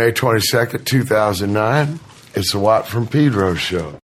[0.00, 2.00] May 22nd, 2009.
[2.34, 3.99] It's the Watt from Pedro show.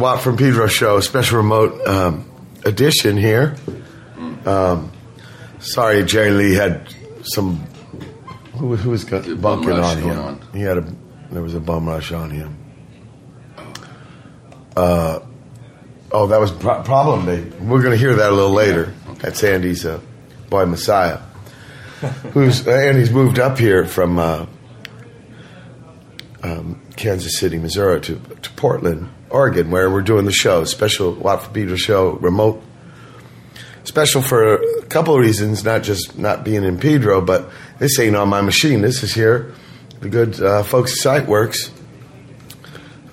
[0.00, 2.24] Watt from Pedro Show, special remote um,
[2.64, 3.54] edition here.
[4.46, 4.90] Um,
[5.58, 6.88] sorry, Jerry Lee had
[7.22, 7.56] some.
[8.54, 10.18] Who, who was got, bunking on him?
[10.18, 10.40] on.
[10.54, 10.94] He had a.
[11.30, 12.56] There was a bum rush on him.
[14.74, 15.20] Uh,
[16.10, 17.50] oh, that was pro- problem baby.
[17.60, 18.94] We're going to hear that a little later.
[19.18, 20.00] That's Andy's uh,
[20.48, 21.18] boy Messiah,
[22.32, 24.46] who's uh, Andy's moved up here from uh,
[26.42, 30.64] um, Kansas City, Missouri, to to Portland, Oregon, where we're doing the show.
[30.64, 32.62] Special Watt for Peter show, remote.
[33.84, 38.16] Special for a couple of reasons, not just not being in Pedro, but this ain't
[38.16, 38.82] on my machine.
[38.82, 39.54] This is here.
[40.00, 41.70] The good uh, folks at Siteworks,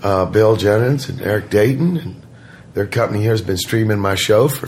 [0.03, 2.21] uh, Bill Jennings and Eric Dayton, and
[2.74, 4.67] their company here has been streaming my show for,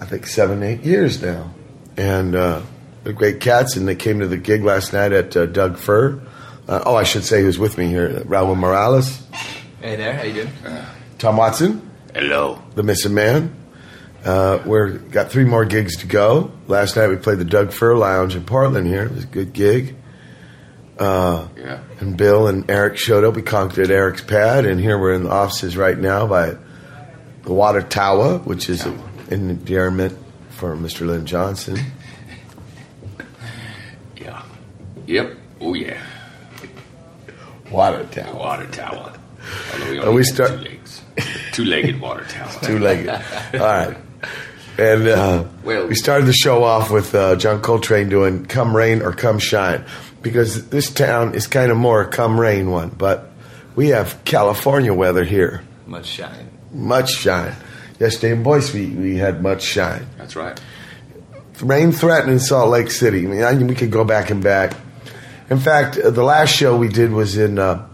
[0.00, 1.52] I think, seven, eight years now.
[1.96, 2.62] And uh,
[3.02, 6.20] they're great cats, and they came to the gig last night at uh, Doug Fir.
[6.68, 9.22] Uh, oh, I should say who's with me here Raul Morales,
[9.80, 10.52] Hey there, how you doing?
[11.18, 12.62] Tom Watson, Hello.
[12.74, 13.54] the missing man.
[14.24, 16.52] Uh, we're got three more gigs to go.
[16.66, 18.86] Last night we played the Doug Fir Lounge in Portland.
[18.86, 19.96] Here it was a good gig.
[21.00, 21.48] Yeah.
[22.00, 23.34] And Bill and Eric showed up.
[23.34, 26.56] We conked at Eric's pad, and here we're in the offices right now by
[27.44, 30.18] the Water Tower, which is an endearment
[30.50, 31.06] for Mr.
[31.06, 31.78] Lynn Johnson.
[34.16, 34.42] Yeah.
[35.06, 35.36] Yep.
[35.62, 36.02] Oh yeah.
[37.70, 38.34] Water Tower.
[38.34, 39.14] Water tower.
[39.72, 41.02] Although we And only we have start- two legs.
[41.52, 42.48] Two-legged water tower.
[42.62, 43.08] Two legged.
[43.08, 43.96] All right.
[44.78, 49.02] And uh, Well- we started the show off with uh, John Coltrane doing Come Rain
[49.02, 49.84] or Come Shine
[50.22, 53.30] because this town is kind of more a come rain one, but
[53.74, 55.62] we have California weather here.
[55.86, 56.50] Much shine.
[56.72, 57.54] Much shine.
[57.98, 60.06] Yesterday in Boise, we, we had much shine.
[60.16, 60.58] That's right.
[61.60, 63.26] Rain threatened in Salt Lake City.
[63.26, 64.74] I mean, I, we could go back and back.
[65.50, 67.86] In fact, uh, the last show we did was in uh,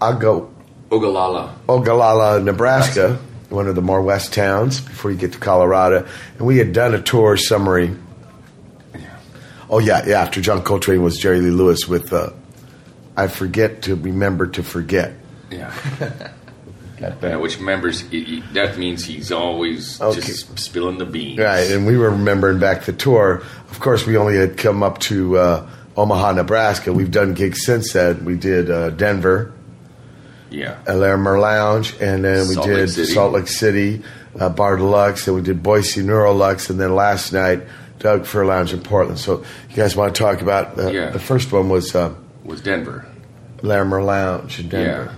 [0.00, 0.50] Ogo,
[0.90, 1.54] Ogallala.
[1.68, 3.18] Ogallala, Nebraska,
[3.50, 6.06] one of the more west towns before you get to Colorado.
[6.38, 7.94] And we had done a tour summary.
[9.70, 10.20] Oh, yeah, yeah.
[10.22, 12.30] After John Coltrane was Jerry Lee Lewis with uh,
[13.16, 15.12] I Forget to Remember to Forget.
[15.50, 15.72] Yeah.
[17.00, 18.02] Yeah, which members
[18.54, 20.20] that means he's always Okay.
[20.20, 21.38] just spilling the beans.
[21.38, 23.34] Right, and we were remembering back the tour.
[23.70, 26.92] Of course, we only had come up to uh, Omaha, Nebraska.
[26.92, 28.24] We've done gigs since then.
[28.24, 29.52] We did uh, Denver,
[30.50, 30.78] Yeah.
[30.86, 34.02] Larimer Lounge, and then we Salt did Lake Salt Lake City,
[34.38, 37.62] uh, Bar Deluxe, and we did Boise Neurolux, and then last night
[37.98, 39.18] Doug Fir Lounge in Portland.
[39.18, 41.10] So, you guys want to talk about uh, Yeah.
[41.10, 42.14] the first one was uh,
[42.44, 43.06] Was Denver.
[43.62, 45.12] Larimer Lounge in Denver.
[45.12, 45.14] Yeah.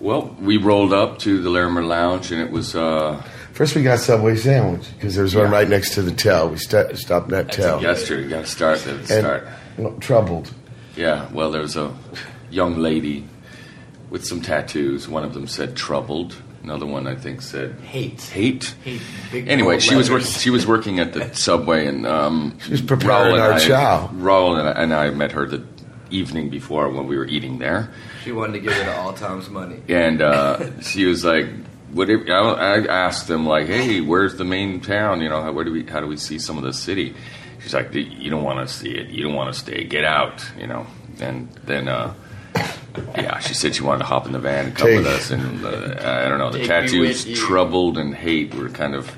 [0.00, 3.22] well, we rolled up to the Larimer Lounge, and it was uh,
[3.52, 6.50] First, we got Subway sandwich because there was one right next to the Tell.
[6.50, 7.80] We st- stopped at Tell.
[7.82, 8.24] yesterday.
[8.24, 9.48] You got to start the and start.
[9.78, 10.52] well, troubled.
[10.94, 11.26] Yeah.
[11.32, 11.94] Well, there was a
[12.50, 13.26] young lady
[14.10, 15.08] with some tattoos.
[15.08, 18.20] One of them said "troubled." Another one, I think, said Hate.
[18.22, 19.00] "hate." Hate.
[19.32, 20.26] Anyway, bold she was working.
[20.26, 23.58] She was working at the subway, and um, She was preparing Raul and our I-
[23.58, 24.10] chow.
[24.14, 25.64] Raul and I, and I met her the
[26.10, 27.90] evening before when we were eating there,
[28.24, 29.80] She wanted to give it all Tom's money.
[29.88, 31.46] and uh, she was like,
[31.92, 35.20] "What?" If, I, I asked them like, "Hey, where's the main town?
[35.20, 35.84] You know, how, where do we?
[35.84, 37.14] How do we see some of the city?"
[37.62, 39.08] She's like, "You don't want to see it.
[39.10, 39.84] You don't want to stay.
[39.84, 40.86] Get out." You know,
[41.20, 41.86] and then.
[41.86, 42.14] Uh,
[43.16, 45.30] yeah, she said she wanted to hop in the van and come Take- with us,
[45.30, 45.68] and uh,
[46.24, 46.50] I don't know.
[46.50, 49.14] The Take me tattoos, troubled and hate, were kind of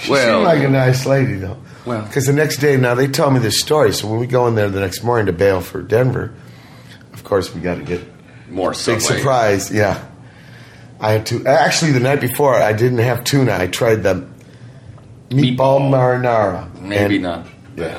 [0.00, 0.38] She well.
[0.38, 1.58] seemed like a nice lady, though.
[1.86, 3.92] Well- because the next day, now they tell me this story.
[3.92, 6.32] So when we go in there the next morning to bail for Denver,
[7.12, 8.00] of course we got to get
[8.50, 9.00] more big subway.
[9.00, 9.70] surprise.
[9.72, 10.04] Yeah,
[11.00, 11.46] I had to.
[11.46, 13.52] Actually, the night before, I didn't have tuna.
[13.56, 14.26] I tried the
[15.30, 15.90] meatball, Meatball.
[15.90, 16.80] marinara.
[16.80, 17.46] Maybe And not.
[17.76, 17.98] Yeah,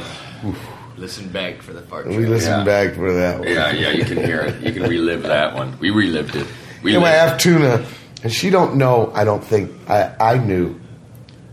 [1.01, 2.27] Listen back for the fart we joke.
[2.29, 2.63] listened Yeah.
[2.85, 3.39] back for that.
[3.39, 3.47] One.
[3.47, 4.61] Yeah, yeah, you can hear it.
[4.61, 5.75] You can relive that one.
[5.79, 6.45] We relived it.
[6.83, 7.83] We Anyway, I have tuna,
[8.23, 9.11] and she don't know.
[9.15, 10.11] I don't think I.
[10.19, 10.79] I knew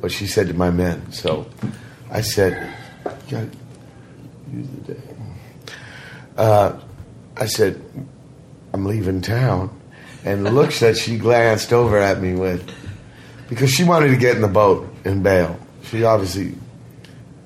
[0.00, 1.10] what she said to my men.
[1.12, 1.46] So
[2.10, 2.72] I said,
[3.30, 3.50] "You
[4.52, 5.00] use the day."
[6.36, 6.72] Uh,
[7.38, 7.80] I said,
[8.74, 9.70] "I'm leaving town,"
[10.26, 12.70] and the looks that she glanced over at me with,
[13.48, 15.58] because she wanted to get in the boat and bail.
[15.84, 16.54] She obviously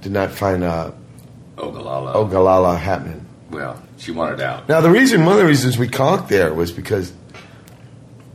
[0.01, 0.91] did not find uh,
[1.63, 2.13] Ogallala.
[2.15, 3.25] Ogallala happening.
[3.51, 4.69] Well, she wanted out.
[4.69, 7.13] Now, the reason, one of the reasons we conked there was because,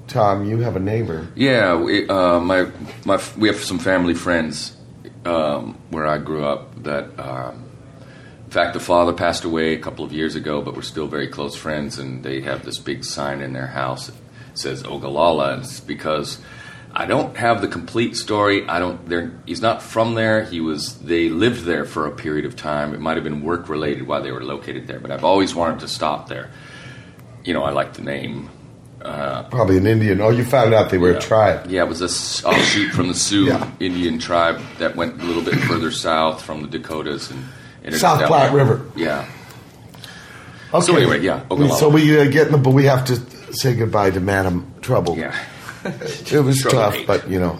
[0.07, 1.27] Tom, you have a neighbor.
[1.35, 2.71] Yeah, we, uh, my
[3.03, 4.77] my we have some family friends
[5.25, 6.83] um, where I grew up.
[6.83, 7.65] That, um,
[8.45, 11.27] in fact, the father passed away a couple of years ago, but we're still very
[11.27, 11.99] close friends.
[11.99, 14.15] And they have this big sign in their house that
[14.53, 16.39] says Ogallala, and it's because
[16.99, 18.67] I don't have the complete story.
[18.67, 19.07] I don't.
[19.07, 20.43] They're, he's not from there.
[20.43, 20.97] He was.
[20.97, 22.95] They lived there for a period of time.
[22.95, 25.81] It might have been work related while they were located there, but I've always wanted
[25.81, 26.49] to stop there.
[27.45, 28.49] You know, I like the name.
[28.99, 30.19] Probably an Indian.
[30.21, 31.67] Oh, you found out they were a tribe.
[31.69, 33.71] Yeah, it was a offshoot from the Sioux Yeah.
[33.79, 38.51] Indian tribe that went a little bit further south from the Dakotas and South Platte
[38.51, 38.57] there.
[38.65, 38.85] River.
[38.95, 39.25] Yeah,
[40.73, 40.85] Okay.
[40.85, 41.77] So anyway, yeah, Ogallala.
[41.77, 43.15] So we uh, get but we have to
[43.53, 45.15] say goodbye to Madam Trouble.
[45.15, 45.33] yeah.
[46.31, 47.07] It was tough, eight.
[47.07, 47.57] but you know,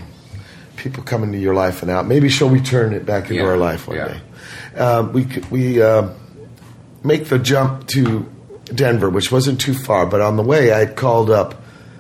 [0.76, 2.08] people come into your life and out.
[2.08, 4.08] Maybe she'll return it back into Yeah, our life one yeah.
[4.08, 4.22] day.
[4.76, 6.10] Uh, we we uh,
[7.04, 8.26] make the jump to
[8.66, 11.56] Denver, which wasn't too far, but on the way I called up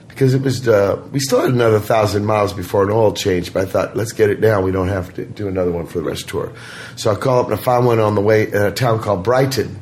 [0.09, 3.53] because it was uh, we still had another thousand miles before an oil change.
[3.53, 4.63] But I thought, let's get it down.
[4.63, 6.53] We don't have to do another one for the rest of the tour.
[6.95, 9.23] So I called up and I found one on the way in a town called
[9.23, 9.79] Brighton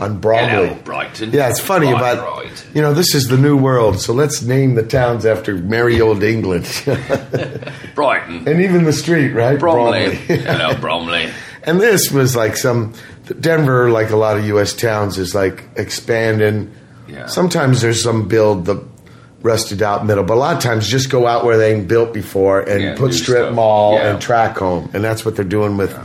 [0.00, 0.20] on.
[0.22, 1.30] Hello, Brighton.
[1.32, 4.74] Yeah, it's funny Right, about you know this is the new world, so let's name
[4.74, 6.64] the towns after merry old England,
[7.94, 8.48] Brighton.
[8.48, 9.58] and even the street, right?
[9.58, 10.14] Bromley.
[10.16, 11.28] Hello, Bromley.
[11.64, 12.94] and this was like some
[13.38, 14.72] Denver, like a lot of U.S.
[14.74, 16.72] towns, is like expanding.
[17.08, 17.26] Yeah.
[17.26, 18.84] Sometimes there's some build the
[19.42, 22.12] rusted out middle, but a lot of times just go out where they ain't built
[22.12, 23.54] before and Yeah, put strip stuff.
[23.54, 24.10] mall Yeah.
[24.12, 25.96] and track home, and that's what they're doing with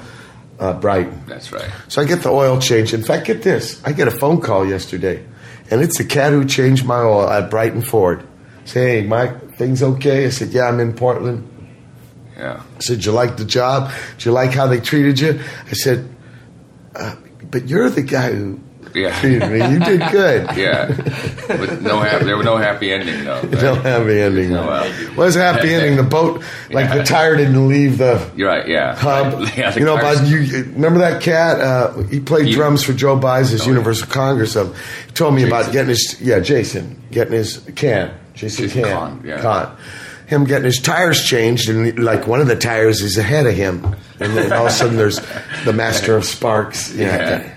[0.60, 1.24] uh, Brighton.
[1.28, 1.70] That's right.
[1.88, 2.94] So I get the oil change.
[2.94, 3.84] In fact, get this.
[3.84, 5.26] I get a phone call yesterday,
[5.70, 8.26] and it's the cat who changed my oil at Brighton Ford.
[8.66, 10.26] Say, hey, Mike, things okay?
[10.26, 11.52] I said, yeah, I'm in Portland.
[12.36, 12.62] Yeah.
[12.64, 13.92] I said, you like the job?
[14.18, 15.40] Do you like how they treated you?
[15.68, 16.10] I said,
[16.96, 17.16] uh,
[17.52, 18.60] but you're the guy who
[18.96, 19.22] Yeah.
[19.26, 20.48] You did good.
[20.58, 20.88] Yeah.
[21.48, 23.42] But no, hap- there was no happy ending though.
[23.42, 23.52] right?
[23.52, 24.52] No happy ending.
[24.52, 24.68] No, though.
[24.70, 25.16] well.
[25.16, 25.98] Was a happy ending.
[25.98, 28.68] The boat, like the tire didn't leave the You're right.
[28.68, 28.96] Yeah.
[28.96, 29.44] hub.
[29.58, 31.60] Yeah, you know, but you you- remember that cat?
[31.60, 34.56] Uh, he played He- drums for Joe Baiza's Oh, Universal Congress.
[34.56, 34.76] Of
[35.08, 39.22] he told me about getting his yeah Jason getting his can Jason, Jason can Kahn,
[39.26, 39.42] yeah.
[39.42, 39.78] Kahn.
[40.28, 43.96] him getting his tires changed and like one of the tires is ahead of him
[44.20, 45.20] and then all of a sudden there's
[45.66, 47.06] the master of sparks yeah.
[47.42, 47.55] Yeah.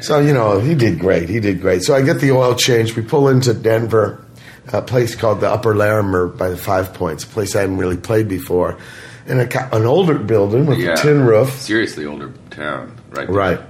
[0.00, 2.94] So you know he did great he did great so I get the oil change
[2.96, 4.24] we pull into Denver
[4.72, 7.96] a place called the Upper Larimer by the Five Points a place I hadn't really
[7.96, 8.78] played before
[9.26, 10.92] and a, an older building with Yeah.
[10.94, 12.96] a tin roof Seriously older town.
[13.10, 13.26] Right.
[13.26, 13.36] there.
[13.36, 13.60] Right.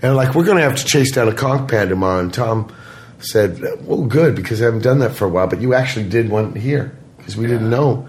[0.00, 2.18] And like, we're going to have to chase down a conch pad tomorrow.
[2.18, 2.74] And Tom
[3.20, 5.46] said, well, good, because I haven't done that for a while.
[5.46, 8.08] But you actually did one here because we didn't know.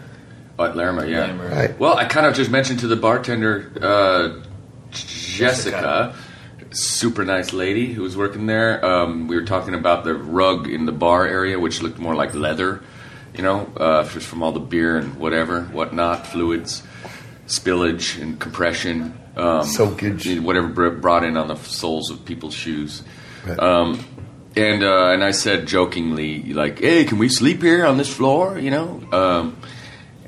[0.58, 1.22] But Larimer, yeah.
[1.26, 1.50] Larimer.
[1.50, 1.80] Right.
[1.80, 4.44] Well, I kind of just mentioned to the bartender, uh,
[4.92, 6.16] Jessica,
[6.74, 8.84] super nice lady who was working there.
[8.84, 12.34] Um, we were talking about the rug in the bar area, which looked more like
[12.34, 12.82] leather,
[13.36, 16.84] you know, uh, just from all the beer and whatever, whatnot, fluids,
[17.48, 19.18] spillage and compression.
[19.36, 20.40] Um, Soakage.
[20.40, 23.04] Whatever brought in on the soles of people's shoes.
[23.60, 24.00] Um,
[24.56, 28.58] and uh, and I said jokingly, like, "Hey, can we sleep here on this floor?"
[28.60, 29.02] You know.
[29.12, 29.58] Um,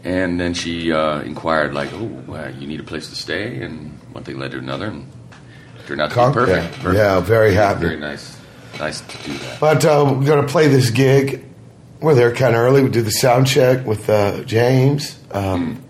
[0.04, 4.00] and then she uh, inquired, like, "Oh, well, you need a place to stay?" And
[4.12, 5.12] one thing led to another, and
[5.86, 6.64] it turned out to be perfect.
[6.78, 6.84] yeah.
[6.84, 6.96] perfect.
[6.98, 7.82] Yeah, very happy.
[7.82, 8.38] Very nice.
[8.80, 9.60] Nice to do that.
[9.60, 11.44] But uh, we're going to play this gig.
[12.02, 12.84] We're there kind of early.
[12.84, 15.18] We do the sound check with uh, James.
[15.32, 15.82] Um,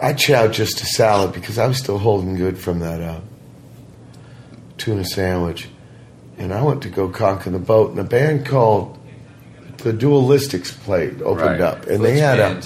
[0.00, 3.20] I chowed just a salad because I was still holding good from that uh,
[4.78, 5.68] tuna sandwich.
[6.38, 8.96] And I went to go conk in the boat, and a band called
[9.78, 11.60] the Dualistics played, opened Right.
[11.60, 11.86] up.
[11.86, 12.62] And they had, a,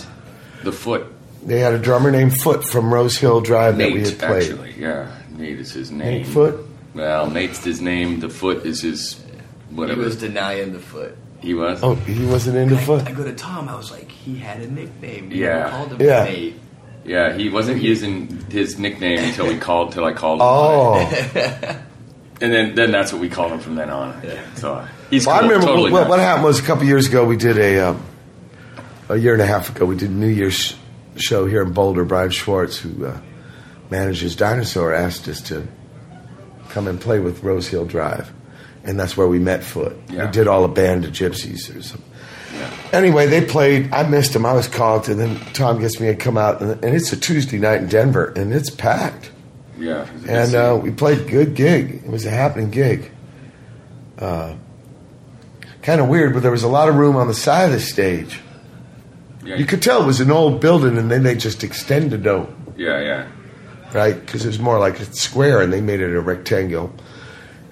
[0.62, 1.06] The foot.
[1.46, 4.42] They had a drummer named Foot from Rose Hill Drive that we had played.
[4.50, 4.74] actually.
[4.78, 5.98] Yeah, Nate is his name.
[6.22, 6.66] Nate Foot?
[6.94, 8.20] Well, Nate's his name.
[8.20, 9.32] The foot is his whatever.
[9.70, 10.00] He whatever.
[10.02, 11.16] was denying the foot.
[11.40, 11.82] He was.
[11.82, 13.06] Oh, he wasn't into I, Foot?
[13.06, 13.68] I go to Tom.
[13.68, 15.28] I was like, he had a nickname.
[15.28, 15.68] We Yeah.
[15.70, 16.24] called him Yeah.
[16.24, 16.60] Nate.
[17.04, 19.92] Yeah, he wasn't using his nickname until we called.
[19.92, 20.40] Till I called.
[20.40, 20.46] him.
[20.48, 21.80] Oh.
[22.40, 24.20] And then, then that's what we called him from then on.
[24.24, 24.42] Yeah.
[24.56, 27.36] So he's Well, I remember totally what, what happened was a couple years ago we
[27.36, 28.02] did a um,
[29.08, 30.74] a year and a half ago we did New Year's
[31.16, 32.04] show here in Boulder.
[32.04, 33.20] Brian Schwartz, who uh,
[33.90, 35.66] manages Dinosaur, asked us to
[36.68, 38.32] come and play with Rose Hill Drive,
[38.82, 39.96] and that's where we met Foot.
[40.08, 40.26] Yeah.
[40.26, 42.10] We did all a band of gypsies or something.
[42.52, 42.70] Yeah.
[42.92, 43.92] Anyway, they played.
[43.92, 44.46] I missed them.
[44.46, 47.16] I was called, and then Tom gets me to come out, and, and it's a
[47.16, 49.30] Tuesday night in Denver, and it's packed.
[49.78, 52.02] Yeah, it was a good And uh, we played a good gig.
[52.04, 53.10] It was a happening gig.
[54.18, 54.54] Uh,
[55.82, 57.80] kind of weird, but there was a lot of room on the side of the
[57.80, 58.40] stage.
[59.44, 62.52] Yeah, You could tell it was an old building, and then they just extended out,
[62.76, 63.26] yeah, yeah.
[63.92, 64.18] right?
[64.18, 66.92] Because it was more like a square, and they made it a rectangle.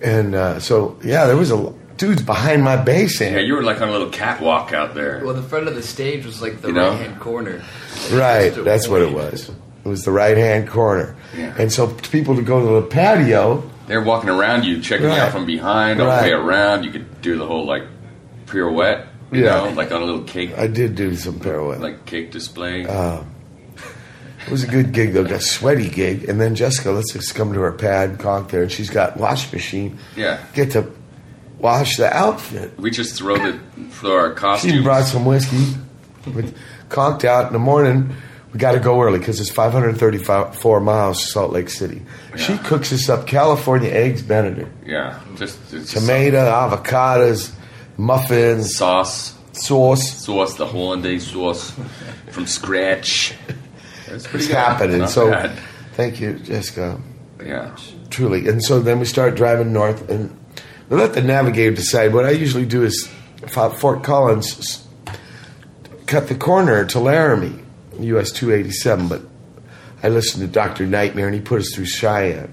[0.01, 3.37] And uh, so, yeah, there was a dudes behind my bass amp.
[3.37, 5.23] Yeah, you were like on a little catwalk out there.
[5.25, 6.91] Well, the front of the stage was like the You know?
[6.91, 7.63] right hand corner.
[8.13, 9.51] Right, Just a that's what it was.
[9.85, 11.15] It was the right hand corner.
[11.37, 11.55] Yeah.
[11.59, 15.21] And so people to go to the patio, They're walking around you, checking you Right.
[15.21, 16.23] out from behind, all the Right.
[16.25, 16.85] way around.
[16.85, 17.83] You could do the whole like
[18.47, 19.65] pirouette, you Yeah.
[19.65, 21.81] know, like on a little cake, I did do some pirouette.
[21.81, 22.87] like cake display.
[22.87, 23.21] Uh,
[24.45, 26.29] It was a good gig though, a sweaty gig.
[26.29, 29.17] And then Jessica lets us just come to her pad, conk there, and she's got
[29.17, 29.99] wash machine.
[30.17, 30.91] yeah, Get to
[31.59, 32.73] wash the outfit.
[32.77, 33.59] we just throw the
[33.93, 34.73] throw our costumes.
[34.75, 35.75] She brought some whiskey,
[36.35, 36.57] with
[36.89, 38.15] conked out in the morning.
[38.53, 42.03] We got to go early because it's 534 miles to Salt Lake City.
[42.37, 45.57] She cooks us up California eggs Benedict, yeah, just
[45.91, 47.53] tomato, avocados,
[47.97, 50.25] muffins, sauce, sauce.
[50.25, 51.73] sauce, the hollandaise sauce
[52.31, 53.35] from scratch.
[54.07, 54.57] It's pretty It's good.
[54.57, 54.99] happening.
[54.99, 55.53] Not So, bad.
[55.95, 57.01] thank you, Jessica.
[57.45, 57.75] yeah,
[58.11, 58.49] truly.
[58.49, 60.37] And so then we start driving north, and
[60.89, 62.13] we let the navigator decide.
[62.13, 63.09] What I usually do is
[63.47, 64.87] Fo- Fort Collins, s-
[66.07, 67.59] cut the corner to Laramie,
[68.01, 69.23] US 287, but
[70.03, 70.87] I listened to Dr.
[70.87, 72.53] Nightmare, and he put us through Cheyenne.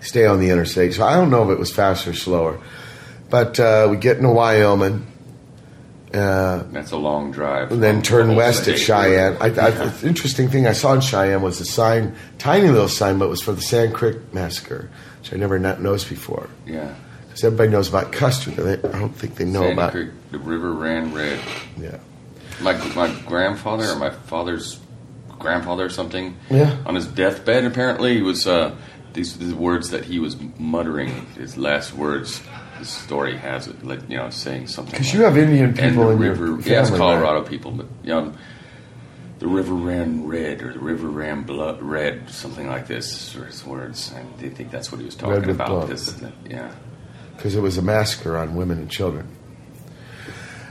[0.00, 0.94] Stay on the interstate.
[0.94, 2.60] So I don't know if it was faster or slower.
[3.30, 5.06] But uh, we get into Wyoming.
[6.14, 7.72] Uh, that's a long drive.
[7.72, 8.78] and then turn west at.
[8.78, 9.36] Cheyenne.
[9.40, 13.18] I, I, the interesting thing I saw in Cheyenne was a sign, tiny little sign,
[13.18, 16.48] but it was for the Sand Creek Massacre, which I never not noticed before.
[16.64, 16.94] Yeah,
[17.26, 18.50] Because everybody knows about Custer.
[18.52, 19.92] They, I don't think they know Sandy about.
[19.92, 21.40] Creek, the river ran red.
[21.76, 21.98] Yeah.
[22.62, 24.80] my my grandfather or my father's
[25.38, 26.36] grandfather or something.
[26.48, 26.78] Yeah.
[26.86, 28.74] On his deathbed, apparently, he was uh,
[29.12, 31.26] these the words that he was muttering.
[31.36, 32.40] His last words.
[32.78, 34.92] The story has it, like you know, saying something.
[34.92, 36.46] Because like, you have Indian people the in river.
[36.46, 36.70] your family.
[36.72, 36.98] yeah, it's right?
[36.98, 38.32] Colorado people, but you know,
[39.38, 43.34] the river ran red or the river ran blood red, something like this.
[43.36, 45.68] or his words, and they think that's what he was talking with about.
[45.68, 45.88] blood.
[45.88, 46.14] This,
[46.48, 46.72] yeah.
[47.36, 49.28] because it was a massacre on women and children.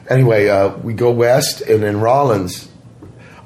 [0.09, 2.69] Anyway, uh, we go west, and in Rawlins.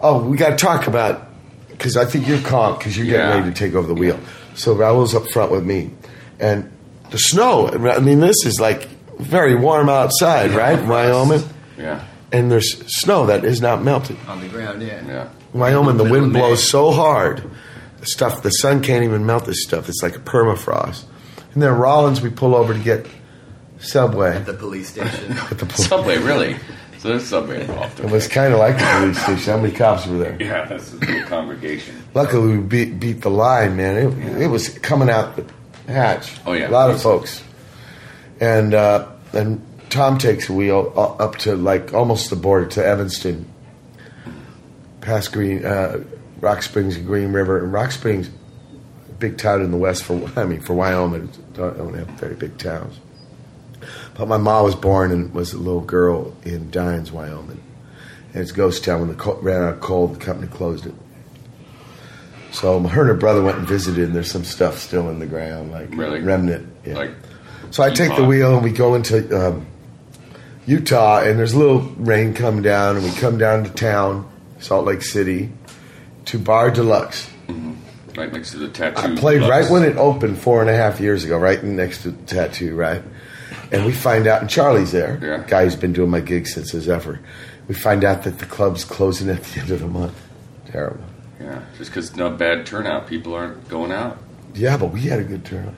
[0.01, 1.27] Oh, we got to talk about
[1.69, 3.35] because I think you're calm because you're getting Yeah.
[3.39, 4.19] ready to take over the wheel.
[4.55, 5.91] So Raul's up front with me,
[6.39, 6.69] and
[7.11, 7.67] the snow.
[7.67, 8.83] I mean, this is like
[9.17, 11.43] very warm outside, right, Wyoming,
[11.77, 14.17] Yeah, and there's snow that is not melted.
[14.27, 15.05] On the ground, yeah.
[15.05, 15.29] yeah.
[15.53, 17.43] Wyoming, the Middle wind blows so hard,
[17.99, 19.89] the stuff, the sun can't even melt this stuff.
[19.89, 21.05] It's like a permafrost.
[21.53, 23.07] And then Rawlins, we pull over to get
[23.79, 24.35] Subway.
[24.35, 25.31] At the police station.
[25.51, 26.57] At the pol- Subway, really?
[26.99, 28.01] So there's subway involved.
[28.01, 29.53] It was kind of like the police station.
[29.53, 30.37] How many cops were there?
[30.37, 31.95] Yeah, that's a little congregation.
[32.13, 33.95] Luckily, we beat, beat the line, man.
[33.95, 35.45] It, it was coming out the
[35.89, 36.37] hatch.
[36.45, 36.69] Oh, yeah.
[36.69, 37.43] a lot of folks.
[38.39, 43.51] And uh, and Tom takes a wheel up to like almost the border to Evanston,
[45.01, 46.03] past Green uh,
[46.39, 47.59] Rock Springs and Green River.
[47.63, 48.29] And Rock Springs,
[49.17, 52.57] big town in the west for I mean for Wyoming, don't, don't have very big
[52.57, 52.99] towns.
[54.15, 57.63] But my mom was born and was a little girl in Dines, Wyoming.
[58.33, 58.99] And it's ghost town.
[58.99, 60.93] When the co- ran out of coal, the company closed it.
[62.51, 65.25] So her and her brother went and visited, and there's some stuff still in the
[65.27, 66.19] ground, like Really?
[66.21, 66.67] remnant.
[66.85, 66.95] Yeah.
[66.95, 67.11] Like
[67.71, 69.67] So I take the wheel and we go into um,
[70.65, 74.85] Utah, and there's a little rain coming down, and we come down to town, Salt
[74.85, 75.51] Lake City,
[76.25, 77.29] to Bar Deluxe.
[78.15, 78.99] right next to the tattoo.
[79.13, 82.11] I played right when it opened four and a half years ago, right next to
[82.11, 83.01] the Tattoo, right?
[83.71, 85.43] And we find out, and Charlie's there, Yeah.
[85.47, 87.19] guy who's been doing my gigs since his ever.
[87.67, 90.19] We find out that the club's closing at the end of the month.
[90.71, 91.03] Terrible.
[91.39, 94.17] Yeah, just because no bad turnout, people aren't going out.
[94.53, 95.73] Yeah, but we had a good turnout.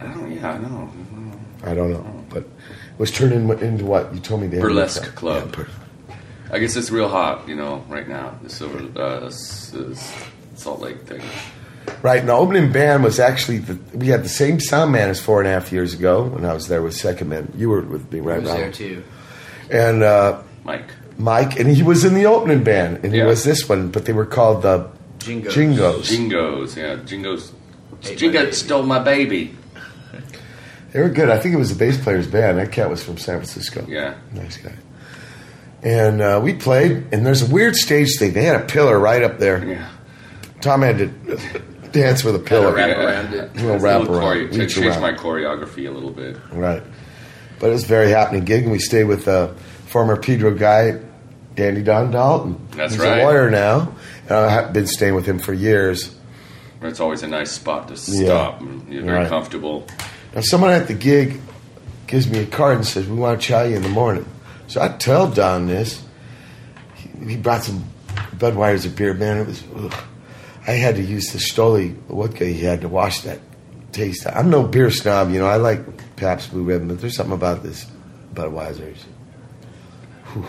[0.00, 0.30] I don't.
[0.32, 0.90] Yeah, I know.
[1.64, 4.46] I don't know, but it was turning into what you told me.
[4.48, 5.54] The Burlesque club.
[5.56, 5.70] Yeah, bur-
[6.52, 8.38] I guess it's real hot, you know, right now.
[8.42, 10.12] The silver uh, s- s-
[10.54, 11.22] Salt Lake thing.
[12.02, 15.20] Right, and the opening band was actually the, we had the same sound man as
[15.20, 17.52] four and a half years ago when I was there with Secondmen.
[17.56, 18.34] You were with me, right?
[18.34, 18.74] I right, was there Rob?
[18.74, 19.04] too.
[19.70, 20.90] And uh, Mike.
[21.18, 24.12] Mike, and he was in the opening band, and he was this one, but they
[24.12, 24.88] were called the
[25.24, 25.52] Jingos.
[25.52, 26.10] Jingos.
[26.10, 27.52] Jingos, yeah, Jingos.
[28.04, 29.54] Ate Jingo stole my baby.
[30.92, 31.30] They were good.
[31.30, 32.58] I think it was the bass player's band.
[32.58, 33.86] That cat was from San Francisco.
[33.88, 34.14] Yeah.
[34.32, 34.74] Nice guy.
[35.82, 38.32] And uh, we played, and there's a weird stage thing.
[38.34, 39.64] They had a pillar right up there.
[39.66, 39.88] Yeah.
[40.60, 41.06] Tom had to
[41.92, 42.72] dance with a pillar.
[42.74, 43.04] wrap Yeah.
[43.04, 43.50] around it.
[43.54, 45.00] We'll It's a wrap little around, chore- reach changed around.
[45.00, 46.36] my choreography a little bit.
[46.52, 46.82] Right.
[47.58, 49.54] But it was a very happening gig, and we stayed with a
[49.86, 51.00] former Pedro guy,
[51.54, 52.58] Danny Don Dalton.
[52.76, 53.20] That's He's right.
[53.20, 53.94] a lawyer now,
[54.38, 56.14] I've been staying with him for years.
[56.82, 58.60] It's always a nice spot to stop.
[58.60, 59.28] and You're very Right.
[59.28, 59.86] comfortable.
[60.34, 61.40] Now, someone at the gig
[62.06, 64.26] gives me a card and says, "We want to chow you in the morning."
[64.66, 66.02] So I tell Don this.
[66.94, 67.84] He, he brought some
[68.36, 69.14] Budweiser beer.
[69.14, 69.62] Man, it was.
[69.76, 69.94] Ugh.
[70.66, 73.38] I had to use the Stoli vodka he had to wash that
[73.92, 74.26] taste.
[74.26, 75.46] I'm no beer snob, you know.
[75.46, 75.80] I like
[76.16, 77.86] Pabst Blue Ribbon, but there's something about this
[78.34, 79.04] Budweiser's.
[80.32, 80.46] Whew.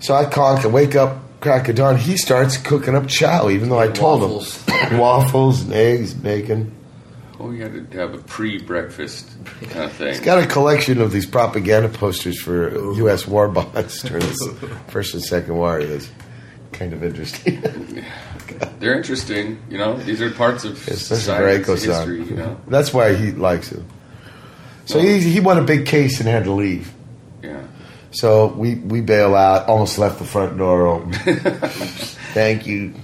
[0.00, 1.96] So I conk and wake up, crack of dawn.
[1.96, 4.64] He starts cooking up chow, even though I told Waffles.
[4.66, 6.74] him waffles and eggs, bacon.
[7.38, 9.30] Oh, you had to have a pre-breakfast
[9.70, 10.08] kind of thing.
[10.08, 13.28] He's got a collection of these propaganda posters for U.S.
[13.28, 15.84] war bonds during the First and Second War.
[15.84, 16.10] That's
[16.72, 17.62] kind of interesting.
[18.80, 19.98] They're interesting, you know.
[19.98, 22.60] These are parts of Especially society's history, you know.
[22.66, 23.82] That's why he likes it.
[24.86, 26.92] So he, he won a big case and had to leave.
[28.16, 31.12] So we, we bail out, almost left the front door open.
[32.32, 32.94] Thank you.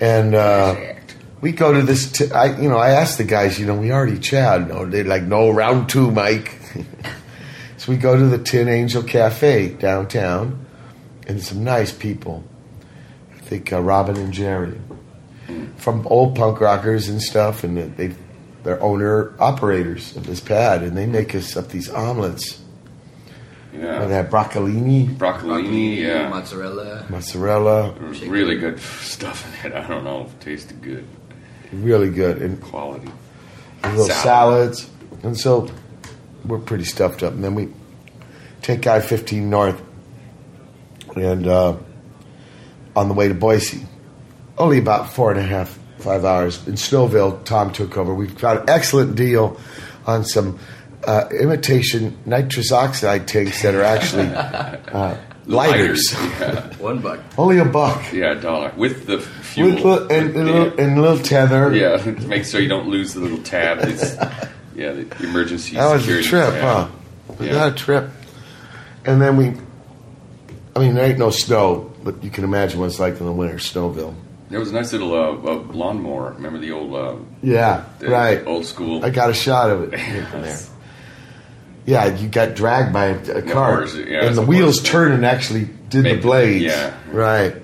[0.00, 0.94] And uh,
[1.40, 2.10] we go to this.
[2.10, 3.60] T- I you know I asked the guys.
[3.60, 4.66] You know we already chatted.
[4.66, 6.58] No, they're like no round two, Mike.
[7.76, 10.66] so we go to the Tin Angel Cafe downtown,
[11.28, 12.42] and some nice people.
[13.32, 14.80] I think uh, Robin and Jerry
[15.76, 18.12] from old punk rockers and stuff, and they
[18.64, 22.61] they're owner operators of this pad, and they make us up these omelets.
[23.72, 24.04] Yeah.
[24.04, 26.28] They have broccolini, Broccolini, yeah.
[26.28, 27.06] mozzarella.
[27.08, 29.76] mozzarella, There was really good stuff in it.
[29.76, 31.06] I don't know if it tasted good.
[31.72, 33.08] really good, and Quality.
[33.84, 34.76] little Salad.
[34.76, 34.90] salads,
[35.22, 35.70] and so
[36.44, 37.32] we're pretty stuffed up.
[37.32, 37.68] And then we
[38.60, 39.80] take I fifteen north,
[41.16, 41.76] and uh,
[42.94, 43.86] on the way to Boise,
[44.58, 47.42] only about four and a half, five hours in Snowville.
[47.44, 48.12] Tom took over.
[48.14, 49.58] We've got an excellent deal
[50.06, 50.58] on some
[51.06, 56.12] uh, imitation nitrous oxide tanks that are actually uh, lighters.
[56.12, 56.74] Yeah.
[56.76, 57.20] One buck.
[57.36, 58.12] only a buck.
[58.12, 58.72] yeah, a dollar.
[58.76, 59.74] With the fuel.
[59.74, 60.54] With and, and, yeah.
[60.54, 61.74] little, and a little tether.
[61.74, 63.78] Yeah, to make sure you don't lose the little tab.
[63.80, 64.14] It's,
[64.76, 66.60] yeah, the emergency That was a trip, tab.
[66.62, 66.88] huh?
[67.38, 67.52] Was Yeah.
[67.54, 68.10] that a trip?
[69.04, 69.52] And then we,
[70.76, 73.32] I mean, there ain't no snow, but you can imagine what it's like in the
[73.32, 74.14] winter, Snowville.
[74.48, 76.32] There was a nice little uh, uh, lawnmower.
[76.34, 78.46] Remember the old, uh, Yeah, the right.
[78.46, 79.02] old school?
[79.04, 79.98] I got a shot of it
[80.30, 80.58] from there.
[81.84, 85.68] Yeah, you got dragged by a, a car, yeah, and the wheels turned and actually
[85.88, 86.64] did the blades.
[86.64, 86.94] yeah.
[87.10, 87.56] right.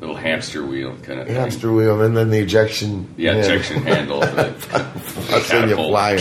[0.00, 1.34] little hamster wheel kind of thing.
[1.36, 3.14] Hamster wheel, and then the ejection.
[3.16, 3.52] Yeah, handle.
[3.52, 4.22] ejection handle.
[5.34, 6.18] I'll send you flying.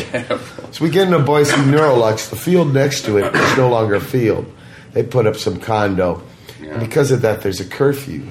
[0.72, 2.30] So we get into Boise Neurolux.
[2.30, 4.46] The field next to it is no longer a field.
[4.94, 6.24] They put up some condo.
[6.62, 6.72] Yeah.
[6.72, 8.26] And because of that, there's a curfew.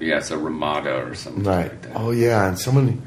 [0.00, 1.70] Yeah, it's a Ramada or something Right.
[1.70, 1.92] like that.
[1.96, 3.02] Oh yeah, and someone,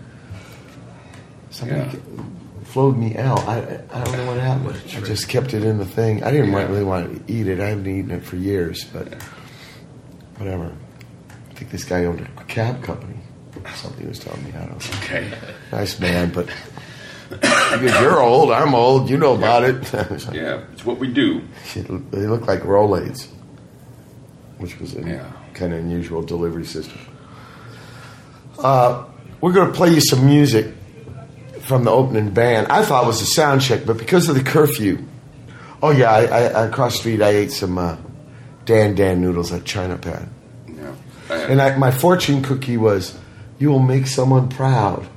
[1.49, 2.23] somebody Yeah.
[2.67, 3.39] Flowed me out.
[3.47, 3.57] I
[3.91, 4.75] I don't know what happened.
[4.95, 6.23] I just kept it in the thing.
[6.23, 6.67] I didn't Yeah.
[6.67, 7.59] really want to eat it.
[7.59, 9.13] I haven't eaten it for years, but
[10.37, 10.71] whatever.
[11.49, 13.15] I think this guy owned a cab company.
[13.75, 14.51] Something he was telling me.
[14.55, 14.97] I don't know.
[14.99, 15.31] Okay.
[15.71, 16.47] Nice man, but
[17.29, 19.09] because you're old, I'm old.
[19.09, 19.91] You know about it.
[20.33, 21.41] Yeah, it's what we do.
[21.73, 23.27] they look like Rolaids,
[24.59, 25.25] which was a Yeah.
[25.55, 26.99] kind of unusual delivery system.
[28.59, 29.05] Uh,
[29.41, 30.67] we're going to play you some music
[31.67, 32.67] from the opening band.
[32.69, 35.03] I thought it was a sound check, but because of the curfew,
[35.83, 37.97] oh yeah, I, I, across the street I ate some uh,
[38.65, 40.29] Dan Dan noodles at China Pad,
[40.67, 40.93] Yeah.
[41.29, 43.17] And I, my fortune cookie was,
[43.59, 45.07] "You will make someone proud."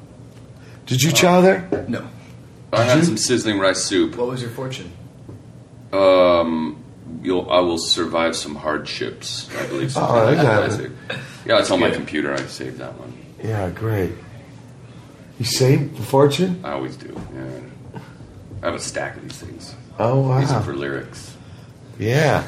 [0.86, 1.68] Did you chow there?
[1.88, 2.04] No.
[2.72, 3.04] I had you?
[3.04, 4.16] some sizzling rice soup.
[4.16, 4.92] What was your fortune?
[5.92, 6.82] Um,
[7.22, 9.48] you'll, I will survive some hardships.
[9.56, 9.96] I believe.
[9.96, 10.90] Oh, I got it.
[11.46, 12.34] Yeah, it's on my computer.
[12.34, 13.16] I saved that one.
[13.42, 14.12] Yeah, great.
[15.40, 16.60] You saved the fortune?
[16.62, 17.18] I always do.
[17.34, 18.00] Yeah.
[18.62, 19.74] I have a stack of these things.
[19.98, 20.38] Oh wow!
[20.38, 21.34] These are for lyrics.
[21.98, 22.44] Yeah.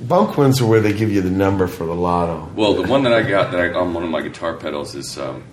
[0.00, 2.50] Bunk ones are where they give you the number for the lotto.
[2.56, 5.18] Well, the one that I got that I, on one of my guitar pedals is
[5.18, 5.44] um,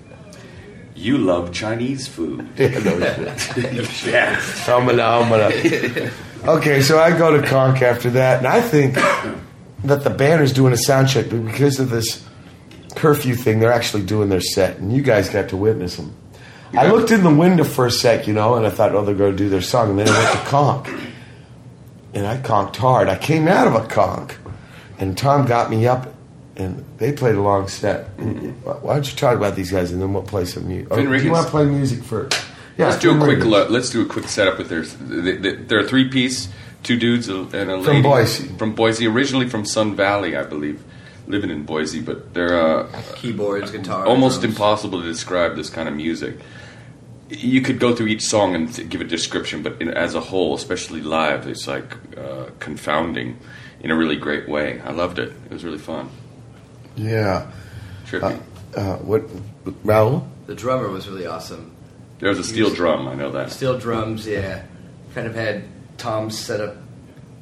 [0.95, 4.05] "You love Chinese food." Yeah, no shit.
[4.05, 4.39] yeah.
[4.63, 6.11] Humana, humana.
[6.45, 8.95] Okay, so I go to Conk after that, and I think
[9.83, 12.25] that the band is doing a sound check, but because of this
[12.95, 16.15] curfew thing, they're actually doing their set, and you guys got to witness them.
[16.73, 19.15] I looked in the window for a sec, you know, and I thought, oh, they're
[19.15, 20.89] going to do their song, and then I went to Conk,
[22.13, 23.07] and I conked hard.
[23.09, 24.37] I came out of a conk,
[24.99, 26.13] and Tom got me up,
[26.55, 28.07] and they played a long set.
[28.19, 30.93] Why don't you talk about these guys, and then we'll play some music?
[30.93, 32.39] Finn do you want to play music first?
[32.77, 33.43] Yeah, let's do a quick.
[33.43, 34.83] Lo- let's do a quick setup with their.
[34.83, 36.47] They, they, they're a three piece,
[36.83, 38.47] two dudes and a lady From Boise.
[38.57, 40.81] From Boise, originally from Sun Valley, I believe,
[41.27, 44.05] living in Boise, but they're uh, Keyboards, guitar.
[44.05, 44.55] almost drums.
[44.55, 46.37] impossible to describe this kind of music.
[47.29, 50.19] You could go through each song and th- give a description, but in, as a
[50.19, 53.37] whole, especially live, it's like uh, confounding
[53.81, 54.81] in a really great way.
[54.81, 55.31] I loved it.
[55.45, 56.09] It was really fun.
[56.95, 57.51] Yeah.
[58.07, 58.41] Trippy.
[58.75, 59.27] Uh, what,
[59.85, 60.27] Raul?
[60.47, 61.71] The drummer was really awesome.
[62.19, 63.07] there was a steel drum.
[63.07, 63.51] I know that.
[63.51, 64.63] Steel drums, yeah.
[65.13, 65.63] Kind of had
[65.97, 66.77] Tom set up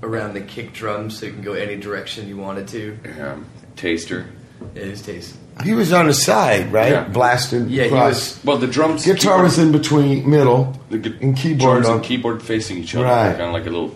[0.04, 2.98] around the kick drum, so you can go any direction you wanted to.
[3.22, 3.46] Um,
[3.76, 4.28] taster.
[4.76, 5.38] It is taste.
[5.64, 6.92] He was on the side, right?
[6.92, 7.04] Yeah.
[7.06, 7.68] Blasting.
[7.70, 9.06] Yeah, he was- Well, the drums.
[9.06, 11.60] Guitar was in between, middle, the gu- and keyboard.
[11.84, 13.32] drums on- and keyboard facing each other, Right.
[13.32, 13.94] kind of like a little,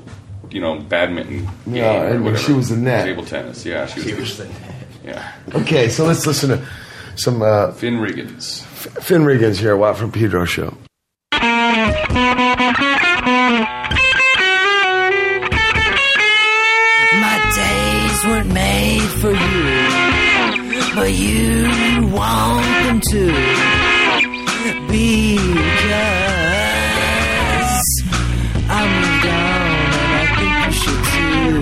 [0.49, 1.47] you know, badminton.
[1.65, 2.43] Game Yeah, or and whatever.
[2.43, 3.05] she was the net.
[3.05, 3.65] Table tennis.
[3.65, 4.09] Yeah, she was.
[4.09, 4.53] He was the net.
[5.05, 5.31] yeah.
[5.61, 6.59] Okay, so let's listen to
[7.15, 8.61] some uh, Finn Riggins.
[9.01, 10.75] Finn Riggins here, Watt from Pedro Show.
[21.11, 23.25] You want them to.
[24.87, 25.51] Because
[28.69, 31.61] I moved on and I think you should too.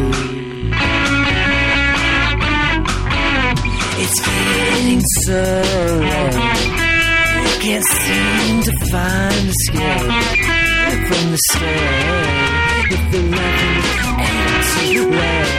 [4.02, 5.42] It's getting so
[6.02, 6.78] late.
[7.62, 10.10] Can't seem to find escape
[11.08, 12.90] from the state.
[12.92, 13.84] If the loving
[14.26, 15.59] ain't too late,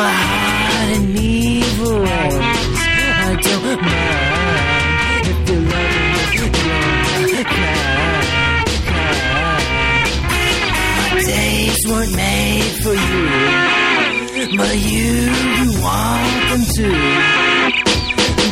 [0.00, 2.00] my heart in evil?
[2.06, 6.54] I don't mind if you're loving me, you're
[7.54, 9.26] kind, kind.
[11.26, 13.22] Days weren't made for you,
[14.60, 15.12] but you
[15.84, 16.88] want them to.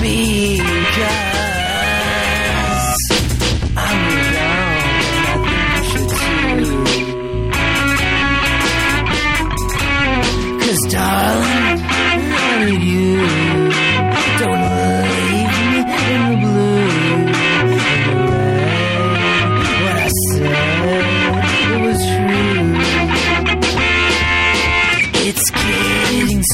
[0.01, 1.58] Because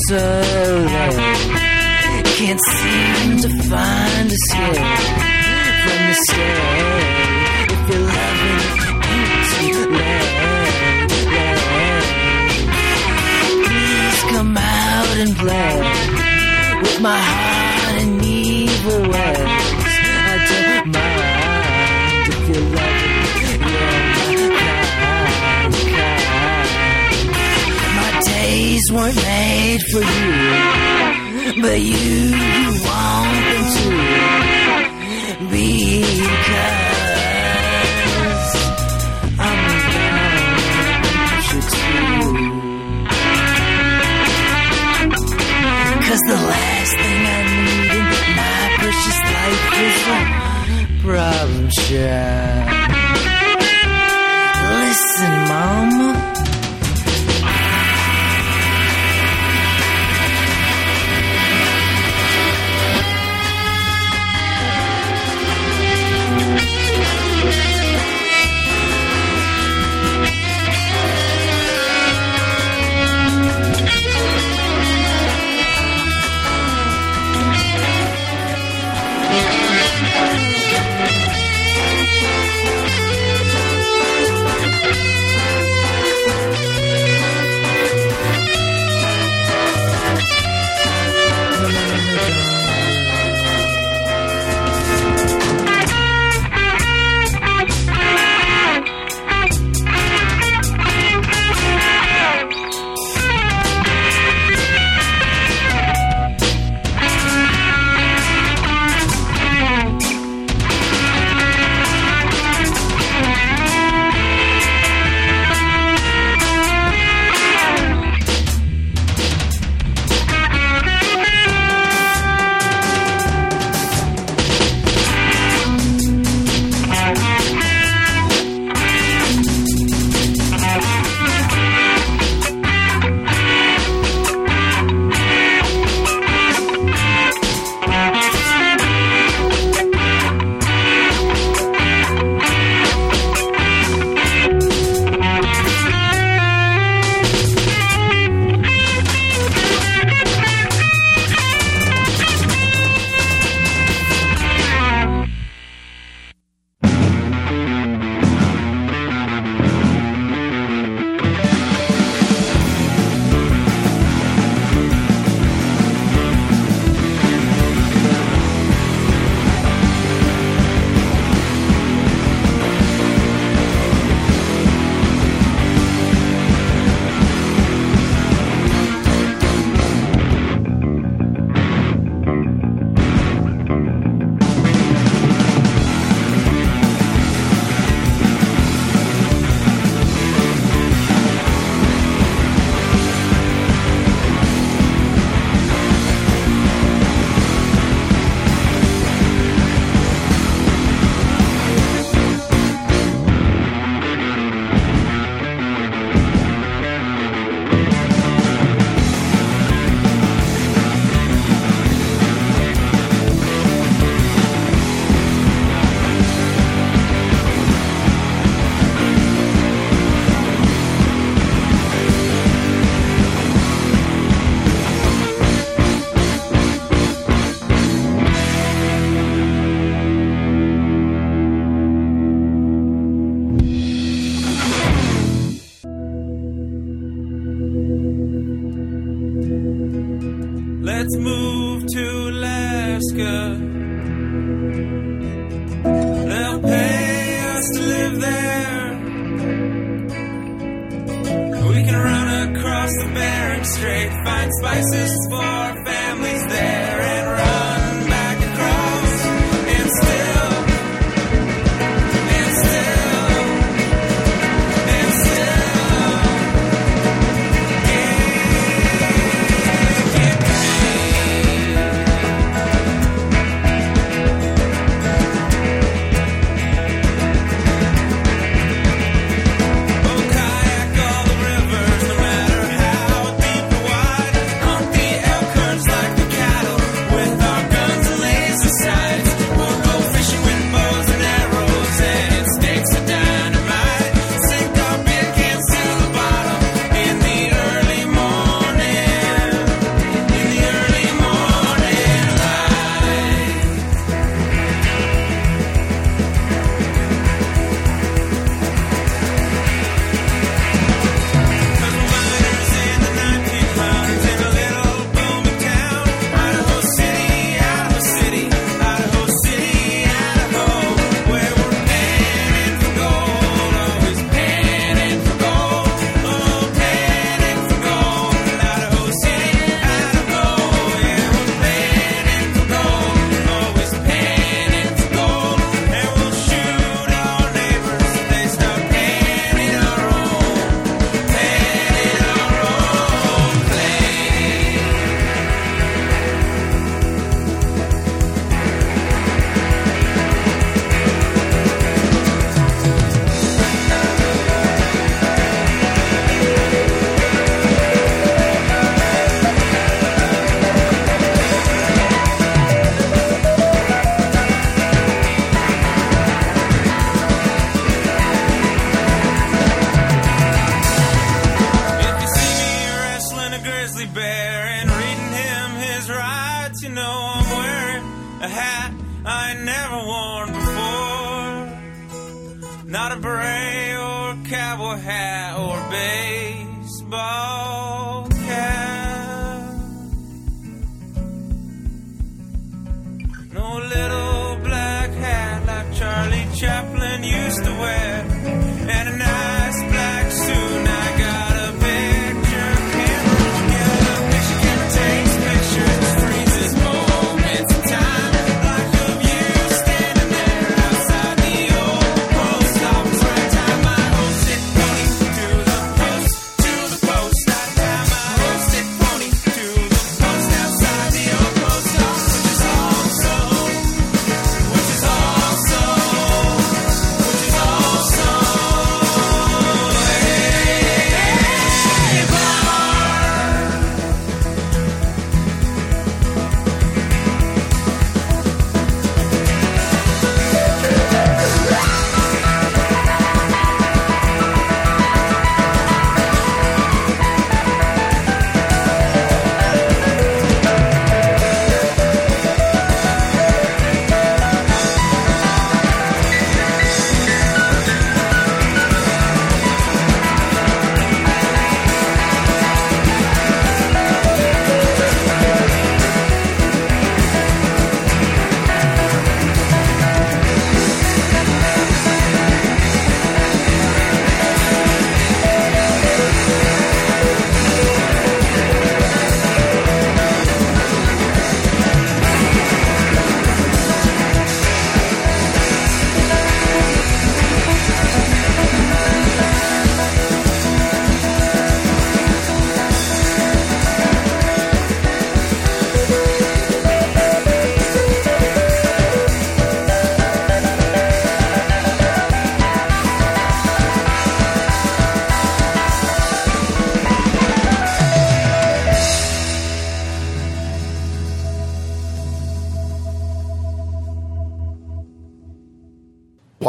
[0.09, 1.17] so late.
[2.37, 4.77] Can't seem to find a escape
[5.83, 6.61] from the state.
[7.73, 8.63] If you're loving
[9.55, 10.33] too late,
[11.35, 11.91] late.
[13.65, 15.75] Please come out and play
[16.83, 19.64] with my heart in evil ways.
[28.93, 34.25] Weren't made for you but you you want them to
[35.51, 36.85] because
[39.39, 39.59] I'm
[41.45, 42.51] you.
[46.07, 48.05] Cause the last thing I need in
[48.37, 50.21] my precious life is a
[51.03, 52.67] problem child.
[54.71, 56.34] Listen, mama.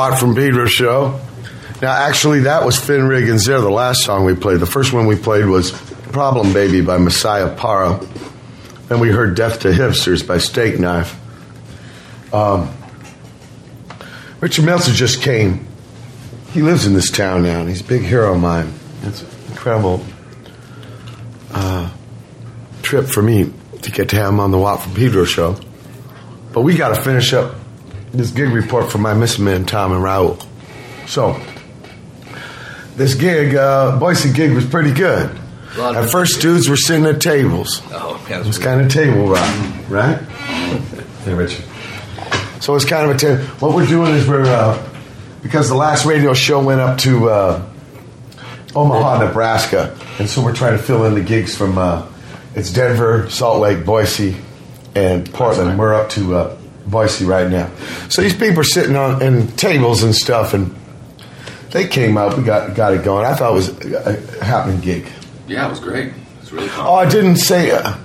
[0.10, 1.20] Watt from Pedro show.
[1.82, 4.60] Now, actually, that was Finn Riggins there, the last song we played.
[4.60, 5.72] The first one we played was
[6.12, 8.00] Problem Baby by Messiah Parra.
[8.88, 11.20] Then we heard Death to Hipsters by Steak Knife.
[12.32, 12.72] Um,
[14.42, 15.66] Richard Meltzer just came.
[16.52, 18.72] He lives in this town now, and he's a big hero of mine.
[19.02, 20.06] It's incredible
[21.50, 21.92] uh,
[22.84, 23.52] trip for me
[23.82, 25.58] to get to have him on the Watt from Pedro show.
[26.54, 27.56] But we got to finish up
[28.18, 30.44] this gig report for my missing men, Tom and Raul.
[31.08, 31.40] So,
[32.96, 35.30] this gig, uh, Boise gig was pretty good.
[35.78, 37.82] At first, dudes were sitting at tables.
[37.92, 39.56] Oh, yeah, It was kind of table rock,
[39.90, 40.18] right?
[41.26, 41.66] Hey, Richard.
[42.62, 43.44] So it's kind of a table.
[43.60, 44.82] What we're doing is we're uh,
[45.44, 47.66] because the last radio show went up to uh,
[48.74, 52.08] Omaha, Nebraska, and so we're trying to fill in the gigs from uh,
[52.56, 54.38] it's Denver, Salt Lake, Boise,
[54.96, 55.78] and Portland.
[55.78, 57.70] We're up to uh, Boise right now.
[58.10, 60.76] So these people are sitting on in tables and stuff, and
[61.72, 62.38] they came up.
[62.38, 63.26] We got got it going.
[63.26, 65.08] I thought it was a, a happening gig.
[65.48, 66.08] Yeah, it was great.
[66.08, 66.86] It was really fun.
[66.88, 67.72] Oh, I didn't say.
[67.72, 67.98] Uh,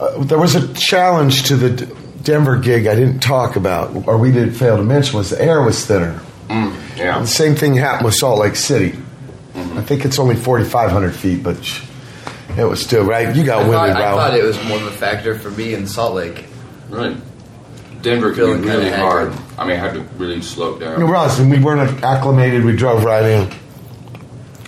[0.00, 1.92] uh, there was a challenge to the D-
[2.22, 5.62] Denver gig I didn't talk about, or we did fail to mention, was the air
[5.62, 6.20] was thinner.
[6.48, 7.18] Mm, yeah.
[7.20, 8.90] The same thing happened with Salt Lake City.
[9.54, 9.78] Mm-hmm.
[9.78, 11.82] I think it's only 4,500 feet, but sh-
[12.58, 13.34] it was still right.
[13.34, 15.86] You got I thought, I thought it was more of a factor for me in
[15.86, 16.44] Salt Lake.
[16.90, 17.16] Right.
[18.06, 19.32] Denver can Feeling be really kinda hard.
[19.32, 19.44] haggard.
[19.58, 21.00] I mean, I had to really slow it down.
[21.00, 22.64] No, Ross, and we weren't acclimated.
[22.64, 23.48] We drove right in.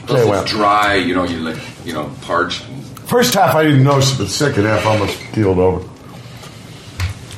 [0.06, 0.38] Plus Anyway.
[0.40, 2.64] it's dry, you know, you like, you know, parched.
[3.06, 5.86] First half I didn't notice, but the second half I almost keeled over.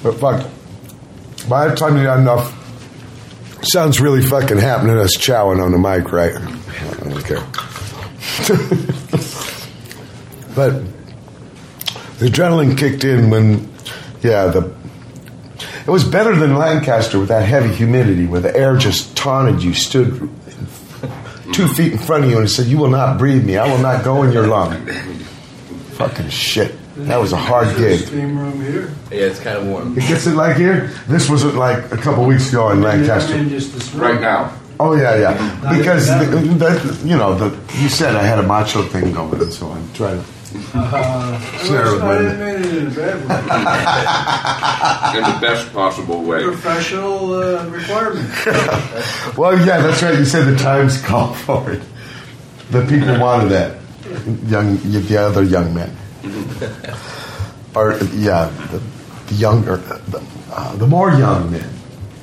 [0.03, 0.47] But fuck,
[1.51, 2.57] by the time you got enough,
[3.63, 4.97] sounds really fucking happening.
[4.97, 6.35] Us chowing on the mic, right?
[6.35, 7.45] I don't care.
[10.55, 10.83] but
[12.19, 13.69] the adrenaline kicked in when,
[14.23, 14.73] yeah, the
[15.91, 19.75] it was better than Lancaster with that heavy humidity, where the air just taunted you,
[19.75, 20.31] stood
[21.53, 23.59] two feet in front of you, and said, "You will not breathe me.
[23.59, 24.87] I will not go in your lung."
[25.95, 26.77] Fucking shit.
[26.95, 28.07] That was a hard gig.
[28.07, 28.95] Steam room here.
[29.11, 29.99] Yeah, it's kind of warm.
[29.99, 30.93] It gets it like here.
[31.09, 33.37] This wasn't like a couple weeks ago in Lancaster.
[33.37, 34.13] mean, just this morning.
[34.13, 34.53] Right now.
[34.79, 35.77] Oh yeah, yeah.
[35.77, 37.47] Because the, that, you know, the,
[37.83, 40.40] you said I had a macho thing going, and so I'm trying to.
[40.75, 43.17] Uh, Share with I my- didn't mean it in a bad
[45.15, 45.19] way.
[45.19, 46.43] In the best possible way.
[46.45, 48.29] Professional uh, requirement.
[49.37, 50.19] Well, yeah, that's right.
[50.19, 51.83] You said the times called for it.
[52.71, 53.77] The people wanted that.
[54.49, 55.95] Young, the other young men,
[57.77, 58.83] or yeah, the,
[59.29, 60.21] the younger, the,
[60.51, 61.71] uh, the more young men,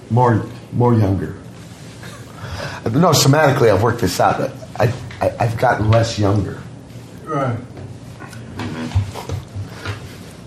[0.10, 1.36] more more younger.
[2.86, 4.52] No, somatically, I've worked this out.
[4.78, 6.62] I, I I've gotten less younger
[7.24, 7.58] right.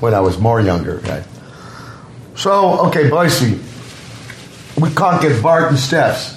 [0.01, 0.97] When I was more younger.
[0.99, 1.25] Right.
[2.37, 3.59] So okay, Boise,
[4.81, 6.37] we can't get Barton Steps.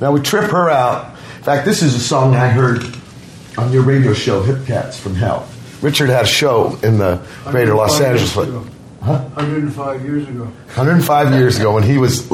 [0.00, 1.16] Now we trip her out.
[1.36, 2.84] In fact, this is a song I heard
[3.58, 5.48] on your radio show, Hip Cats from Hell.
[5.82, 8.34] Richard had a show in the greater Los Angeles.
[8.34, 9.18] Huh?
[9.34, 10.44] 105 years ago.
[10.44, 12.30] 105 years ago when he was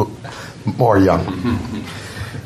[0.78, 1.86] more young.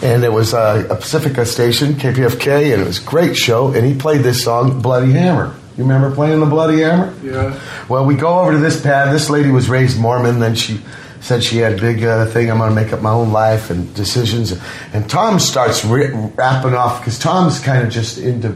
[0.02, 3.72] And it was uh, a Pacifica station, KPFK, and it was a great show.
[3.72, 5.54] And he played this song, Bloody Hammer.
[5.80, 7.10] You remember playing the Bloody Hammer?
[7.24, 7.58] Yeah.
[7.88, 9.14] Well, we go over to this pad.
[9.14, 10.38] This lady was raised Mormon.
[10.38, 10.78] Then she
[11.22, 12.50] said she had a big uh, thing.
[12.50, 14.52] I'm going to make up my own life and decisions.
[14.92, 18.54] And Tom starts ri rapping off because Tom's kind of just into.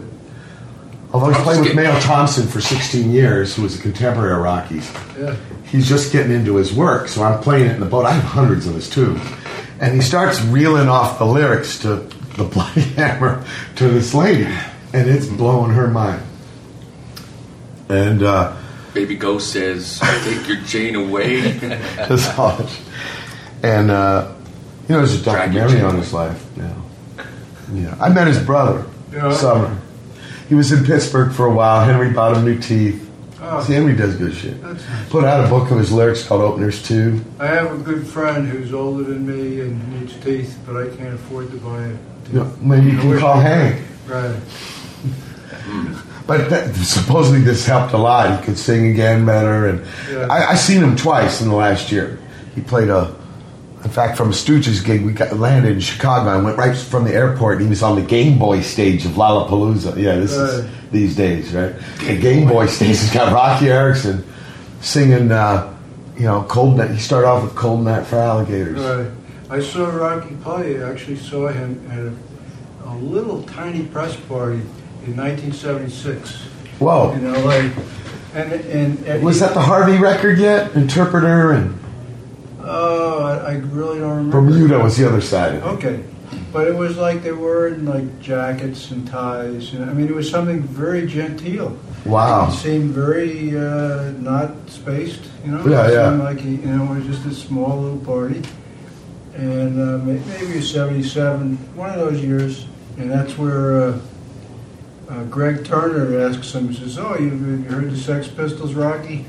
[1.15, 4.93] Although he's played with Mayo Thompson for 16 years, who was a contemporary of Roky's,
[5.19, 5.35] Yeah.
[5.65, 7.09] he's just getting into his work.
[7.09, 8.05] So I'm playing it in the boat.
[8.05, 9.19] I have hundreds of his too.
[9.81, 12.07] And he starts reeling off the lyrics to
[12.37, 13.43] the Bloody Hammer
[13.77, 14.45] to this lady,
[14.93, 16.21] and it's blowing her mind.
[17.95, 18.57] And uh,
[18.93, 21.41] Baby Ghost says, take your chain away.
[22.09, 22.81] his college.
[23.63, 24.35] And uh,
[24.89, 26.83] you know, there's a Drag your documentary on his life now.
[27.73, 29.33] Yeah, I met his brother, Yeah.
[29.33, 29.81] Sumner.
[30.49, 31.85] He was in Pittsburgh for a while.
[31.85, 33.01] Henry bought him new teeth.
[33.41, 33.63] Oh.
[33.63, 34.61] See, Henry does good shit.
[34.61, 34.85] That's.
[35.09, 37.25] Put out a book of his lyrics called Openers Two.
[37.39, 41.15] I have a good friend who's older than me and needs teeth, but I can't
[41.15, 41.97] afford to buy it.
[42.33, 43.83] You maybe you I can call Hank.
[44.07, 44.37] Right.
[46.27, 48.39] But that, supposedly this helped a lot.
[48.41, 50.27] He could sing again better, and Yeah.
[50.31, 52.19] I, I seen him twice in the last year.
[52.55, 53.15] He played a,
[53.83, 55.05] in fact, from a Stooges gig.
[55.05, 56.31] We got landed in Chicago.
[56.31, 57.57] I went right from the airport.
[57.57, 59.97] and He was on the Game Boy stage of Lollapalooza.
[59.97, 61.75] Yeah, this is these days, right?
[61.99, 64.25] The Game Boy stage He's got Roky Erickson
[64.81, 65.31] singing.
[65.31, 65.73] Uh,
[66.17, 66.93] you know, cold night.
[66.93, 69.11] He started off with "Cold Night for Alligators." Right.
[69.51, 70.83] I saw Roky play.
[70.83, 71.99] I actually saw him at
[72.87, 74.61] a, a little tiny press party
[75.07, 76.33] in 1976
[76.79, 77.71] Whoa, in LA.
[78.35, 80.75] And, and, and was that the Harvey record yet?
[80.75, 81.79] Interpreter and
[82.61, 84.41] Oh, I, I really don't remember.
[84.41, 85.57] Bermuda was the other side.
[85.57, 85.63] of.
[85.79, 86.03] Okay,
[86.51, 89.75] but it was like they were in like jackets and ties.
[89.75, 91.79] And, I mean, it was something very genteel.
[92.07, 92.49] Wow.
[92.49, 95.29] It seemed very uh, not spaced.
[95.45, 95.67] You know.
[95.67, 96.11] Yeah, it yeah.
[96.11, 98.43] Seemed like he, you know, it was just a small little party,
[99.35, 103.95] and uh, may- maybe '77, one of those years, and that's where.
[105.09, 109.25] Uh, Gregg Turner asks him, he says, "Oh, you, you heard the Sex Pistols, Roky?"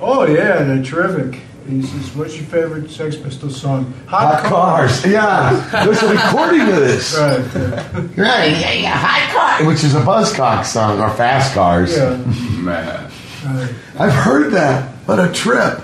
[0.00, 1.40] Oh yeah, they're terrific.
[1.68, 5.06] He says, "What's your favorite Sex Pistols song?" Hot cars.
[5.06, 5.52] Yeah.
[5.84, 7.16] There's a recording of this.
[7.16, 7.38] Right.
[7.54, 7.92] Yeah.
[8.16, 8.50] Right.
[8.60, 8.96] Yeah, yeah.
[8.96, 9.68] Hot car.
[9.68, 11.96] Which is a Buzzcock song or Fast Cars.
[11.96, 12.16] yeah.
[12.60, 13.10] Man.
[13.44, 13.74] Right.
[13.98, 14.88] I've heard that.
[15.06, 15.80] What a trip.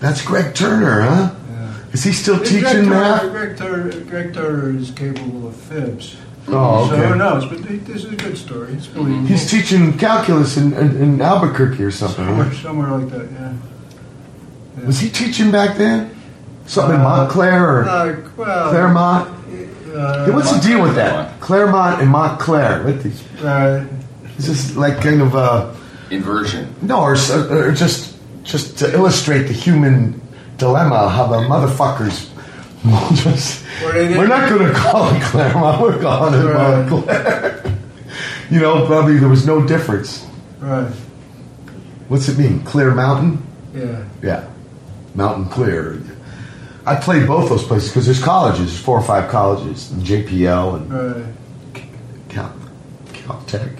[0.00, 1.34] That's Gregg Turner, huh?
[1.92, 3.30] Is he still Gregg teaching Turner, math?
[3.32, 6.16] Gregg Turner, Gregg Turner is capable of fibs.
[6.50, 7.44] Oh, So who knows?
[7.46, 8.72] But th- this is a good story.
[8.74, 9.26] It's believable.
[9.26, 12.24] He's teaching calculus in, in, in Albuquerque or something.
[12.24, 12.56] somewhere, Right?
[12.56, 13.30] somewhere like that.
[13.30, 13.52] Yeah.
[14.78, 14.86] Yeah.
[14.86, 16.14] Was he teaching back then?
[16.66, 19.28] Something in Uh, Montclair or Uh, well, Claremont?
[19.94, 21.40] Uh, Hey, what's the deal with that?
[21.40, 22.82] Claremont and Montclair.
[22.84, 23.22] What these?
[23.42, 23.84] uh,
[24.38, 25.70] Is this like kind of uh
[26.10, 26.74] Inversion.
[26.82, 27.16] no, or,
[27.50, 30.20] or just just to illustrate the human
[30.58, 31.08] dilemma?
[31.08, 32.28] How the motherfuckers
[33.14, 33.64] just.
[33.82, 35.80] Well, they We're not going to call it Claremont.
[35.82, 36.88] We're calling it Right.
[36.90, 37.78] Montclair.
[38.50, 40.26] you know, probably there was no difference.
[40.60, 40.90] right.
[42.08, 42.60] What's it mean?
[42.64, 43.46] Clear Mountain?
[43.74, 44.04] Yeah.
[44.22, 44.48] Yeah,
[45.14, 46.00] Mountain Clear.
[46.86, 50.76] I played both those places because there's colleges, there's four or five colleges, and JPL
[50.76, 50.92] and
[51.74, 51.84] Right.
[52.30, 52.54] Cal,
[53.12, 53.76] Caltech,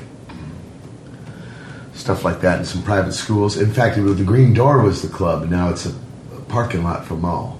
[1.95, 3.57] stuff like that, and some private schools.
[3.57, 5.95] In fact, it was, the Green Door was the club, and now it's a,
[6.37, 7.58] a parking lot for mall.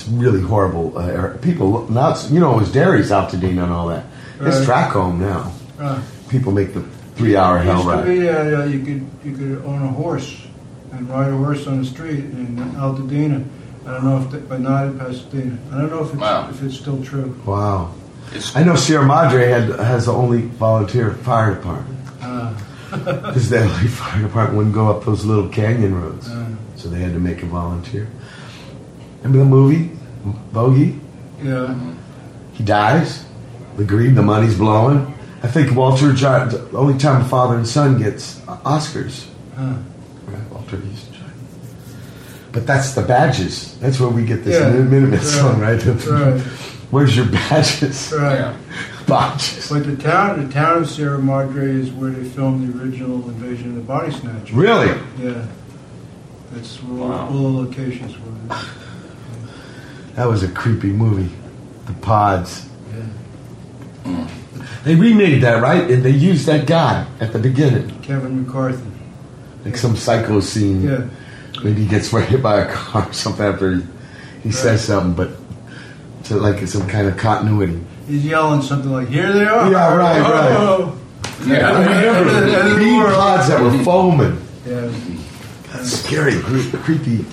[0.00, 0.96] It's really horrible.
[0.96, 4.06] Uh, er- people now, it's, you know, it was Derry's Altadena and all that.
[4.40, 4.64] It's Right.
[4.64, 5.52] track home now.
[5.78, 5.98] Uh,
[6.30, 6.82] People make the
[7.16, 8.04] three-hour hell used to ride.
[8.06, 10.40] be, uh, you could you could own a horse
[10.92, 13.44] and ride a horse on the street in Altadena.
[13.86, 15.58] I don't know if, that, but not in Pasadena.
[15.72, 16.48] I don't know if it's Wow.
[16.48, 17.34] if it's still true.
[17.44, 17.90] Wow.
[18.32, 21.98] It's, I know Sierra Madre had, has the only volunteer fire department.
[22.22, 22.52] Uh,
[22.90, 26.28] Because the LA Fire Department wouldn't go up those little canyon roads.
[26.30, 26.44] uh,
[26.76, 28.08] So they had to make a volunteer.
[29.22, 29.90] Remember the movie?
[30.52, 30.98] Bogey?
[31.42, 31.74] yeah.
[32.52, 33.24] He dies.
[33.76, 35.14] The greed, the money's blowing.
[35.42, 39.26] I think Walter, John, the only time a father and son gets Oscars.
[39.56, 39.76] Huh.
[40.50, 41.14] Walter Huston.
[42.52, 43.78] But that's the badges.
[43.78, 44.70] That's where we get this Yeah.
[44.70, 45.22] Minutemen Right.
[45.22, 45.84] song, right?
[45.86, 46.40] Right.
[46.90, 48.12] Where's your badges?
[48.12, 48.40] Right.
[48.40, 48.56] yeah.
[49.06, 49.68] Badges.
[49.70, 53.70] But the town, the town of Sierra Madre is where they filmed the original Invasion
[53.70, 54.52] of the Body Snatchers.
[54.52, 54.88] Really?
[55.18, 55.46] Yeah.
[56.52, 57.26] That's where Wow.
[57.28, 58.56] all the locations were.
[60.14, 61.34] That was a creepy movie.
[61.86, 62.68] The Pods.
[64.04, 64.28] Yeah.
[64.84, 65.90] They remade that, right?
[65.90, 68.00] And they used that guy at the beginning.
[68.02, 68.82] Kevin McCarthy.
[69.64, 70.82] Like some psycho scene.
[70.82, 71.08] Yeah.
[71.62, 73.82] Maybe he gets hit by a car or something after he,
[74.42, 75.36] he says something, but
[76.24, 77.80] to like some kind of continuity.
[78.06, 80.52] He's yelling something like, "Here they are!" Yeah, right, right.
[80.56, 80.96] Oh.
[81.42, 83.14] I remember the the bean world.
[83.14, 84.40] pods that were foaming.
[84.66, 84.90] Yeah.
[85.72, 87.24] That's scary, creepy.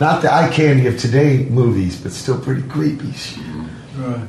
[0.00, 3.12] Not the eye candy of today movies, but still pretty creepy.
[3.96, 4.28] Right.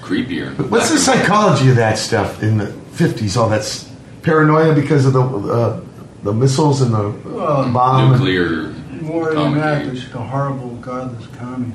[0.00, 0.56] Creepier.
[0.56, 3.36] But what's the psychology of that stuff in the 50s?
[3.36, 3.88] All that's
[4.22, 5.80] paranoia because of the uh,
[6.24, 8.12] the missiles and the Well, bomb.
[8.12, 8.74] and- Nuclear.
[9.00, 9.86] More than that, age.
[9.86, 11.74] there's the horrible, godless commies.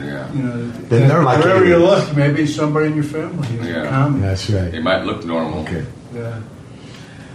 [0.00, 0.32] Yeah.
[0.32, 3.82] You know, Then they're like wherever you look, maybe somebody in your family is Yeah.
[3.82, 4.20] a commie.
[4.20, 4.70] That's right.
[4.72, 5.60] They might look normal.
[5.62, 5.84] Okay.
[6.14, 6.38] Yeah.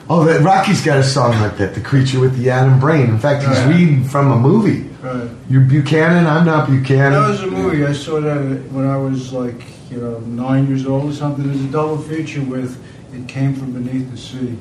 [0.10, 3.20] Oh, that Roky's got a song like that, "The Creature with the Atom Brain." In
[3.20, 3.70] fact, he's Yeah.
[3.70, 4.89] reading from a movie.
[5.04, 5.30] Right.
[5.49, 6.26] You're Buchanan.
[6.28, 7.12] I'm not Buchanan.
[7.12, 7.86] That was a movie.
[7.86, 8.38] I saw that
[8.72, 11.45] when I was like, you know, nine years old or something.
[11.45, 12.82] There's a double feature with
[13.14, 14.58] "It Came from Beneath the Sea,"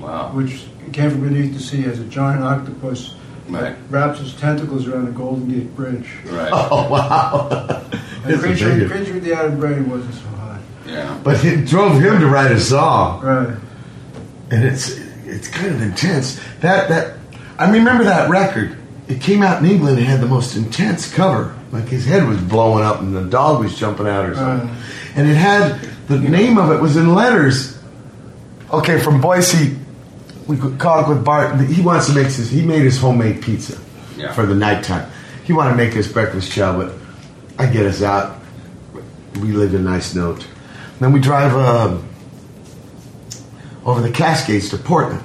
[0.00, 0.30] Wow.
[0.32, 3.14] which "It Came from Beneath the Sea" has a giant octopus
[3.48, 3.60] Right.
[3.62, 6.08] that wraps its tentacles around the Golden Gate Bridge.
[6.26, 6.50] Right.
[6.52, 7.48] Oh wow!
[8.22, 8.88] And It's creature, amazing.
[8.88, 10.60] creature with the Atom Brain wasn't so hot.
[10.86, 11.18] Yeah.
[11.24, 13.56] But it drove him to write a song, Right.
[14.52, 16.40] and it's it's kind of intense.
[16.60, 17.16] That that
[17.58, 18.76] I remember that record.
[19.06, 19.98] It came out in England.
[19.98, 21.54] It had the most intense cover.
[21.72, 24.68] Like his head was blowing up, and the dog was jumping out or something.
[24.68, 24.78] Right.
[25.16, 27.78] And it had the name of it was in letters.
[28.72, 29.76] Okay, from Boise,
[30.46, 31.60] we could call with Bart.
[31.60, 32.50] He wants to make his.
[32.50, 33.78] He made his homemade pizza
[34.16, 34.32] Yeah.
[34.32, 35.10] for the nighttime.
[35.44, 36.92] He wanted to make his breakfast chow, but
[37.58, 38.40] I get us out.
[39.34, 40.46] We leave a nice note.
[41.00, 42.08] Then we drive um,
[43.84, 45.20] over the Cascades to Portland,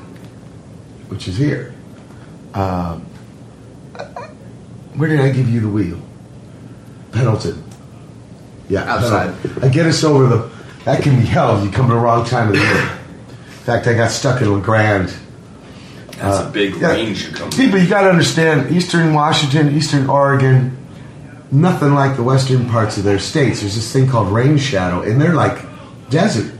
[1.07, 1.73] which is here.
[2.53, 3.05] Um,
[4.99, 5.99] where did I give you the wheel?
[7.11, 7.63] Pendleton.
[8.69, 9.33] Yeah, Outside.
[9.41, 9.63] Pendleton.
[9.63, 10.51] I get us over the.
[10.85, 12.81] That can be hell if you come to the wrong time of the year.
[12.81, 15.11] In fact, I got stuck in La Grande.
[16.17, 16.87] That's a big Uh, Yeah.
[16.91, 20.75] range you come People, you got to understand, Eastern Washington, Eastern Oregon,
[21.51, 23.61] nothing like the western parts of their states.
[23.61, 25.57] There's this thing called rain shadow, and they're like
[26.09, 26.51] desert,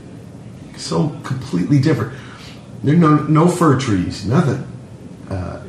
[0.76, 2.12] so completely different.
[2.82, 4.64] There are no no fir trees, nothing.
[5.30, 5.59] Uh,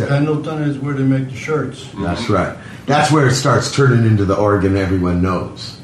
[0.00, 1.88] And Pendleton is where they make the shirts.
[1.98, 2.56] that's right.
[2.86, 5.78] That's where it starts turning into the Oregon everyone knows,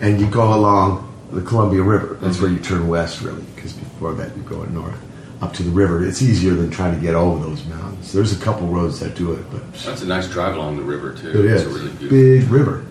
[0.00, 2.18] and you go along the Columbia River.
[2.20, 4.98] That's where you turn west, really, because before that you're going north.
[5.42, 6.02] up to the river.
[6.06, 8.12] It's easier than trying to get over those mountains.
[8.12, 11.12] There's a couple roads that do it, but That's a nice drive along the river
[11.14, 11.28] too.
[11.30, 12.08] it it's a really beautiful.
[12.08, 12.86] big river.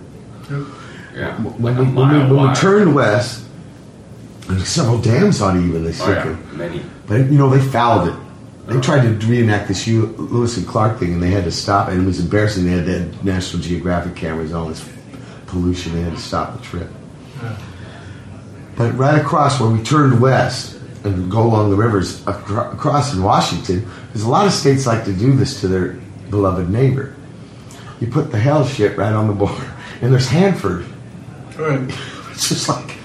[1.15, 2.55] Yeah, When, like we, a when, we, when we wide.
[2.57, 3.45] turned west,
[4.47, 5.83] there's several dams on it even.
[5.83, 6.83] They Oh yeah, many.
[7.07, 8.15] but you know they fouled it.
[8.67, 11.89] They tried to reenact this Lewis and Clark thing, and they had to stop.
[11.89, 12.65] And it was embarrassing.
[12.65, 14.87] They had that National Geographic cameras, all this
[15.45, 15.93] pollution.
[15.93, 16.89] They had to stop the trip.
[18.75, 23.87] But right across where we turned west and go along the rivers across in Washington,
[24.07, 25.93] because a lot of states like to do this to their
[26.31, 27.15] beloved neighbor.
[27.99, 30.85] You put the hell shit right on the border, and there's Hanford.
[31.57, 31.91] Right.
[32.35, 32.97] It's just like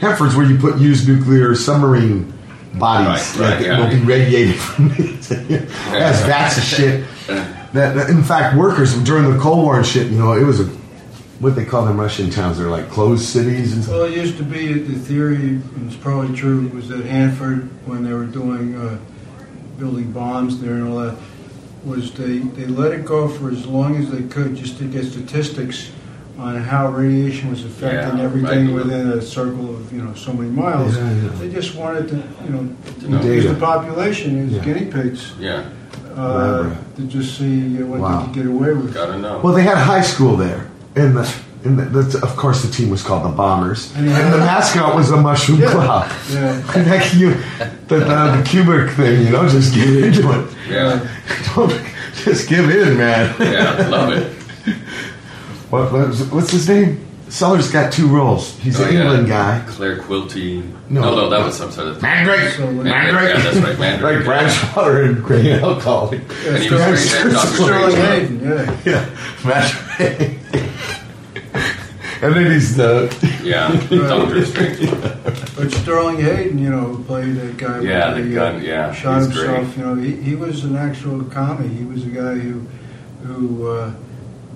[0.00, 2.32] Hanford's where you put used nuclear submarine
[2.78, 3.80] bodies Right, right, that yeah.
[3.80, 5.20] will be radiated from it.
[5.22, 7.04] That's vats of shit.
[7.26, 10.60] That, that- in fact, workers during the Cold War and shit, you know, it was
[10.60, 10.64] a
[11.40, 12.58] what they call them Russian towns.
[12.58, 13.96] They're like closed cities and stuff.
[13.96, 18.04] Well, it used to be the theory, and it's probably true, was that Hanford, when
[18.04, 18.96] they were doing uh,
[19.76, 21.16] building bombs there and all that,
[21.84, 25.04] was they they let it go for as long as they could just to get
[25.04, 25.90] statistics
[26.38, 28.74] on how radiation was affecting Yeah, everything right.
[28.84, 30.96] within a circle of you know so many miles.
[30.96, 31.28] Yeah, yeah.
[31.38, 32.68] They just wanted to you know
[33.00, 33.20] To know.
[33.22, 33.54] use Data.
[33.54, 34.64] the population as Yeah.
[34.64, 35.64] guinea pigs Yeah,
[36.16, 36.96] uh, Right.
[36.96, 38.18] to just see uh, what Wow.
[38.18, 38.94] they could get away with.
[38.94, 39.40] gotta know.
[39.42, 40.66] Well, they had high school there,
[40.96, 41.30] and the,
[41.64, 44.96] and the, the, of course the team was called the Bombers, And and, the mascot
[44.96, 45.70] was a mushroom Yeah.
[45.70, 46.10] cloud.
[46.32, 46.62] Yeah.
[46.74, 47.34] And that you,
[47.88, 48.04] the, the,
[48.36, 50.46] the Kubrick thing, you know, just get into it.
[50.70, 50.98] yeah,
[51.54, 51.72] Don't
[52.24, 53.34] just give in, man.
[53.38, 54.32] yeah, love it.
[55.72, 57.00] What, what what's his name?
[57.30, 58.58] Sellers got two roles.
[58.58, 59.00] He's Oh, an yeah.
[59.04, 59.64] England guy.
[59.66, 60.62] Clare Quilty.
[60.90, 61.00] No.
[61.00, 62.02] No, no, that was some sort of.
[62.02, 62.50] Mandrake.
[62.52, 63.28] So, like- Mandrake.
[63.36, 64.16] Yeah, that's right, Mandrake.
[64.18, 66.10] Like Branchwater and Green Alcohol.
[66.12, 67.96] Yeah, And he was Sterling- great at Dr.
[67.96, 68.76] Hayden, yeah.
[68.84, 69.08] Yeah,
[69.46, 70.38] Mandrake.
[72.22, 73.68] and then he's the Yeah,
[74.08, 74.90] Doctor Strange.
[75.56, 77.78] But Sterling Hayden, you know, played that guy.
[77.78, 79.76] with Yeah, the gun, yeah, shot he's himself.
[79.78, 81.68] You know, he, he was an actual commie.
[81.68, 82.60] He was a guy who
[83.24, 83.92] who uh,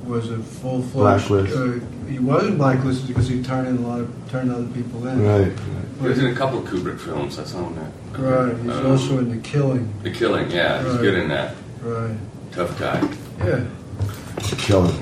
[0.07, 1.29] was a full fledged.
[1.29, 1.57] Blacklist.
[1.57, 5.23] Uh, he wasn't blacklisted because he turned in a lot of turned other people in.
[5.25, 5.53] right.
[6.01, 7.37] He was in a couple of Kubrick films.
[7.37, 8.19] That's on that.
[8.21, 8.55] Right.
[8.63, 9.93] He's Um, also in the killing.
[10.03, 10.51] The Killing.
[10.51, 11.01] Yeah, he's Right.
[11.01, 11.55] good in that.
[11.83, 12.17] Right.
[12.53, 13.01] Tough guy.
[13.45, 13.61] Yeah.
[14.51, 14.95] The Killing.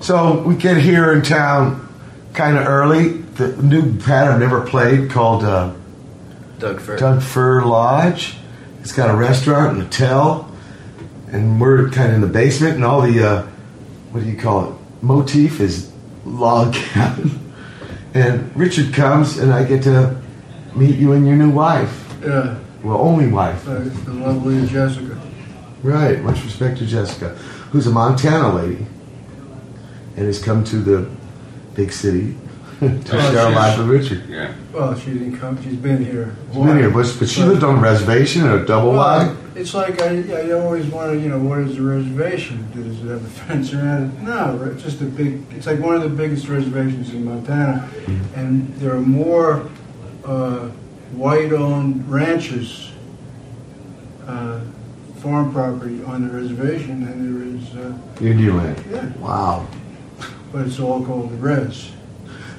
[0.00, 1.86] So we get here in town
[2.34, 3.18] kind of early.
[3.36, 5.70] The new pad I've never played called uh,
[6.58, 6.96] Doug Fir.
[6.96, 8.36] Doug Fir Lodge.
[8.80, 10.50] It's got a restaurant and a hotel,
[11.30, 12.74] and we're kind of in the basement.
[12.76, 13.46] And all the uh,
[14.10, 14.74] what do you call it?
[15.02, 15.92] Motif is
[16.24, 17.38] log cabin.
[18.12, 20.20] And Richard comes, and I get to
[20.74, 22.12] meet you and your new wife.
[22.20, 22.58] Yeah.
[22.82, 23.68] Well, only wife.
[23.68, 25.16] Uh, the lovely Jessica.
[25.84, 26.20] Right.
[26.20, 27.36] Much respect to Jessica,
[27.70, 28.84] who's a Montana lady,
[30.16, 31.08] and has come to the
[31.76, 32.34] big city
[32.80, 34.28] to Oh, share a she's- life with Richard.
[34.28, 34.54] Yeah.
[34.72, 35.62] Well, she didn't come.
[35.62, 36.34] She's been here.
[36.50, 39.36] a She's been here, but, but she lived on a reservation in a double wide.
[39.56, 42.68] It's like I, I always wanted, you know, what is the reservation?
[42.72, 44.22] Does it have a fence around it?
[44.22, 45.42] No, it's just a big.
[45.52, 47.88] It's like one of the biggest reservations in Montana,
[48.36, 49.68] and there are more
[50.24, 50.68] uh,
[51.12, 52.92] white-owned ranches,
[54.26, 54.60] uh,
[55.16, 57.74] farm property on the reservation than there is.
[57.76, 58.84] Uh, Indian land.
[58.90, 59.66] yeah, Wow.
[60.52, 61.90] but it's all called the res.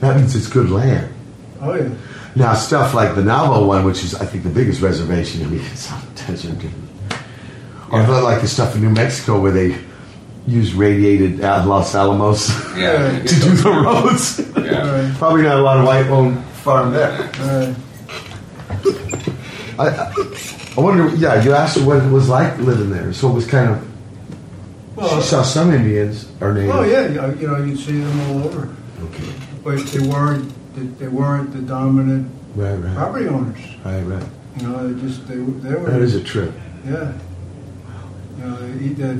[0.02, 1.14] That means it's good land.
[1.62, 1.90] Oh yeah.
[2.36, 5.62] Now, stuff like the Navajo one, which is, I think, the biggest reservation, I mean,
[5.72, 6.58] it's on the desert.
[7.92, 9.78] Or the- like the stuff in New Mexico where they
[10.48, 13.20] use radiated uh, Los Alamos Yeah.
[13.20, 14.40] to do the roads.
[14.62, 14.90] Yeah.
[15.08, 15.18] Right.
[15.18, 17.12] Probably not a lot of white owned farm there.
[17.12, 17.76] Right.
[19.78, 20.14] I, I,
[20.78, 23.12] I wonder, yeah, you asked what it was like living there.
[23.14, 23.88] So it was kind of,
[24.96, 26.74] Well, she saw some Indians or natives.
[26.76, 28.70] oh yeah, you you know, you'd see them all over,
[29.04, 29.34] Okay.
[29.64, 30.52] but they weren't.
[30.76, 32.96] They weren't the dominant Right, right.
[32.96, 33.60] property owners.
[33.86, 34.24] Right, right.
[34.58, 35.90] You know, they just they they were.
[35.90, 36.54] That is a trip.
[36.86, 37.14] Yeah.
[38.38, 39.20] You know, they, they,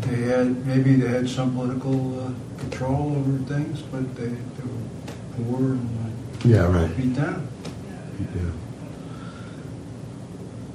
[0.00, 5.56] they had maybe they had some political uh, control over things, but they, they were
[5.56, 6.12] poor and
[6.44, 6.96] Yeah, uh, right.
[6.96, 7.48] beat down.
[8.20, 8.42] Yeah.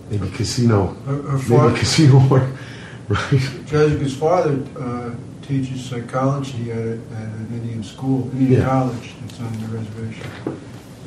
[0.09, 0.87] Maybe casino.
[1.05, 2.49] Her, her Maybe father, casino work.
[3.09, 3.41] Right.
[3.65, 5.09] Jessica's father uh,
[5.49, 8.69] teaches psychology at, a, at an Indian school, Indian Yeah.
[8.69, 10.27] college that's on the reservation,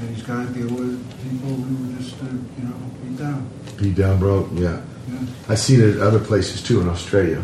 [0.00, 2.26] and he's got to deal with people who were just uh,
[2.58, 3.48] you know beat down.
[3.78, 4.48] Beat down broke.
[4.54, 4.80] Yeah.
[5.08, 5.18] Yeah,
[5.48, 7.42] I've seen it at other places too in Australia.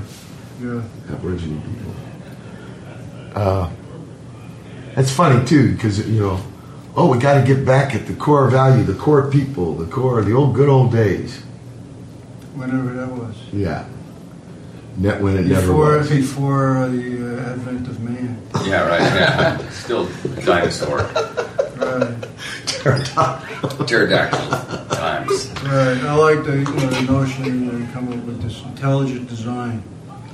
[0.63, 0.83] yeah.
[1.11, 1.93] Aboriginal people.
[3.35, 3.71] Uh,
[4.97, 6.41] it's funny too because you know,
[6.97, 10.23] oh, we got to get back at the core value, the core people, the core,
[10.23, 11.39] the old good old days.
[12.57, 13.37] Whenever that was.
[13.53, 13.85] Yeah.
[14.99, 16.09] Net when it never Before was.
[16.11, 18.43] before the uh, advent of man.
[18.65, 19.01] Yeah, right.
[19.01, 19.71] Yeah.
[19.71, 20.09] Still
[20.45, 20.99] dinosaur.
[21.79, 22.17] Right.
[22.67, 24.49] Pterodactyl Pterodactyl
[24.97, 25.49] times.
[25.63, 25.99] Right.
[26.03, 29.83] I like the, you know, the notion that you come up with this intelligent design.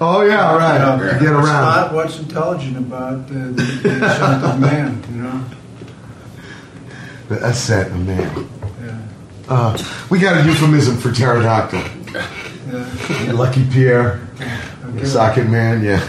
[0.00, 0.80] Oh yeah, right.
[0.80, 1.62] Uh, To get what's around.
[1.62, 5.44] not- what's intelligent about the, the, the ascent of man, you know?
[7.28, 8.48] The ascent of man.
[8.82, 8.98] Yeah.
[9.48, 9.78] Uh,
[10.10, 11.82] we got a euphemism for pterodactyl.
[12.70, 13.32] Yeah.
[13.32, 14.20] Lucky Pierre,
[14.86, 15.04] Okay.
[15.04, 15.82] socket man.
[15.82, 16.00] Yeah.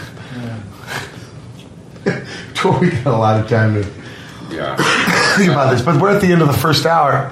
[2.79, 3.87] we got a lot of time to
[4.53, 4.75] Yeah.
[5.37, 7.31] think about this, but we're at the end of the first hour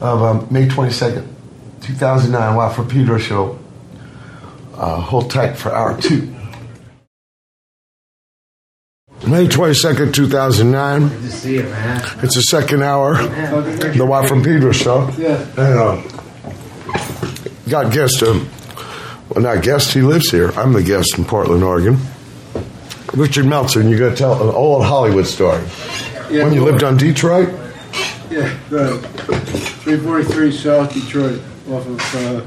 [0.00, 1.26] of um, May 22nd,
[1.82, 3.58] 2009, Watt from Pedro show.
[4.74, 6.34] Uh, hold tight for hour two.
[9.26, 11.08] May 22nd, 2009.
[11.08, 12.00] Good to see you, man.
[12.22, 15.10] It's the second hour, the Watt from Pedro show.
[15.18, 15.40] Yeah.
[15.56, 16.02] And uh,
[17.68, 18.48] got guest, um,
[19.28, 20.50] well, not guest, he lives here.
[20.52, 21.98] I'm the guest in Portland, Oregon.
[23.14, 25.62] Richard Meltzer, and you're going to tell an old Hollywood story.
[26.30, 27.48] Yeah, when you lived on Detroit?
[28.30, 29.00] Yeah, right.
[29.00, 31.40] 343 South Detroit,
[31.70, 32.44] off of uh,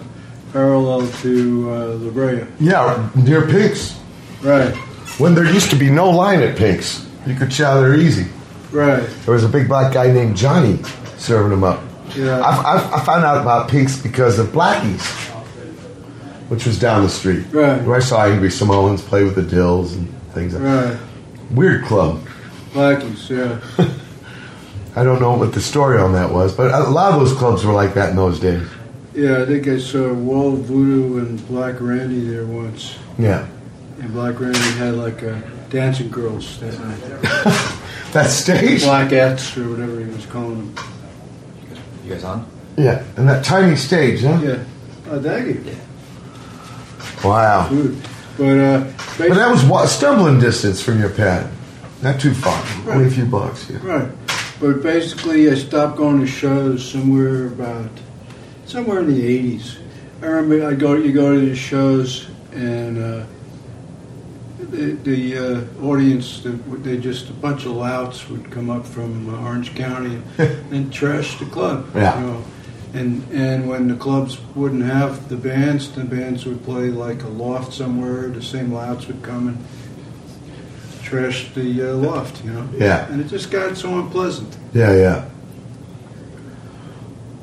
[0.53, 2.45] parallel to uh, La Brea.
[2.59, 3.97] Yeah, near Pink's.
[4.43, 4.74] Right,
[5.19, 8.26] When there used to be no line at Pink's, you could chow there easy.
[8.72, 9.07] right.
[9.26, 10.82] There was a big black guy named Johnny
[11.17, 11.80] serving them up.
[12.16, 12.39] Yeah.
[12.39, 15.05] I, I, I found out about Pink's because of Blackie's,
[16.49, 17.45] which was down the street.
[17.51, 17.82] Right.
[17.84, 20.93] Where I saw Angry Samoans play with the Dils and things like that.
[20.93, 21.51] Right.
[21.51, 22.24] Weird club.
[22.74, 23.59] Blackies, yeah.
[24.95, 27.66] I don't know what the story on that was, but a lot of those clubs
[27.66, 28.68] were like that in those days.
[29.14, 32.97] Yeah, I think I saw Wall Voodoo and Black Randy there once.
[33.18, 33.47] Yeah.
[33.99, 37.78] And Black Randy had like a dancing girls that night.
[38.12, 38.82] That stage?
[38.84, 40.86] Blackettes or whatever he was calling them.
[42.12, 42.45] You guys on?
[42.78, 43.03] Yeah.
[43.16, 44.39] And that tiny stage, huh?
[44.43, 44.64] Yeah.
[45.09, 45.76] Oh, thank you.
[47.24, 47.70] Wow.
[47.70, 48.01] Good.
[48.38, 51.49] But, uh, But that was what, stumbling distance from your pad.
[52.01, 52.62] Not too far.
[52.91, 53.70] Only a few blocks.
[53.70, 53.80] Yeah.
[53.82, 54.09] Right.
[54.59, 57.89] But basically, I stopped going to shows somewhere about
[58.66, 59.78] somewhere in the '80s.
[60.22, 63.26] I remember I go you go to the shows and uh,
[64.72, 69.34] the, the uh, audience the, they just a bunch of louts would come up from
[69.34, 71.89] uh, Orange County and trash the club.
[71.93, 72.19] Yeah.
[72.19, 72.43] You know.
[72.93, 77.28] And and when the clubs wouldn't have the bands, the bands would play like a
[77.28, 78.28] loft somewhere.
[78.30, 79.57] The same louts would come and
[81.03, 82.43] trash the uh, loft.
[82.43, 82.69] You know.
[82.74, 83.09] Yeah.
[83.11, 84.57] And it just got so unpleasant.
[84.74, 85.30] Yeah, yeah.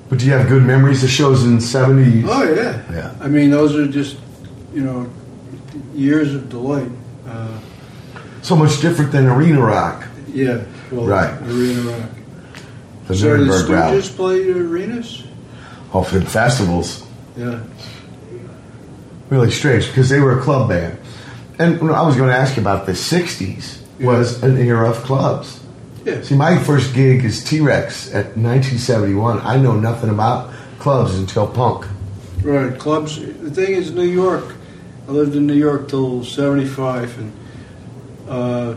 [0.08, 2.26] But do you have good memories of shows in the 70s?
[2.26, 2.82] Oh yeah.
[2.90, 3.14] Yeah.
[3.20, 4.16] I mean, those are just
[4.72, 5.10] you know
[5.94, 6.90] years of delight.
[7.28, 7.48] Uh,
[8.42, 10.06] So much different than Arena Rock.
[10.32, 10.62] yeah.
[10.90, 11.34] Well, Right.
[11.42, 12.10] Arena Rock.
[13.08, 13.98] The so the Nuremberg Rally.
[13.98, 15.24] Stooges played arenas.
[15.92, 17.04] Oh, for festivals.
[17.36, 17.60] Yeah.
[19.30, 20.98] Really strange because they were a club band.
[21.58, 25.60] And I was going to ask you about the 60s was an era of clubs.
[26.04, 26.22] Yeah.
[26.22, 29.40] See, my first gig is T-Rex at 1971.
[29.40, 31.86] I know nothing about clubs until punk.
[32.42, 32.78] Right.
[32.78, 33.18] Clubs.
[33.18, 34.54] The thing is, New York.
[35.08, 37.32] I lived in New York till '75, and
[38.28, 38.74] uh,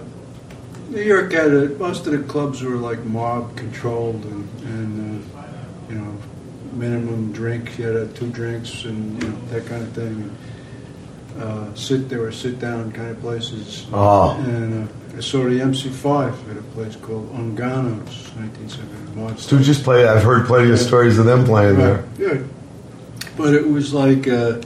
[0.89, 5.41] New York had a, most of the clubs were like mob controlled, and, and uh,
[5.89, 6.17] you know,
[6.71, 7.77] minimum drink.
[7.77, 10.07] You had two drinks, and you know that kind of thing.
[10.07, 10.37] And,
[11.37, 13.87] uh, sit there were sit down kind of places.
[13.91, 14.37] Oh.
[14.39, 19.35] And uh, I saw the MC5 at a place called Ungano's, 1970.
[19.35, 20.07] Stooges play.
[20.07, 22.05] I've heard plenty of stories of them playing there.
[22.17, 22.41] Yeah.
[23.37, 24.61] But it was like uh,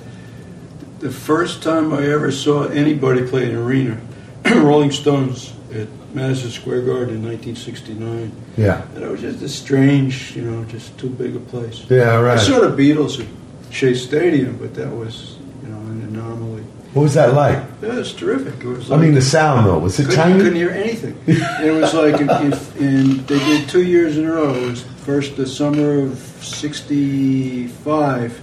[0.99, 3.99] the first time I ever saw anybody play an arena,
[4.45, 8.31] Rolling Stones at Madison Square Garden in 1969.
[8.57, 8.81] Yeah.
[8.95, 11.85] And it was just a strange, you know, just too big a place.
[11.89, 12.37] Yeah, right.
[12.37, 13.27] I saw the Beatles at
[13.73, 16.63] Shea Stadium, but that was, you know, an anomaly.
[16.93, 17.61] What was that like?
[17.81, 18.63] Yeah, it was terrific.
[18.63, 20.37] It was I mean, the sound though was it couldn't, tiny?
[20.37, 21.19] couldn't hear anything.
[21.27, 24.53] It was like, if, and they did two years in a row.
[24.53, 28.41] It was first the summer of '65,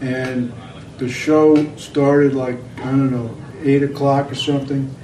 [0.00, 0.52] and
[1.00, 3.34] the show started like I don't know
[3.64, 4.94] eight o'clock or something,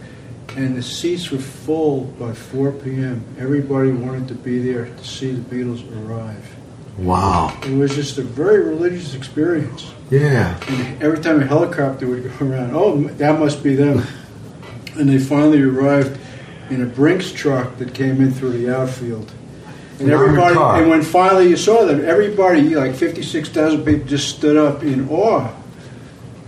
[0.55, 3.25] and the seats were full by 4 p.m.
[3.39, 6.55] Everybody wanted to be there to see the Beatles arrive.
[6.99, 7.59] Wow.
[7.63, 9.93] It was just a very religious experience.
[10.11, 10.59] Yeah.
[10.69, 14.03] And every time a helicopter would go around, oh, that must be them.
[14.95, 16.19] And they finally arrived
[16.71, 19.33] in a Brinks truck that came in through the outfield.
[19.99, 24.83] And everybody, and when finally you saw them, everybody, like 56,000 people, just stood up
[24.83, 25.51] in awe.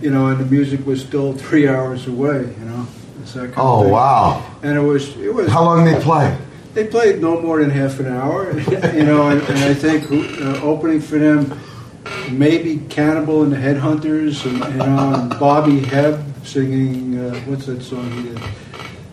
[0.01, 2.39] You know, and the music was still three hours away.
[2.59, 2.87] You know,
[3.21, 4.45] it's that kind of Oh wow.
[4.63, 5.49] And it was, it was.
[5.49, 6.37] How long they play?
[6.73, 10.61] They played no more than half an hour, you know, and, and I think uh,
[10.61, 11.59] opening for them,
[12.31, 17.81] maybe Cannibal and the Headhunters, and you know, and Bobby Hebb singing uh, what's that
[17.81, 18.39] song he did,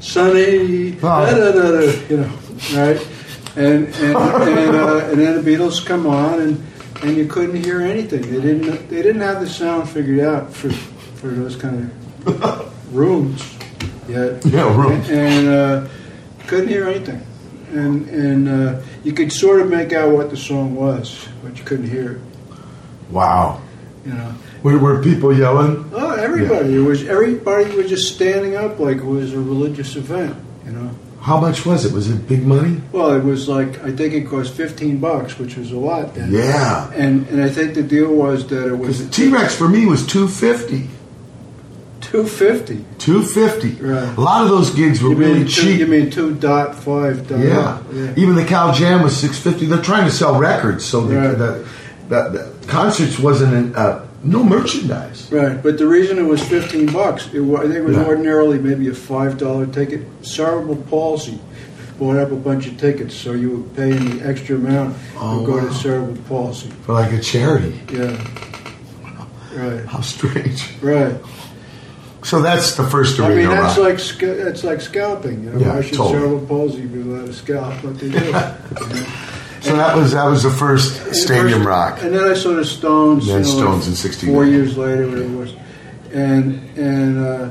[0.00, 2.32] Sunny, da, da, da, da, you know,
[2.74, 3.08] right?
[3.56, 6.66] And and and, uh, and then the Beatles come on, and
[7.02, 8.22] and you couldn't hear anything.
[8.22, 8.88] They didn't.
[8.88, 11.90] They didn't have the sound figured out for for those kind
[12.26, 13.56] of rooms
[14.08, 14.44] yet.
[14.44, 15.10] Yeah, rooms.
[15.10, 15.88] And uh,
[16.46, 17.24] couldn't hear anything.
[17.72, 21.64] And and uh, you could sort of make out what the song was, but you
[21.64, 22.20] couldn't hear it.
[23.10, 23.60] Wow.
[24.04, 24.34] You know.
[24.62, 25.88] Were, were people yelling?
[25.92, 26.74] Oh, everybody!
[26.74, 30.36] It was everybody was just standing up like it was a religious event.
[30.64, 30.90] You know.
[31.26, 31.92] How much was it?
[31.92, 32.80] Was it big money?
[32.92, 36.30] Well, it was like I think it cost fifteen bucks, which was a lot then.
[36.32, 36.88] Yeah.
[36.94, 40.06] And and I think the deal was that it was T Rex for me was
[40.06, 40.88] two fifty.
[42.00, 42.84] two fifty.
[42.98, 43.72] Two fifty.
[43.72, 44.16] Right.
[44.16, 45.80] A lot of those gigs were really two, cheap.
[45.80, 47.40] You mean two dot five dot?
[47.40, 47.82] yeah.
[47.92, 48.14] yeah.
[48.16, 49.66] Even the Cal Jam was six fifty.
[49.66, 51.36] They're trying to sell records, so the, Right.
[51.38, 51.68] the,
[52.08, 52.28] the,
[52.60, 55.30] the concerts wasn't in, uh, no merchandise.
[55.32, 58.04] Right, but the reason it was fifteen bucks, it wa I think it was Yeah.
[58.06, 60.00] ordinarily maybe a five dollar ticket.
[60.22, 61.38] Cerebral palsy
[61.98, 65.46] bought up a bunch of tickets, so you were paying the extra amount Oh, to
[65.46, 65.68] go wow.
[65.68, 66.68] to cerebral palsy.
[66.84, 67.80] For like a charity.
[67.92, 68.16] Yeah.
[69.54, 70.68] Right, How strange.
[70.82, 71.16] right.
[72.22, 75.44] So that's the first I arena mean, that's like that's like scalping.
[75.44, 76.18] You know, Yeah, why should totally.
[76.18, 77.74] cerebral palsy be allowed to scalp?
[77.82, 78.18] But they do.
[78.18, 79.06] you know?
[79.66, 82.02] So that was that was the first stadium first- rock.
[82.02, 83.26] And then I saw the Stones.
[83.26, 84.34] Then you know, Stones like in '69.
[84.34, 85.54] Four years later, whatever it was,
[86.12, 87.50] and and uh,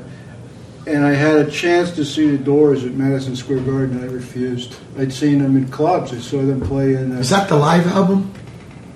[0.88, 4.01] and I had a chance to see the Doors at Madison Square Garden.
[4.03, 4.76] I refused.
[4.97, 6.13] I'd seen them in clubs.
[6.13, 7.11] I saw them play in.
[7.16, 8.32] Uh, Is that the live album?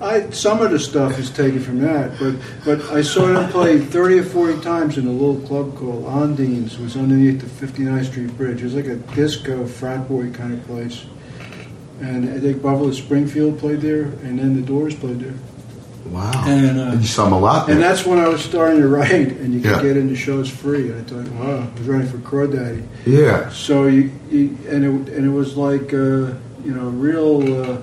[0.01, 3.80] I some of the stuff is taken from that, but but I saw them play
[3.80, 6.74] thirty or forty times in a little club called Ondines.
[6.76, 8.61] It was underneath the 59th Street Bridge.
[8.61, 11.05] It was like a disco frat boy kind of place.
[12.02, 15.34] And I think Buffalo Springfield played there, and then the Doors played there.
[16.10, 16.32] Wow.
[16.47, 17.76] And, uh, you saw them a lot there.
[17.76, 19.82] And that's when I was starting to write, and you could Yeah.
[19.84, 20.89] get into shows free.
[20.89, 22.82] And I thought, wow, I was writing for Crawdaddy.
[23.06, 23.50] yeah.
[23.50, 26.34] So you, you and it and it was like uh,
[26.66, 27.78] you know real uh,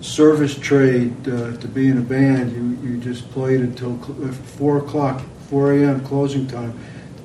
[0.00, 2.52] service trade uh, to be in a band.
[2.52, 6.00] You you just played until cl- uh, four o'clock, four a.m.
[6.00, 6.74] closing time.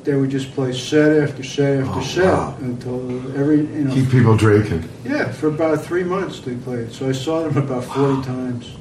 [0.07, 2.55] They would just play set after set after Oh, set wow.
[2.61, 3.01] until
[3.37, 4.87] every you know Keep people drinking.
[5.03, 6.93] yeah, for about three months they played.
[6.93, 8.77] So I saw them about forty times,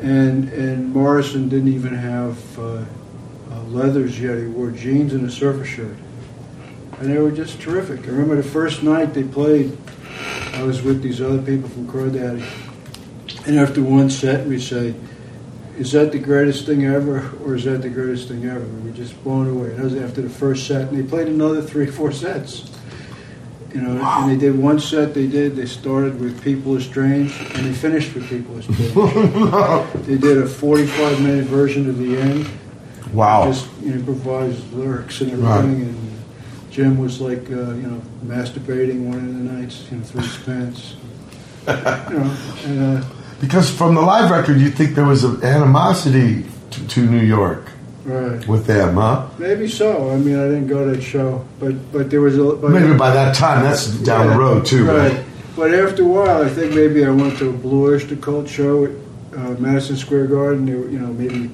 [0.00, 2.62] and and Morrison didn't even have uh,
[3.52, 4.38] uh, leathers yet.
[4.38, 5.94] He wore jeans and a surfer shirt,
[7.00, 8.04] and they were just terrific.
[8.06, 9.76] I remember the first night they played.
[10.54, 12.42] I was with these other people from Crawdaddy,
[13.46, 14.94] and after one set we say.
[15.80, 18.60] Is that the greatest thing ever, or is that the greatest thing ever?
[18.60, 19.70] We were just blown away.
[19.70, 22.70] That was after the first set, and they played another three, four sets.
[23.74, 25.14] You know, and they did one set.
[25.14, 25.56] They did.
[25.56, 30.36] They started with "People Are Strange" and they finished with "People Are Strange." they did
[30.36, 32.46] a forty-five minute version of the end.
[33.14, 33.46] Wow.
[33.50, 35.58] Just improvised lyrics and Right.
[35.60, 35.82] everything.
[35.88, 36.22] And
[36.70, 40.36] Jim was like, uh, you know, masturbating one of the nights, you know, through his
[40.38, 40.94] pants.
[41.68, 43.04] you know, and uh,
[43.40, 47.70] Because from the live record, you think there was an animosity to, to New York
[48.04, 48.46] right.
[48.46, 49.28] with them, huh?
[49.38, 50.10] Maybe so.
[50.10, 52.56] I mean, I didn't go to that show, but but there was a.
[52.56, 55.12] But Maybe by that time, that's down the road too, right?
[55.12, 55.24] right?
[55.56, 58.84] But after a while, I think maybe I went to a Blue Oyster Cult show
[58.84, 58.90] at
[59.36, 60.66] uh, Madison Square Garden.
[60.66, 61.50] You know, maybe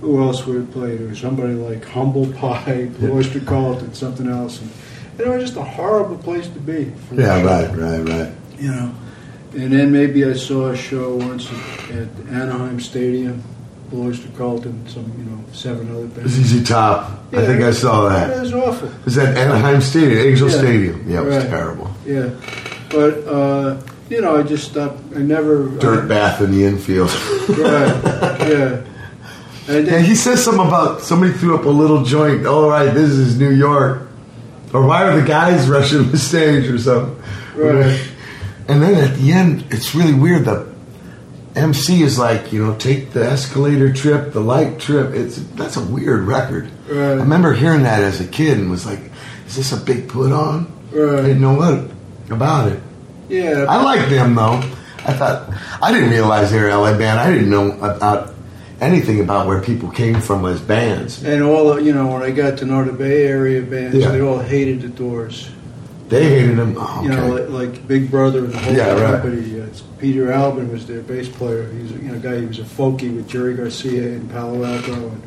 [0.00, 1.00] who else would have played?
[1.00, 4.60] There was somebody like Humble Pie, Blue Oyster Cult, and something else.
[4.60, 4.70] And,
[5.12, 6.92] and it was just a horrible place to be.
[7.12, 8.32] Yeah, right, right, right.
[8.58, 8.94] You know,
[9.54, 13.42] and then maybe I saw a show once at, at Anaheim Stadium,
[13.94, 16.32] Oyster Cult, and some you know seven other bands.
[16.32, 17.10] ZZ Top.
[17.32, 18.40] I think I saw It that.
[18.40, 18.90] was awful.
[19.04, 20.58] Was that Anaheim Stadium, Angel Yeah.
[20.58, 21.04] Stadium?
[21.10, 21.48] Yeah, it was Right.
[21.48, 21.90] terrible.
[22.06, 22.30] Yeah,
[22.90, 23.76] but uh,
[24.10, 25.00] you know, I just stopped.
[25.16, 27.10] I never Dirt bath in the infield.
[27.48, 28.38] Right.
[28.48, 28.80] Yeah.
[29.68, 32.46] And Yeah, he says something about somebody threw up a little joint.
[32.46, 34.08] All right, this is New York.
[34.74, 37.16] Or why are the guys rushing the stage or something?
[37.56, 38.00] Right.
[38.68, 40.44] And then at the end, it's really weird.
[40.44, 40.72] The
[41.54, 45.12] MC is like, you know, take the escalator trip, the light trip.
[45.14, 46.70] It's that's a weird record.
[46.88, 46.98] Right.
[46.98, 49.00] I remember hearing that as a kid and was like,
[49.46, 50.72] is this a big put on?
[50.92, 51.18] Right.
[51.18, 51.90] I didn't know what
[52.30, 52.80] about it.
[53.28, 53.66] yeah.
[53.68, 54.62] I like them though.
[55.04, 55.52] I thought
[55.82, 57.18] I didn't realize they were LA band.
[57.20, 58.32] I didn't know about
[58.80, 61.22] anything about where people came from as bands.
[61.24, 64.08] and all the, you know, when I got to know the Bay Area bands, Yeah.
[64.10, 65.50] they all hated the Doors.
[66.12, 66.76] They hated him.
[66.78, 69.20] Oh, You know, like, like Big Brother and the whole Yeah, right.
[69.22, 69.60] company.
[69.60, 69.66] Uh,
[69.98, 71.70] Peter Albin was their bass player.
[71.72, 72.40] He's a you know, guy.
[72.40, 74.92] He was a folkie with Jerry Garcia in Palo Alto.
[74.92, 75.22] And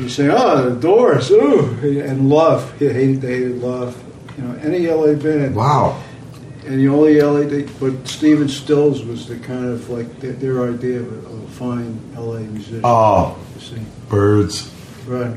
[0.00, 2.78] you say, "Oh, the Doors, ooh," and Love.
[2.78, 3.96] He hated, they hated Love.
[4.38, 5.54] You know, any LA band.
[5.56, 6.02] wow.
[6.66, 10.68] And the only LA, they, but Stephen Stills was the kind of like their, their
[10.68, 12.80] idea of a, of a fine LA musician.
[12.84, 13.82] Oh, you see.
[14.08, 14.70] Byrds.
[15.06, 15.36] right.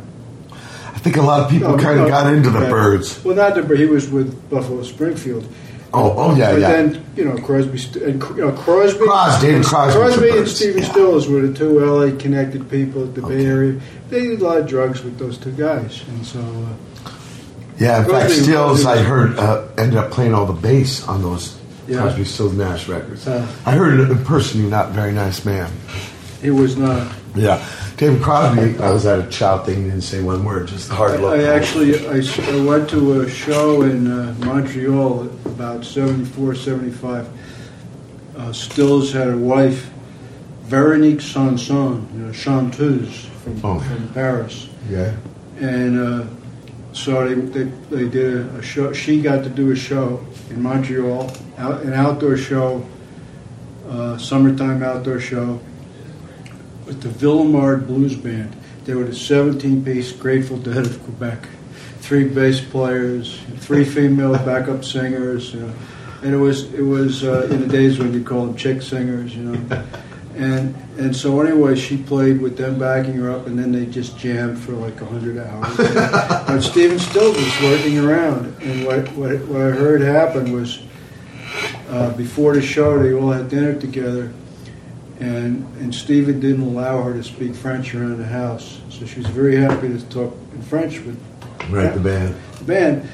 [1.00, 2.70] I think a lot of people No, kind of no, got into the right.
[2.70, 3.24] Byrds.
[3.24, 5.48] Well, not the, but he was with Buffalo Springfield,
[5.94, 6.72] Oh, oh yeah, but yeah.
[6.74, 10.84] then you know Crosby and you know Crosby, Crosby, David Crosby Crosby and Byrds, Stephen
[10.84, 10.92] yeah.
[10.92, 13.38] Stills were the two LA connected people at the Okay.
[13.38, 13.82] Bay Area.
[14.10, 17.12] They did a lot of drugs with those two guys, and so uh,
[17.80, 21.22] Yeah, in fact, Stills, Crosby- I heard, uh, ended up playing all the bass on
[21.24, 22.02] those Yeah.
[22.02, 23.26] Crosby, Stills, Nash records.
[23.26, 23.48] Uh.
[23.66, 24.62] I heard it in person.
[24.62, 25.72] You're not a very nice man.
[26.42, 27.08] he was not.
[27.36, 27.64] Yeah,
[27.98, 28.78] David Crosby.
[28.80, 29.84] I was at a child thing.
[29.84, 30.68] He Didn't say one word.
[30.68, 31.40] Just the hard look.
[31.40, 37.28] I actually I went to a show in uh, Montreal about 74, 75.
[38.36, 39.90] Uh, Stills had a wife,
[40.64, 43.80] Veronique Sanson, you know, chanteuse from, Oh.
[43.80, 44.70] from Paris.
[44.90, 45.16] Yeah.
[45.60, 46.26] and uh,
[46.94, 48.92] so they, they, they did a, a show.
[48.94, 52.84] She got to do a show in Montreal, out, an outdoor show,
[53.88, 55.60] uh, summertime outdoor show
[56.90, 58.54] with the Ville Emard Blues Band.
[58.86, 61.48] They were the 17-piece Grateful Dead of Quebec.
[62.00, 65.74] Three bass players, three female backup singers, you know,
[66.24, 69.36] and it was it was uh, in the days when you call them chick singers,
[69.36, 69.84] you know.
[70.36, 74.18] And and so anyway, she played with them backing her up, and then they just
[74.18, 75.78] jammed for like hundred hours.
[75.78, 80.82] but Stephen still was working around, and what what, what I heard happen was
[81.90, 84.32] uh, before the show, they all had dinner together,
[85.20, 89.28] and and Stephen didn't allow her to speak French around the house, so she was
[89.28, 91.20] very happy to talk in French with
[91.70, 92.36] Right, the band.
[92.60, 93.10] the band.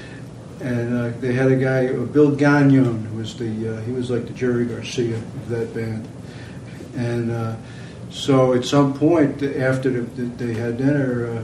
[0.61, 4.09] And uh, they had a guy, uh, Bill Gagnon, who was the uh, he was
[4.09, 6.07] like the Jerry Garcia of that band.
[6.95, 7.55] And uh,
[8.09, 11.43] so at some point after the, the, they had dinner, uh,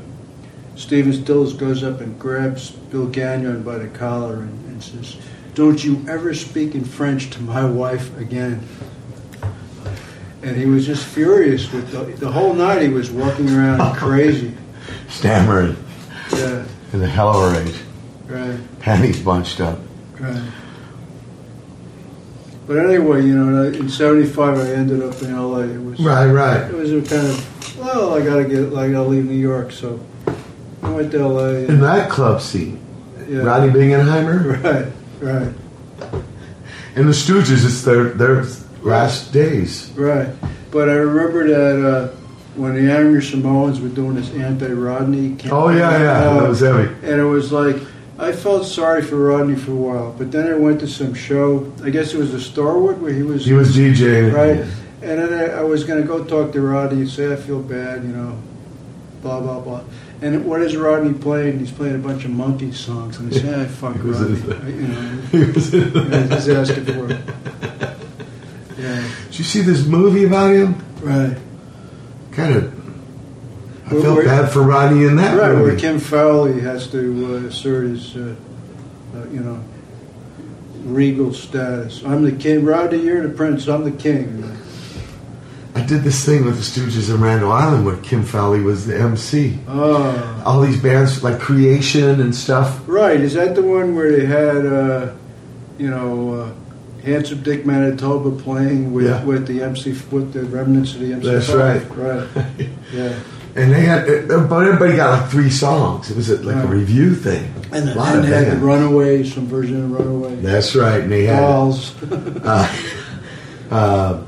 [0.77, 5.17] Stephen Stills goes up and grabs Bill Gagnon by the collar and, and says,
[5.55, 8.61] "Don't you ever speak in French to my wife again."
[10.43, 12.81] And he was just furious with the, the whole night.
[12.81, 14.55] He was walking around crazy.
[15.09, 15.75] Stammering
[16.33, 17.75] Yeah, in the hell of a rage.
[18.27, 18.59] right.
[18.79, 19.77] Panties bunched up.
[20.19, 20.41] Right.
[22.67, 25.59] But anyway, you know, in '75, I ended up in LA.
[25.61, 26.61] It was Right, right.
[26.69, 29.99] It was a kind of well, I gotta get, I gotta leave New York, so
[30.83, 31.47] I went to LA.
[31.67, 32.79] In that club scene,
[33.27, 33.39] yeah.
[33.39, 34.63] Rodney Bingenheimer
[35.21, 35.53] Right, right,
[36.95, 37.65] and the Stooges.
[37.65, 38.45] It's their their
[38.81, 39.91] last days.
[39.95, 40.29] right.
[40.71, 42.07] But I remember that uh,
[42.55, 45.29] when the Angry Samoans were doing this anti-Rodney.
[45.35, 46.11] campaign, Oh yeah, yeah.
[46.29, 46.87] uh, That was heavy.
[47.03, 47.75] and it was like
[48.17, 51.71] I felt sorry for Rodney for a while, but then I went to some show.
[51.83, 53.45] I guess it was the Starwood where he was.
[53.45, 54.31] He was DJing.
[54.33, 54.59] right?
[55.01, 57.61] And then I, I was going to go talk to Rodney and say I feel
[57.61, 58.37] bad, you know,
[59.23, 59.81] blah blah blah.
[60.21, 61.57] And what is Rodney playing?
[61.59, 64.37] He's playing a bunch of monkey songs, and I "Ah, fuck Rodney,"
[64.71, 67.19] you know, He was you know, just asking for it.
[68.81, 70.75] Did you see this movie about him?
[71.01, 71.37] right,
[72.31, 72.73] Kind of.
[73.89, 75.53] I Where- felt bad for Rodney in that right.
[75.53, 75.75] Where.
[75.75, 78.35] Kim Fowley has to uh, assert his, uh,
[79.15, 79.59] uh, you know,
[80.85, 82.01] regal status.
[82.05, 82.99] I'm the king, Rodney.
[83.03, 83.67] You're the prince.
[83.67, 84.57] I'm the king.
[85.75, 88.97] I did this thing with the Stooges in Randall Island where Kim Fowley was the
[88.99, 89.57] MC.
[89.67, 90.43] Oh.
[90.45, 92.81] All these bands like Creation and stuff.
[92.87, 95.13] Right, is that the one where they had, uh,
[95.77, 96.51] you know, uh,
[97.03, 99.23] Handsome Dick Manitoba playing with, Yeah.
[99.23, 101.27] with the MC, with the remnants of the MC?
[101.27, 101.83] That's right.
[101.95, 102.27] Right.
[102.93, 103.13] Yeah.
[103.55, 106.09] And they had, uh, but everybody got like three songs.
[106.11, 107.53] It was a, like a review thing.
[107.71, 108.57] And, a lot and of they had the.
[108.57, 110.35] Runaways, some version of Runaway.
[110.37, 111.01] That's right.
[111.01, 111.93] And they had Dolls.
[112.11, 112.81] uh,
[113.71, 114.23] uh,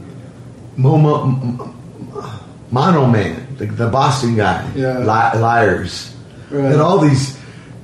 [0.77, 1.73] Momo,
[2.71, 4.69] Mono Man, the, the Boston guy.
[4.75, 4.99] Yeah.
[4.99, 6.15] Li- Lyres.
[6.49, 6.71] Right.
[6.71, 7.37] And all these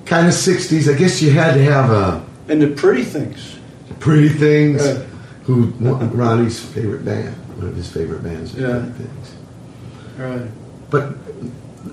[0.05, 0.93] kind of 60s.
[0.93, 3.58] I guess you had to have a and the pretty things.
[3.99, 4.81] Pretty Things,
[5.43, 8.53] who Ronnie's favorite band, one of his favorite bands.
[8.55, 8.79] is Yeah.
[8.79, 9.35] Pretty Things.
[10.17, 10.51] Right.
[10.89, 11.15] But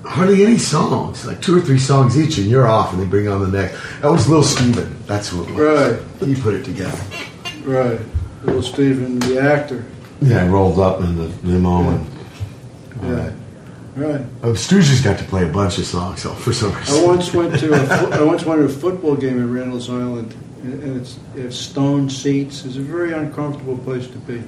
[0.04, 3.28] hardly any songs, like two or three songs each, and you're off, and they bring
[3.28, 3.76] on the next.
[4.02, 4.96] That was Lil Steven.
[5.06, 5.58] That's who it was.
[6.20, 6.28] Right.
[6.28, 6.98] He put it together.
[7.64, 8.00] Right.
[8.44, 9.84] Little Steven, the actor.
[10.20, 12.06] Yeah, I rolled up in the limo and.
[13.02, 13.14] all Yeah.
[13.16, 13.32] that.
[13.96, 14.20] Right.
[14.42, 17.02] Oh, Stooges got to play a bunch of songs though, for some reason.
[17.02, 19.88] I once went to a fo- I once went to a football game in Randall's
[19.88, 22.64] Island, and and it's it's stone seats.
[22.64, 24.42] It's a very uncomfortable place to be.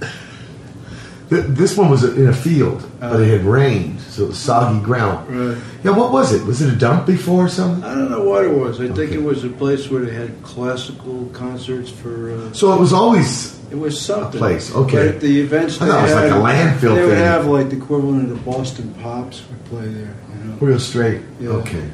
[1.30, 5.28] This one was in a field, but it had rained, so it was soggy ground.
[5.28, 5.58] Right.
[5.84, 6.42] Yeah, what was it?
[6.46, 7.84] Was it a dump before or something?
[7.84, 8.80] I don't know what it was.
[8.80, 12.30] I think it was a place where they had classical concerts for.
[12.32, 13.58] Uh, So it was always.
[13.70, 14.38] it was something.
[14.38, 15.08] place, okay.
[15.12, 16.44] But the events I thought it was had, like a
[16.80, 17.18] landfill They would thing.
[17.18, 20.14] have like the equivalent of the Boston Pops would play there.
[20.38, 20.56] You know.
[20.60, 21.20] Real straight.
[21.40, 21.50] Yeah.
[21.60, 21.84] Okay.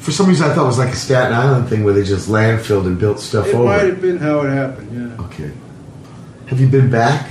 [0.00, 2.28] For some reason, I thought it was like a Staten Island thing where they just
[2.28, 3.64] landfilled and built stuff It over.
[3.64, 5.18] It might have been how it happened.
[5.18, 5.24] Yeah.
[5.26, 5.52] Okay.
[6.46, 7.30] Have you been back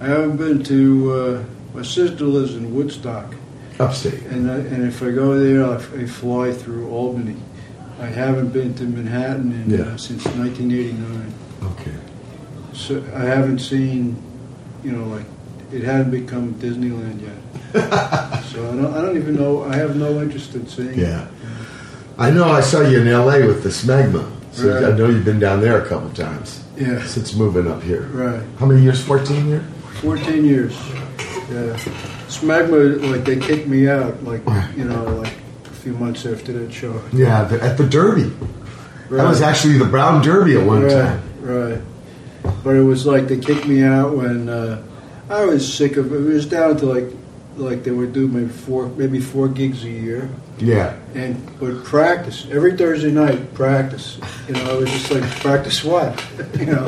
[0.00, 1.12] I haven't been to.
[1.12, 3.34] Uh, my sister lives in Woodstock.
[3.80, 4.22] upstate?
[4.26, 7.36] And, I, and if I go there, I, I fly through Albany.
[8.00, 9.84] I haven't been to Manhattan in, Yeah.
[9.86, 11.34] uh, since 1989.
[11.72, 11.92] Okay.
[12.72, 14.16] So I haven't seen,
[14.84, 15.24] you know, like
[15.72, 17.34] it hadn't become Disneyland yet.
[18.46, 19.64] so I don't, I don't even know.
[19.64, 20.98] I have no interest in seeing.
[20.98, 21.26] Yeah.
[22.18, 23.46] I know I saw you in L.A.
[23.46, 24.30] with the Smegma.
[24.52, 24.84] So Right.
[24.84, 26.62] I know you've been down there a couple times.
[26.76, 27.02] Yeah.
[27.06, 28.02] since moving up here.
[28.12, 28.42] Right.
[28.58, 29.02] How many years?
[29.02, 29.64] 14 years?
[30.00, 30.76] 14 years.
[31.50, 31.76] Yeah.
[32.28, 34.42] Smegma, like they kicked me out, like
[34.76, 35.32] you know, like
[35.64, 37.00] a few months after that show.
[37.12, 38.30] Yeah, the, at the Derby.
[39.10, 41.22] That was actually the Brown Derby at one right, time.
[41.40, 41.80] Right.
[42.64, 44.82] But it was like they kicked me out when uh,
[45.30, 46.16] I was sick of it.
[46.16, 47.08] It was down to like
[47.56, 50.30] like they would do maybe four maybe four gigs a year.
[50.58, 50.96] Yeah.
[51.14, 53.54] And but practice every Thursday night.
[53.54, 54.18] Practice,
[54.48, 54.78] you know.
[54.78, 56.24] It was just like practice what,
[56.58, 56.86] you know.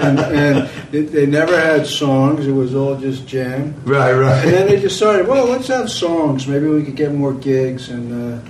[0.00, 2.46] And, and it, they never had songs.
[2.46, 3.74] It was all just jam.
[3.84, 4.44] Right, right.
[4.44, 6.46] And then they decided, well, let's have songs.
[6.46, 7.88] Maybe we could get more gigs.
[7.88, 8.48] And uh,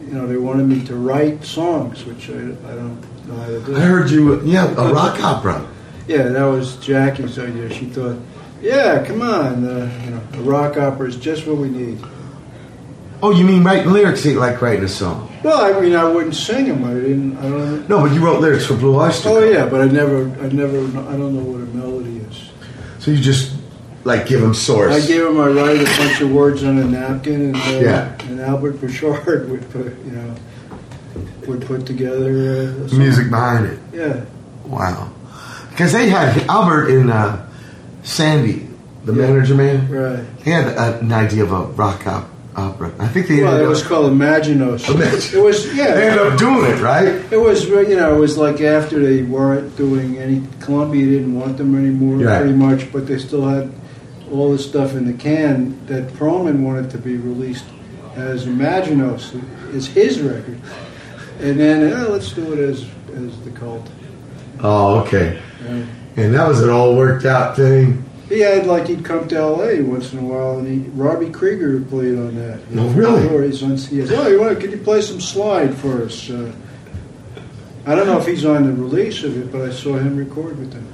[0.00, 3.60] you know, they wanted me to write songs, which I, I don't know how to
[3.60, 3.76] do.
[3.76, 5.68] I heard you, yeah, a rock opera.
[6.06, 7.72] Yeah, that was Jackie's idea.
[7.72, 8.18] She thought,
[8.64, 11.98] yeah, come on, uh, you know, a rock opera is just what we need.
[13.22, 15.30] Oh, you mean writing lyrics ain't like writing a song?
[15.42, 16.84] Well, I mean, I wouldn't sing them.
[16.84, 17.36] I didn't.
[17.38, 17.88] I don't.
[17.88, 20.78] No, but you wrote lyrics for Blue Oyster Oh yeah, but I never, I never,
[20.78, 22.50] I don't know what a melody is.
[22.98, 23.54] So you just,
[24.04, 24.92] like, give them source.
[24.94, 28.16] I gave him, I write a bunch of words on a napkin, and uh, Yeah.
[28.28, 30.34] and Albert Bouchard would put, you know,
[31.46, 32.94] would put together uh.
[32.96, 33.78] Music behind it.
[33.92, 34.24] Yeah,
[34.66, 35.10] Wow.
[35.70, 37.48] Because they had Albert in uh,
[38.04, 38.66] Sandy,
[39.04, 39.26] the Yeah.
[39.26, 39.88] manager man.
[39.90, 40.20] right.
[40.44, 42.92] He had a, an idea of a rock op- opera.
[43.00, 44.88] I think they Well, it was called Imaginos.
[44.88, 45.94] Imagine- It was yeah.
[45.94, 47.08] they ended up doing it, right?
[47.32, 51.56] It was, you know, it was like after they weren't doing any, Columbia didn't want
[51.58, 52.40] them anymore, Right.
[52.40, 53.72] pretty much, but they still had
[54.30, 57.64] all the stuff in the can that Pearlman wanted to be released
[58.16, 59.32] as Imaginos,
[59.74, 60.58] is his record.
[61.40, 62.84] And then, oh, let's do it as
[63.16, 63.86] as the cult.
[64.60, 65.38] Oh, okay.
[65.68, 65.84] Right.
[66.16, 68.04] And that was an all worked out thing.
[68.28, 69.82] He had like he'd come to L.A.
[69.82, 72.60] once in a while, and he Robbie Krieger played on that.
[72.76, 73.28] Oh, really?
[73.28, 74.60] Or he's on, he "Oh, you want?
[74.60, 76.52] Could you play some slide for us?" Uh,
[77.86, 80.58] I don't know if he's on the release of it, but I saw him record
[80.58, 80.86] with them.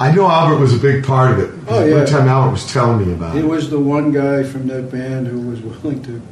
[0.00, 1.50] I know Albert was a big part of it.
[1.68, 1.96] Oh, yeah.
[1.96, 3.40] One time Albert was telling me about it.
[3.40, 6.22] He was the one guy from that band who was willing to,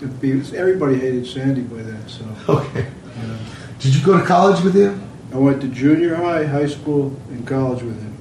[0.00, 0.30] to be.
[0.56, 2.86] Everybody hated Sandy by then, so Okay.
[3.20, 3.36] you know.
[3.80, 5.05] Did you go to college with him?
[5.36, 8.16] I went to junior high, high school, and college with him.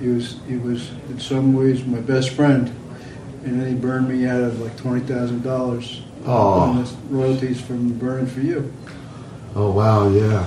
[0.00, 2.68] He was he was in some ways my best friend,
[3.44, 6.60] and then he burned me out of like twenty thousand dollars Oh.
[6.60, 8.72] on the royalties from Burning for You.
[9.54, 10.44] Oh, wow, yeah.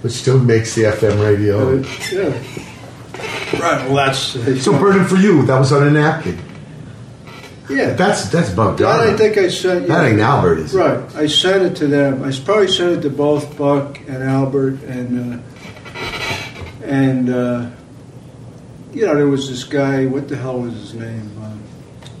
[0.00, 1.78] Which still makes the FM radio.
[1.78, 3.60] Uh, yeah.
[3.60, 3.86] Right.
[3.86, 6.38] Well, that's uh, So Burning for You, that was on a napkin.
[7.70, 7.92] Yeah.
[7.92, 8.82] That's that's that out.
[8.82, 9.88] I think I sent.
[9.88, 10.78] That ain't Albert, is it?
[10.78, 11.16] Right.
[11.16, 12.22] I sent it to them.
[12.22, 15.42] I probably sent it to both Buck and Albert and uh,
[16.82, 17.70] and uh,
[18.92, 20.06] you know there was this guy.
[20.06, 21.30] What the hell was his name?
[21.42, 21.62] Um,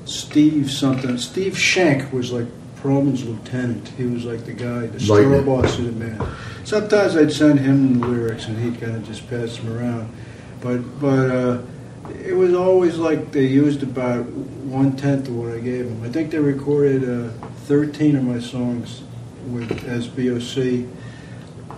[0.04, 1.16] Steve something.
[1.18, 2.46] Steve Shank was like
[2.82, 3.88] Pearlman's lieutenant.
[3.88, 6.22] He was like the guy, the store boss of the band.
[6.64, 10.12] Sometimes I'd send him the lyrics and he'd kind of just pass them around.
[10.60, 11.62] But but uh,
[12.24, 14.26] it was always like they used about
[14.70, 16.02] one tenth of what I gave them.
[16.04, 17.30] I think they recorded uh,
[17.66, 19.02] thirteen of my songs
[19.48, 20.86] with as BOC.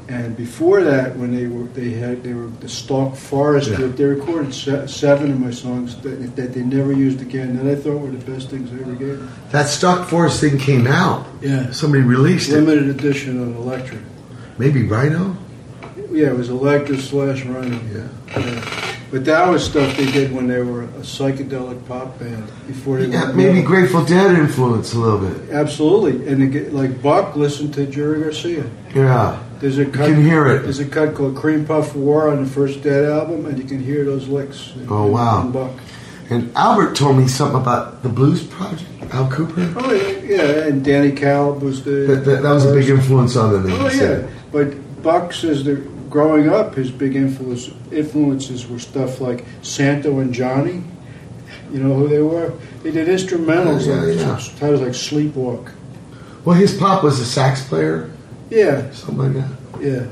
[0.09, 3.77] And before that, when they were they had they were the Stalk Forest Yeah.
[3.77, 7.57] group, they recorded se- seven of my songs that, that they never used again.
[7.57, 9.31] That I thought were the best things I ever gave them.
[9.53, 11.27] That Stalk Forest thing came out.
[11.41, 12.55] Yeah, Somebody released it.
[12.61, 13.99] limited edition on Elektra.
[14.59, 15.37] Maybe Rhino?
[16.11, 17.79] Yeah, it was Elektra slash Rhino.
[17.95, 18.09] Yeah.
[18.37, 18.97] Yeah.
[19.11, 23.07] But that was stuff they did when they were a psychedelic pop band before they
[23.07, 23.69] Yeah, maybe metal.
[23.69, 25.51] Grateful Dead influence a little bit.
[25.51, 28.65] Absolutely, and like Buck listened to Jerry Garcia.
[28.95, 29.43] Yeah.
[29.59, 30.07] There's a cut.
[30.07, 30.63] can hear it.
[30.63, 33.83] There's a cut called "Cream Puff War" on the first Dead album, and you can
[33.83, 34.73] hear those licks.
[34.77, 35.43] in- Oh, wow.
[35.43, 35.73] in Buck.
[36.31, 39.75] And Albert told me something about the Blues Project, Al Kooper.
[39.77, 41.91] Oh yeah, yeah, and Danny Kalb was the.
[41.91, 43.73] That, that, that was a big influence on them.
[43.73, 44.23] Oh yeah,
[44.53, 44.69] but
[45.03, 50.83] Buck says that growing up, his big influence, influences were stuff like Santo and Johnny.
[51.73, 52.53] You know who they were?
[52.83, 54.59] They did instrumentals Yeah, like yeah.
[54.59, 55.73] titles like Sleepwalk.
[56.45, 58.11] Well, his pop was a sax player,
[58.51, 59.83] Yeah, something like that.
[59.83, 60.07] yeah.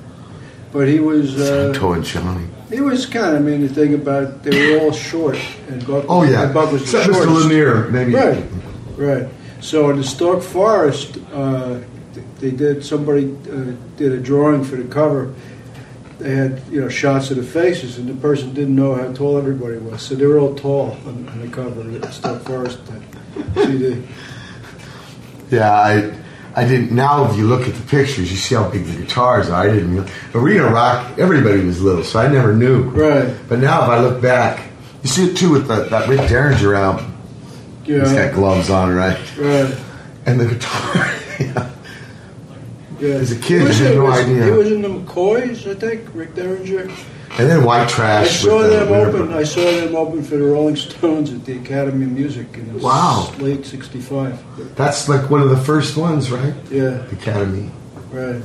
[0.72, 2.46] But he was uh, Santo and Johnny.
[2.70, 3.42] he was kind of.
[3.42, 5.38] I mean, the thing about they were all short,
[5.68, 6.04] and Buck.
[6.08, 7.42] Oh yeah, and Buck was the Except Mr.
[7.42, 8.12] Lanier, maybe.
[8.14, 8.44] Right,
[8.98, 9.28] right.
[9.60, 11.80] So in the Stalk Forest, uh,
[12.38, 15.34] they did somebody uh, did a drawing for the cover.
[16.18, 19.38] They had you know shots of the faces, and the person didn't know how tall
[19.38, 22.80] everybody was, so they were all tall on, on the cover of the Forest
[23.54, 24.02] CD.
[25.50, 26.12] Yeah, I
[26.58, 26.90] I didn't.
[26.90, 29.62] Now, if you look at the pictures, you see how big the guitars are.
[29.62, 29.94] I didn't.
[29.94, 32.82] Real, Arena Rock, everybody was little, so I never knew.
[32.82, 33.32] Right.
[33.48, 34.68] But now, if I look back,
[35.04, 37.16] you see it too with the, that Rick Derringer album.
[37.84, 38.00] Yeah.
[38.00, 39.16] He's got gloves on, right?
[39.38, 39.76] Right.
[40.26, 41.14] And the guitar.
[41.40, 41.70] yeah.
[43.00, 43.14] Yeah.
[43.14, 44.44] As a kid, you had in- no was- idea.
[44.44, 46.90] He was in the McCoys, I think, Rick Derringer.
[47.38, 48.26] And then White Trash.
[48.44, 49.32] I saw the them open.
[49.32, 52.78] I saw them open for the Rolling Stones at the Academy of Music in the
[52.78, 53.30] Wow.
[53.38, 54.38] late '65.
[54.76, 56.54] That's like one of the first ones, right?
[56.70, 57.70] Yeah, Academy.
[58.12, 58.42] right.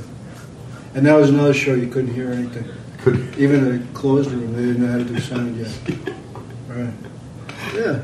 [0.94, 2.66] And that was another show you couldn't hear anything.
[3.02, 5.70] Could Even a closed room, they didn't know how to do sound yet.
[6.68, 6.92] Right.
[7.76, 7.98] Yeah.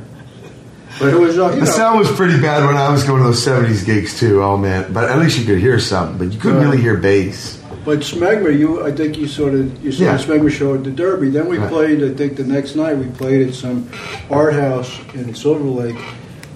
[1.00, 3.22] But it was, uh, you The know, sound was pretty bad when I was going
[3.22, 4.42] to those '70s gigs too.
[4.42, 4.92] Oh man!
[4.92, 6.18] But at least you could hear something.
[6.18, 6.64] But you couldn't Right.
[6.66, 7.56] really hear bass.
[7.86, 10.16] But Smegma, you, I think you sort of, you saw Yeah.
[10.18, 11.30] the Smegma show at the Derby.
[11.30, 11.70] Then we Right.
[11.70, 13.88] played, I think the next night we played at some
[14.30, 15.96] art house in Silver Lake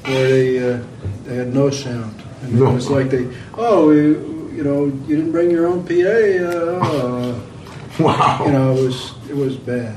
[0.05, 0.77] where they, uh,
[1.27, 2.15] they had no sound.
[2.43, 2.67] And No.
[2.71, 3.27] it was like they,
[3.57, 3.97] oh, we,
[4.55, 6.45] you know, you didn't bring your own PA.
[6.45, 7.35] Uh,
[7.99, 8.43] Wow!
[8.45, 9.97] you know, it was, it was bad.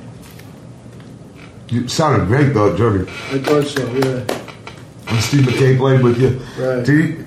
[1.70, 3.10] You sounded great though, Derby.
[3.32, 5.14] I thought so, yeah.
[5.14, 6.40] And Steve Mackay played with you.
[6.64, 6.86] Right.
[6.86, 7.26] Do you,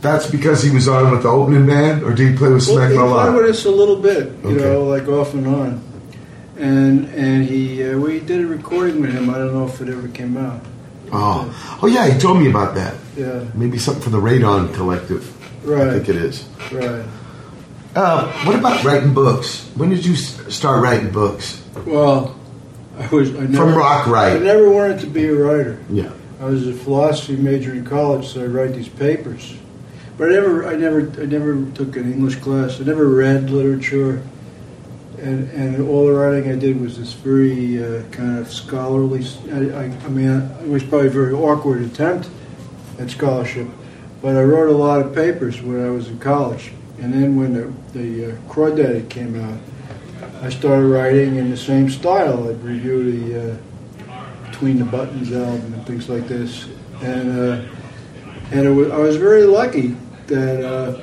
[0.00, 2.88] that's because he was on with the opening band, or did he play with Well,
[2.88, 4.64] he played with us a little bit, you Okay.
[4.64, 5.82] know, like off and on.
[6.56, 9.30] And and he, uh, we did a recording with him.
[9.30, 10.60] I don't know if it ever came out.
[11.12, 12.94] Oh, oh yeah, he told me about that.
[13.16, 15.26] Yeah, Maybe something for the Radon Collective.
[15.66, 16.44] Right, I think it is.
[16.72, 17.04] right.
[17.94, 19.68] Uh, what about writing books?
[19.74, 21.60] When did you start writing books?
[21.84, 22.38] Well,
[23.00, 25.78] I was I never, From rock I never wanted to be a writer.
[25.88, 26.12] Yeah.
[26.38, 29.56] I was a philosophy major in college, so I write these papers.
[30.18, 32.78] But I never, I never, I never took an English class.
[32.78, 34.22] I never read literature,
[35.18, 39.26] and and all the writing I did was this very uh, kind of scholarly.
[39.50, 42.28] I, I, I mean, it was probably a very awkward attempt
[42.98, 43.68] at scholarship,
[44.20, 46.72] but I wrote a lot of papers when I was in college.
[47.00, 49.58] And then when the, the uh, Crawdaddy came out,
[50.42, 52.48] I started writing in the same style.
[52.48, 53.56] I'd review the uh,
[54.50, 56.66] Between the Buttons album and things like this.
[57.02, 57.62] And uh,
[58.50, 59.96] and was, I was very lucky
[60.26, 61.00] that uh,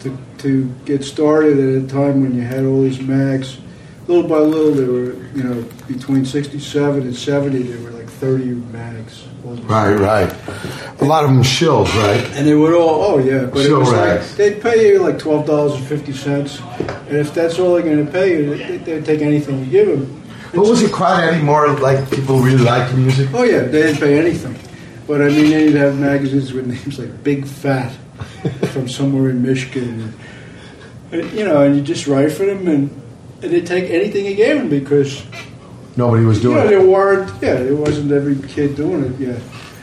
[0.00, 3.58] to, to get started at a time when you had all these mags.
[4.08, 8.46] Little by little, there were, you know, between 67 and 70, there were like 30
[8.46, 9.26] mags.
[9.54, 10.32] Right, right.
[11.00, 12.24] A lot of them shills, right?
[12.36, 14.28] and they would all, oh yeah, but it was rags.
[14.30, 16.60] like they'd pay you like twelve dollars and fifty cents,
[17.08, 19.88] and if that's all they're going to pay you, they- they'd take anything you give
[19.88, 20.22] them.
[20.54, 23.28] But was it Crawdaddy more like people really liked the music?
[23.34, 24.56] Oh yeah, they didn't pay anything,
[25.06, 27.92] but I mean they'd have magazines with names like Big Fat
[28.72, 30.14] from somewhere in Michigan,
[31.12, 32.90] and, and, you know, and you just write for them, and,
[33.42, 35.22] and they'd take anything you gave them because
[35.96, 36.68] Nobody was doing know it.
[36.68, 39.40] there weren't, yeah, there wasn't every kid doing it yet,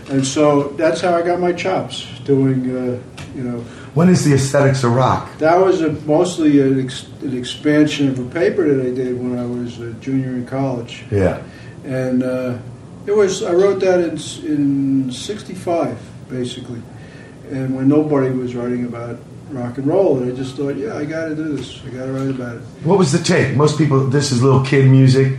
[0.10, 3.02] and so that's how I got my chops doing, uh,
[3.36, 3.60] you know.
[3.96, 5.38] When is the aesthetics of rock?
[5.40, 9.38] That was a, mostly an, ex, an expansion of a paper that I did when
[9.38, 11.42] I was a junior in college, Yeah.
[11.84, 12.58] and uh,
[13.06, 14.18] it was I wrote that in
[14.50, 15.98] in '65
[16.30, 16.82] basically,
[17.52, 19.18] and when nobody was writing about
[19.50, 21.80] rock and roll, and I just thought, yeah, I got to do this.
[21.86, 22.62] I got to write about it.
[22.84, 23.56] What was the take?
[23.56, 25.38] Most people, this is little kid music.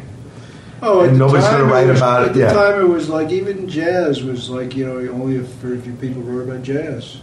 [0.86, 3.68] Oh, And nobody's gonna write was- about it, At the time, it was like even
[3.68, 7.18] jazz was like you know only a very few people wrote about jazz,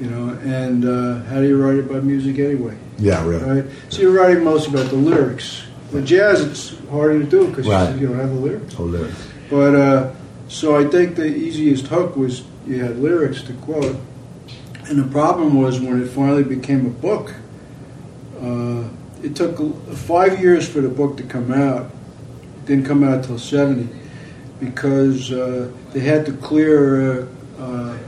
[0.00, 0.36] you know.
[0.44, 2.76] And uh, how do you write about music anyway?
[2.98, 3.44] Yeah, really.
[3.62, 3.64] right?
[3.90, 5.62] So you're writing mostly about the lyrics.
[5.92, 7.96] With jazz, it's harder to do because Right.
[7.96, 8.74] you don't have the lyrics.
[8.78, 9.22] Oh, lyrics.
[9.48, 10.10] But uh,
[10.48, 13.96] so I think the easiest hook was you had lyrics to quote,
[14.88, 17.34] and the problem was when it finally became a book.
[18.42, 18.84] Uh,
[19.22, 19.56] it took
[19.92, 21.90] five years for the book to come out.
[22.66, 23.88] Didn't come out till '70
[24.60, 27.26] because uh, they had to clear uh,
[27.58, 27.98] uh,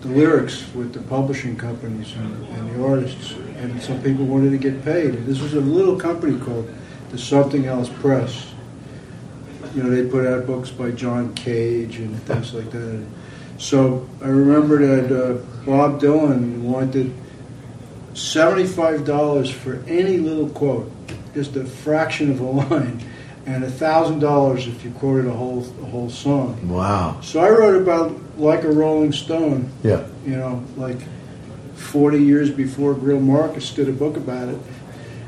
[0.00, 4.58] the lyrics with the publishing companies and, and the artists, and some people wanted to
[4.58, 5.14] get paid.
[5.14, 6.70] And this was a little company called
[7.10, 8.52] the Something Else Press.
[9.74, 13.04] You know, they put out books by John Cage and things like that.
[13.58, 15.34] So I remember that uh,
[15.64, 17.12] Bob Dylan wanted
[18.14, 20.90] seventy-five dollars for any little quote,
[21.34, 23.02] just a fraction of a line,
[23.46, 26.68] and a thousand dollars if you quoted a whole a whole song.
[26.68, 27.20] Wow.
[27.22, 30.06] So I wrote about like a Rolling Stone, Yeah.
[30.26, 30.98] you know, like
[31.74, 34.58] forty years before Greil Marcus did a book about it.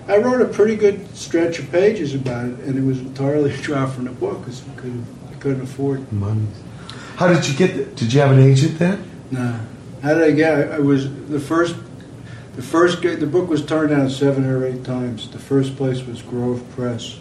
[0.09, 3.95] I wrote a pretty good stretch of pages about it, and it was entirely dropped
[3.95, 6.13] from the book because I couldn't, I couldn't afford.
[6.13, 6.47] Money.
[7.17, 7.75] How did you get?
[7.75, 9.03] The, did you have an agent then?
[9.31, 9.59] Nah.
[10.03, 10.71] How did I get?
[10.71, 11.75] I was the first.
[12.55, 13.03] The first.
[13.03, 15.29] The book was turned down seven or eight times.
[15.31, 17.19] The first place was Grove Press.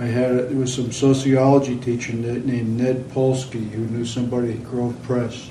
[0.00, 5.00] I had there was some sociology teacher named Ned Polsky who knew somebody at Grove
[5.02, 5.50] Press,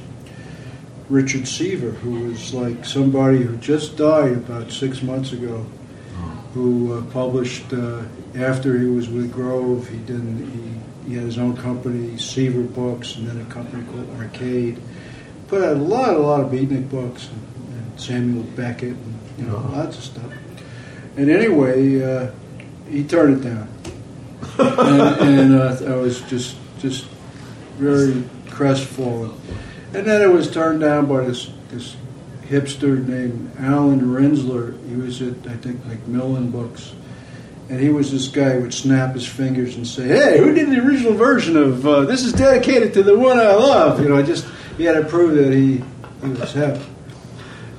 [1.08, 5.68] Richard Seaver, who was like somebody who just died about six months ago,
[6.56, 8.02] who uh, published uh,
[8.34, 9.88] after he was with Grove.
[9.88, 10.50] He didn't.
[10.52, 14.80] He, he had his own company, Seaver Books, and then a company called Arcade.
[15.48, 19.46] Put out a lot, a lot of beatnik books, and, and Samuel Beckett, and you
[19.46, 20.32] know, lots of stuff.
[21.18, 22.32] And anyway, uh,
[22.90, 23.68] he turned it down,
[24.60, 27.06] and, and uh, I was just just
[27.78, 29.32] very crestfallen.
[29.94, 31.96] And then it was turned down by this this
[32.48, 34.78] hipster named Alan Rinzler.
[34.88, 36.94] He was at I think Macmillan Books,
[37.70, 40.70] and he was this guy who would snap his fingers and say, "Hey, who did
[40.70, 42.24] the original version of uh, this?
[42.24, 44.46] Is dedicated to the one I love." You know, I just
[44.78, 45.84] he had to prove that he
[46.22, 46.80] he was hip,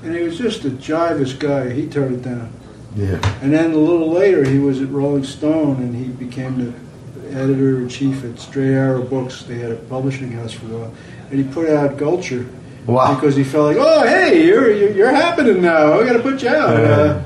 [0.02, 1.70] and he was just a jivous guy.
[1.70, 2.52] He turned it down.
[2.96, 3.20] Yeah.
[3.42, 6.72] And then a little later, he was at Rolling Stone, and he became the
[7.38, 9.42] editor in chief at Straight Arrow Books.
[9.44, 10.94] They had a publishing house for a while,
[11.30, 12.48] and he put out Gulcher
[12.86, 13.14] Wow.
[13.14, 16.00] because he felt like, oh, hey, you're you're, you're happening now.
[16.00, 16.76] I got to put you out.
[16.78, 16.88] Yeah.
[16.88, 17.22] Uh,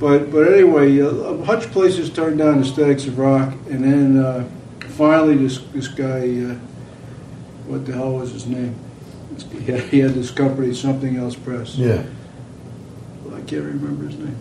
[0.00, 4.16] but but anyway, uh, a bunch of places turned down Aesthetics of Rock, and then
[4.24, 4.48] uh,
[4.96, 6.54] finally, this this guy, uh,
[7.68, 8.74] what the hell was his name?
[9.52, 11.76] He had, he had this company, Something Else Press.
[11.76, 12.02] Yeah.
[13.32, 14.36] I can't remember his name.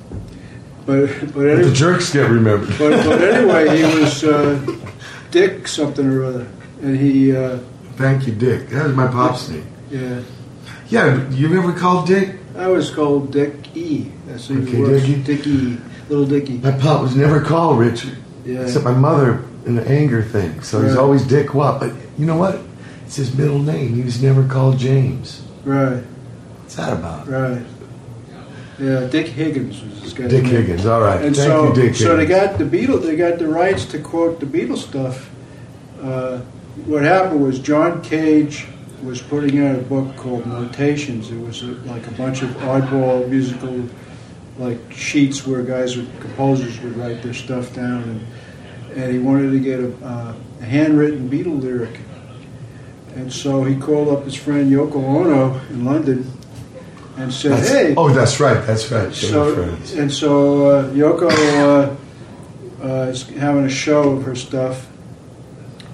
[0.85, 2.69] But but But anyway, the jerks get remembered.
[2.77, 4.59] but, but anyway, he was uh,
[5.31, 6.47] Dick something or other,
[6.81, 7.59] and he uh,
[7.95, 8.69] Thank you, Dick.
[8.69, 9.67] That was my pop's name.
[9.91, 10.21] yeah.
[10.89, 12.35] Yeah, you ever called Dick?
[12.57, 14.11] I was called Dick E.
[14.27, 15.01] That's who Okay, was.
[15.03, 15.23] Dickie.
[15.23, 15.77] Dick E.
[16.09, 16.57] Little Dickie.
[16.57, 18.17] My pop was never called Richard.
[18.45, 18.61] Yeah.
[18.61, 20.61] Except my mother in the anger thing.
[20.61, 21.79] So he's always Dick what?
[21.79, 22.59] But you know what?
[23.05, 23.93] It's his middle name.
[23.95, 25.41] He was never called James.
[25.63, 26.03] Right,
[26.61, 27.27] What's that about?
[27.27, 27.63] right.
[28.79, 30.27] Yeah, Dick Higgins was this guy.
[30.27, 30.85] Dick Higgins.
[30.85, 31.21] All right.
[31.21, 33.03] And Thank so, you, Dick so they got the Beatles.
[33.03, 35.29] They got the rights to quote the Beatles stuff.
[36.01, 36.39] Uh,
[36.85, 38.67] what happened was John Cage
[39.03, 41.29] was putting out a book called Notations.
[41.29, 43.87] It was a, like a bunch of oddball musical
[44.57, 48.27] like sheets where guys, would, composers, would write their stuff down, and
[48.95, 51.99] and he wanted to get a, uh, a handwritten Beatle lyric.
[53.15, 56.31] And so he called up his friend Yoko Ono in London
[57.23, 58.65] and said, That's- "Hey, Oh, that's right.
[58.67, 59.07] That's right.
[59.07, 61.29] They so and so uh, Yoko
[62.81, 64.87] uh, uh, is having a show of her stuff,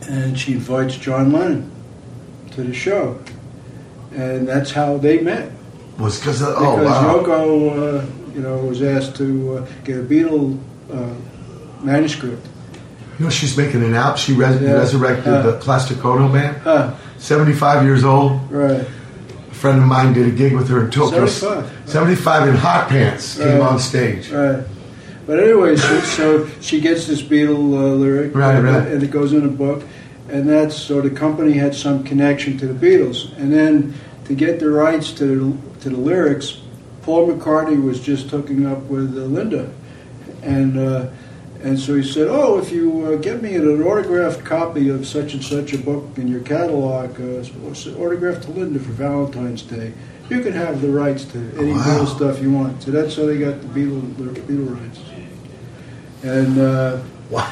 [0.10, 1.70] and she invites John Lennon
[2.52, 3.20] to the show,
[4.14, 5.52] and that's how they met.
[5.98, 7.24] Was because oh Because wow.
[7.24, 10.58] Yoko, uh, you know, was asked to uh, get a Beatle
[10.92, 11.14] uh,
[11.84, 12.46] manuscript.
[13.18, 14.18] You know she's making an app.
[14.18, 14.74] She res- Yeah.
[14.74, 15.42] resurrected Uh.
[15.42, 16.58] the Plastic Ono band.
[16.64, 18.40] Huh, Seventy-five years old.
[18.52, 18.86] right.
[19.60, 21.26] Friend of mine did a gig with her in Tokyo.
[21.26, 21.90] 75.
[21.90, 23.72] Seventy-five in hot pants came Right.
[23.72, 24.32] on stage.
[24.32, 24.64] Right.
[25.28, 28.88] But anyway, so, so she gets this Beatle uh, lyric, Right, and, right.
[28.88, 29.84] and it goes in a book,
[30.30, 33.94] and that's so the company had some connection to the Beatles, and then
[34.26, 36.62] to get the rights to the, to the lyrics,
[37.02, 39.70] Paul McCartney was just hooking up with uh, Linda,
[40.42, 41.08] and uh,
[41.62, 45.34] and so he said, "Oh, if you uh, get me an autographed copy of such
[45.34, 47.44] and such a book in your catalog, uh,
[48.00, 49.94] autographed to Linda for Valentine's Day."
[50.30, 51.80] You can have the rights to any Wow.
[51.80, 52.84] Beatles stuff you want.
[52.84, 55.00] So that's how they got the Beatle, the Beatle rights.
[56.24, 57.00] And uh,
[57.32, 57.52] Wow.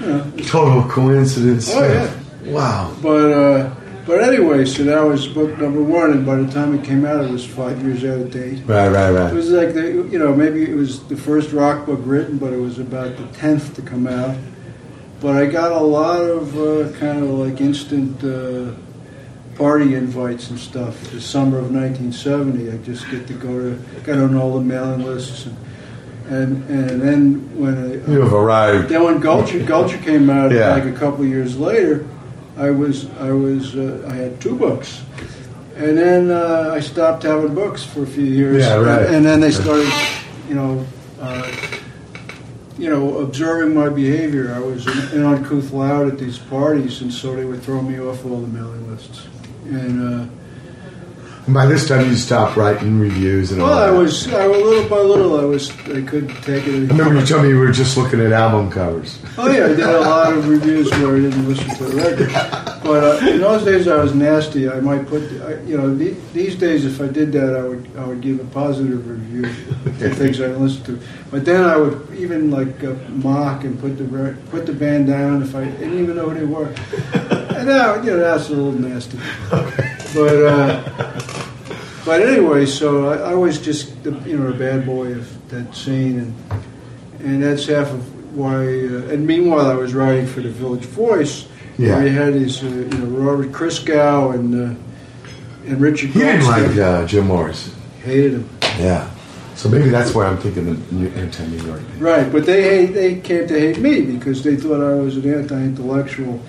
[0.00, 1.70] you know, Total coincidence.
[1.74, 2.10] Oh, yeah.
[2.50, 2.96] Wow.
[3.02, 3.70] but uh,
[4.06, 7.24] but anyway, so that was book number one, and by the time it came out,
[7.24, 8.62] it was five years out of date.
[8.66, 9.30] Right, right, right.
[9.32, 12.52] It was like the you know maybe it was the first rock book written, but
[12.52, 14.36] it was about the tenth to come out.
[15.20, 18.72] But I got a lot of uh, kind of like instant uh,
[19.56, 20.98] party invites and stuff.
[21.12, 25.04] The summer of 1970, I just get to go to got on all the mailing
[25.04, 25.56] lists, and
[26.28, 28.88] and, and then when I, You have arrived.
[28.88, 30.70] then when Gulcher Gulcher came out Yeah.
[30.72, 32.06] like a couple of years later,
[32.56, 35.02] I was I was uh, I had two books,
[35.76, 38.62] and then uh, I stopped having books for a few years.
[38.62, 39.06] Yeah, right.
[39.06, 39.90] And then they started,
[40.48, 40.86] you know,
[41.20, 41.50] uh,
[42.78, 44.52] you know, observing my behavior.
[44.54, 47.98] I was an, an uncouth loud at these parties, and so they would throw me
[48.00, 49.26] off all the mailing lists.
[49.64, 50.41] And uh,
[51.44, 54.88] And by this time, you stopped writing reviews and all well, I was I, little
[54.88, 56.90] by little I was I couldn't take it.
[56.90, 59.18] I remember you told me you were just looking at album covers.
[59.36, 62.72] Oh yeah, I did a lot of reviews where I didn't listen to the record.
[62.82, 64.68] But uh, in those days, I was nasty.
[64.68, 67.90] I might put, I, you know, the, these days, if I did that, I would,
[67.96, 71.00] I would give a positive review to things I listened to.
[71.30, 75.42] But then I would even like uh, mock and put the put the band down
[75.42, 77.38] if I didn't even know who they were.
[77.64, 79.18] Now, you know, that's a little nasty.
[80.14, 80.82] But uh,
[82.04, 85.74] but anyway, so I, I was just, the, you know, a bad boy of that
[85.74, 86.34] scene, and
[87.20, 88.56] and that's half of why.
[88.56, 91.46] Uh, and meanwhile, I was writing for the Village Voice.
[91.78, 91.96] Yeah.
[91.96, 94.80] Where you had these, uh, you know, Robert Christgau and uh,
[95.66, 96.10] and Richard.
[96.10, 97.72] He didn't like uh, Jim Morris.
[98.04, 98.48] hated him.
[98.78, 99.08] Yeah.
[99.54, 101.80] So maybe that's why I'm thinking the New- anti-New York.
[101.98, 105.32] Right, but they hate, they came to hate me because they thought I was an
[105.32, 106.40] anti-intellectual,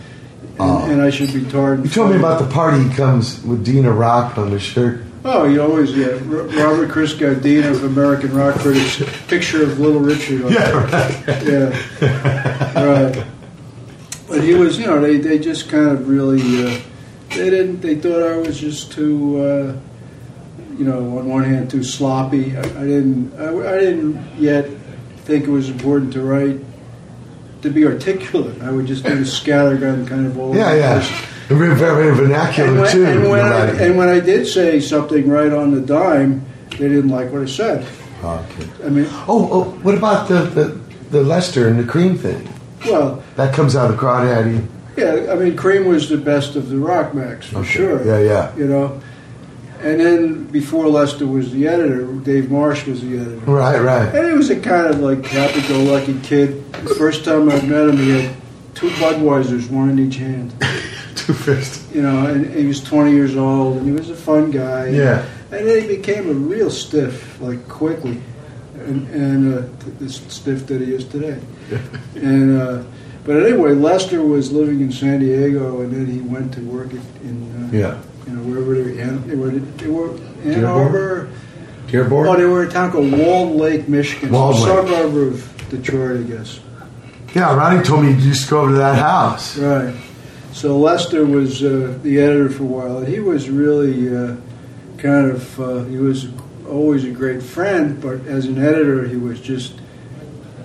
[0.54, 0.86] and, Oh.
[0.90, 1.84] and I should be tarred.
[1.84, 5.02] You told me about the party he comes with Dina Rock on the shirt.
[5.26, 6.08] Oh, you always yeah.
[6.26, 10.44] Robert Christgau, Dean of American Rock Critics, picture of Little Richard.
[10.44, 11.44] On right.
[11.46, 13.26] yeah, right.
[14.28, 16.80] But he was, you know, they, they just kind of really, uh,
[17.30, 19.76] they didn't, they thought I was just too, uh,
[20.78, 22.58] you know, on one hand too sloppy.
[22.58, 24.68] I, I didn't, I, I didn't yet
[25.20, 26.60] think it was important to write,
[27.64, 28.62] to be articulate.
[28.62, 30.56] I would just do a scattergun kind of all.
[30.56, 31.00] Yeah, yeah.
[31.00, 31.30] place.
[31.48, 33.06] Very, very And vernacular when, too.
[33.06, 37.10] and, when I, and when I did say something right on the dime, they didn't
[37.10, 37.86] like what I said.
[38.24, 38.68] Okay.
[38.86, 40.80] I mean, Oh, oh, what about the, the,
[41.12, 42.48] the Lester and the Creem thing?
[42.86, 44.66] well, That comes out of Crawdaddy.
[44.98, 47.68] yeah, I mean, Creem was the best of the rock max for Okay.
[47.70, 48.06] sure.
[48.06, 48.56] Yeah, yeah.
[48.56, 49.02] You know,
[49.84, 54.14] and then before Lester was the editor, Dave Marsh was the editor, Right, right.
[54.16, 56.72] and he was a kind of like happy-go-lucky kid.
[56.74, 58.36] The first time I met him, he had
[58.76, 60.54] two Budweisers, one in each hand.
[61.16, 61.88] Two fists.
[61.96, 64.88] You know, and he was 20 years old, and he was a fun guy.
[64.88, 65.24] Yeah.
[65.52, 68.20] And then he became a real stiff, like quickly,
[68.80, 71.40] and, and uh, th- this stiff that he is today.
[72.16, 72.84] and uh,
[73.24, 77.02] but anyway, Lester was living in San Diego, and then he went to work in,
[77.24, 78.02] in uh, Yeah.
[78.28, 79.50] You know wherever they, Ann, they were.
[79.50, 80.66] They were Ann Dearborn?
[80.66, 81.30] Arbor.
[81.88, 82.28] Dearborn?
[82.28, 84.66] Oh, they were in a town called Walled Lake, Michigan, Walled Lake.
[84.66, 86.60] suburb of Detroit, I guess.
[87.36, 89.58] Yeah, Ronnie told me you just go over to that house.
[89.58, 89.94] Right.
[90.54, 94.36] So Lester was uh, the editor for a while, and he was really uh,
[94.98, 96.28] kind of uh, he was
[96.68, 99.74] always a great friend, but as an editor, he was just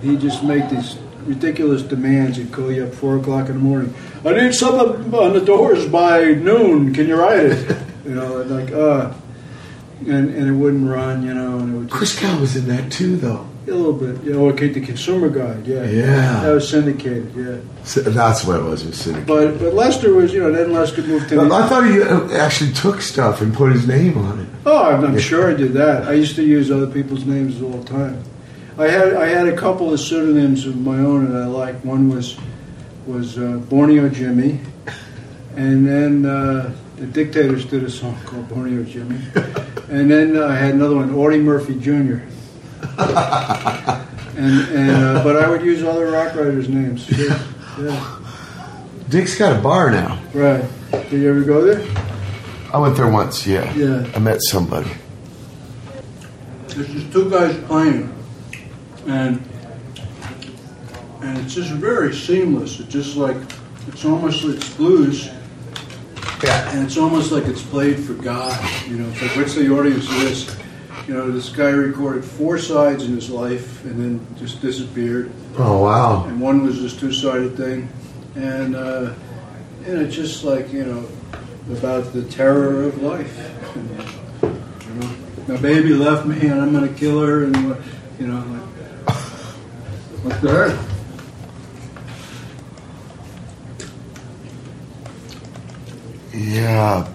[0.01, 2.37] he just made these ridiculous demands.
[2.37, 3.93] He'd call you up four o'clock in the morning.
[4.25, 6.93] I need something on the doors by noon.
[6.93, 7.77] Can you write it?
[8.05, 9.13] You know, like uh,
[10.07, 11.21] and and it wouldn't run.
[11.23, 13.45] You know, and it would Christgau was in that too, though.
[13.67, 14.23] a little bit.
[14.23, 15.67] You know, okay, the Consumer Guide.
[15.67, 16.39] Yeah, Yeah.
[16.43, 17.31] that was syndicated.
[17.35, 17.57] Yeah.
[17.83, 18.81] So that's what it was.
[18.83, 19.27] It was syndicated.
[19.27, 21.41] But but Lester was, you know, then Lester moved to.
[21.41, 24.47] I thought he uh, actually took stuff and put his name on it.
[24.65, 26.07] Oh, I'm, I'm sure I did that.
[26.07, 28.23] I used to use other people's names all the time.
[28.79, 31.83] I had I had a couple of pseudonyms of my own that I liked.
[31.83, 32.37] One was
[33.05, 34.61] was uh, Borneo Jimmy,
[35.57, 39.19] and then uh, the Dictators did a song called Borneo Jimmy,
[39.89, 41.91] and then I had another one, Audie Murphy Jr.
[44.37, 47.09] and and uh, but I would use other rock writers' names.
[47.09, 47.43] Yeah,
[47.81, 48.19] yeah.
[49.09, 50.21] Dick's got a bar now.
[50.33, 50.63] right.
[51.09, 51.85] Did you ever go there?
[52.71, 53.45] I went there once.
[53.45, 53.73] Yeah.
[53.73, 54.09] Yeah.
[54.15, 54.91] I met somebody.
[56.67, 58.13] There's just two guys playing,
[59.09, 59.41] and
[61.21, 62.79] and it's just very seamless.
[62.79, 63.37] It's just like
[63.87, 65.27] it's almost like it's blues,
[66.43, 66.69] Yeah.
[66.71, 68.57] and it's almost like it's played for God.
[68.87, 70.55] You know, it's like what's the audience of this?
[71.07, 75.81] You know, this guy recorded four sides in his life and then just disappeared, Oh
[75.83, 76.25] wow.
[76.25, 77.89] and one was this two-sided thing,
[78.35, 79.13] and uh,
[79.85, 81.05] and it's just like you know
[81.77, 83.35] about the terror of life.
[84.41, 85.15] You know,
[85.47, 87.55] my baby left me, and I'm going to kill her, and
[88.19, 88.68] you know, like,
[90.23, 90.79] what the heck?
[96.33, 97.05] Yeah.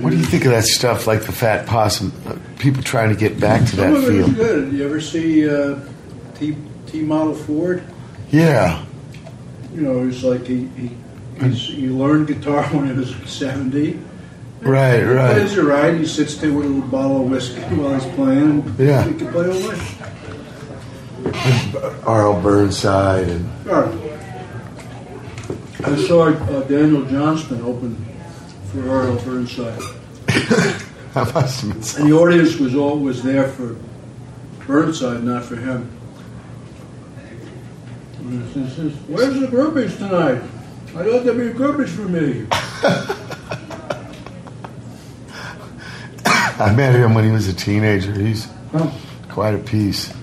[0.00, 2.12] What do you think of that stuff, like the Fat Possum?
[2.26, 4.34] Uh, People trying to get back to Some that of it is feel.
[4.36, 4.72] good.
[4.72, 5.80] You ever see uh,
[6.36, 6.56] T
[6.86, 7.82] T model Ford?
[8.30, 8.84] Yeah.
[9.74, 10.90] You know, it's like he he
[11.40, 13.98] he's, he learned guitar when he was seventy.
[14.62, 14.98] Right.
[15.00, 15.32] He Right.
[15.34, 15.94] plays a ride.
[15.98, 18.74] He sits there with a little bottle of whiskey while he's playing.
[18.78, 19.04] Yeah.
[19.04, 19.82] he can play all night.
[22.06, 22.40] R.L.
[22.42, 23.94] Burnside and right.
[25.84, 27.96] I saw uh, Daniel Johnston open
[28.72, 29.16] for R.L.
[29.24, 29.80] Burnside.
[31.14, 33.76] I must have And the audience was always there for
[34.66, 35.90] Burnside, not for him.
[38.30, 38.38] He
[38.70, 40.42] says, Where's the groupies tonight?
[40.94, 42.46] I thought there'd be groupies for me.
[46.62, 48.12] I met him when he was a teenager.
[48.12, 49.00] He's oh.
[49.28, 50.14] quite a piece.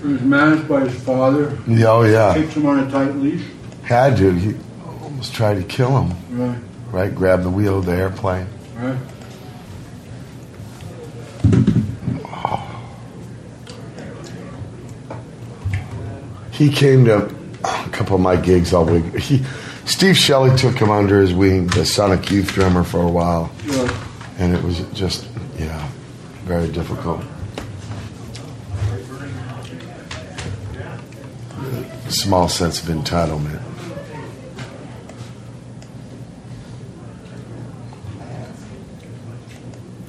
[0.00, 1.58] He was managed by his father.
[1.66, 3.44] Yeah, Oh yeah, Keeps him on a tight leash.
[3.82, 4.32] had to.
[4.32, 4.54] He
[5.02, 6.38] almost tried to kill him.
[6.38, 6.58] Right,
[6.90, 8.46] Right, grab the wheel of the airplane.
[8.76, 8.98] right.
[16.50, 17.26] He came to
[17.64, 19.16] a couple of my gigs all week.
[19.16, 19.44] He,
[19.86, 24.06] Steve Shelley took him under his wing, the Sonic Youth drummer, for a while, yeah.
[24.38, 25.26] and it was just
[25.58, 25.88] yeah,
[26.44, 27.22] very difficult.
[32.08, 33.62] Small sense of entitlement.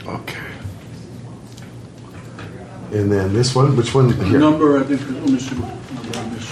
[0.05, 0.45] Okay.
[2.91, 4.13] And then this one, which one?
[4.25, 4.39] Here?
[4.39, 5.01] Number, I think,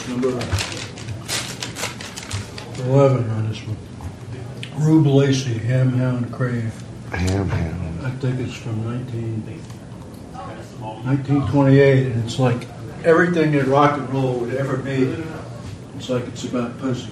[0.09, 0.72] number, number.
[2.83, 3.77] 11 on this one.
[4.77, 6.73] Rube Lacy, Ham Hound Crave.
[7.11, 7.99] Ham, ham.
[8.03, 9.43] I think it's from 19,
[10.79, 12.67] 1928, and it's like
[13.03, 15.15] everything that rock and roll would ever be.
[15.95, 17.11] It's like it's about pussy.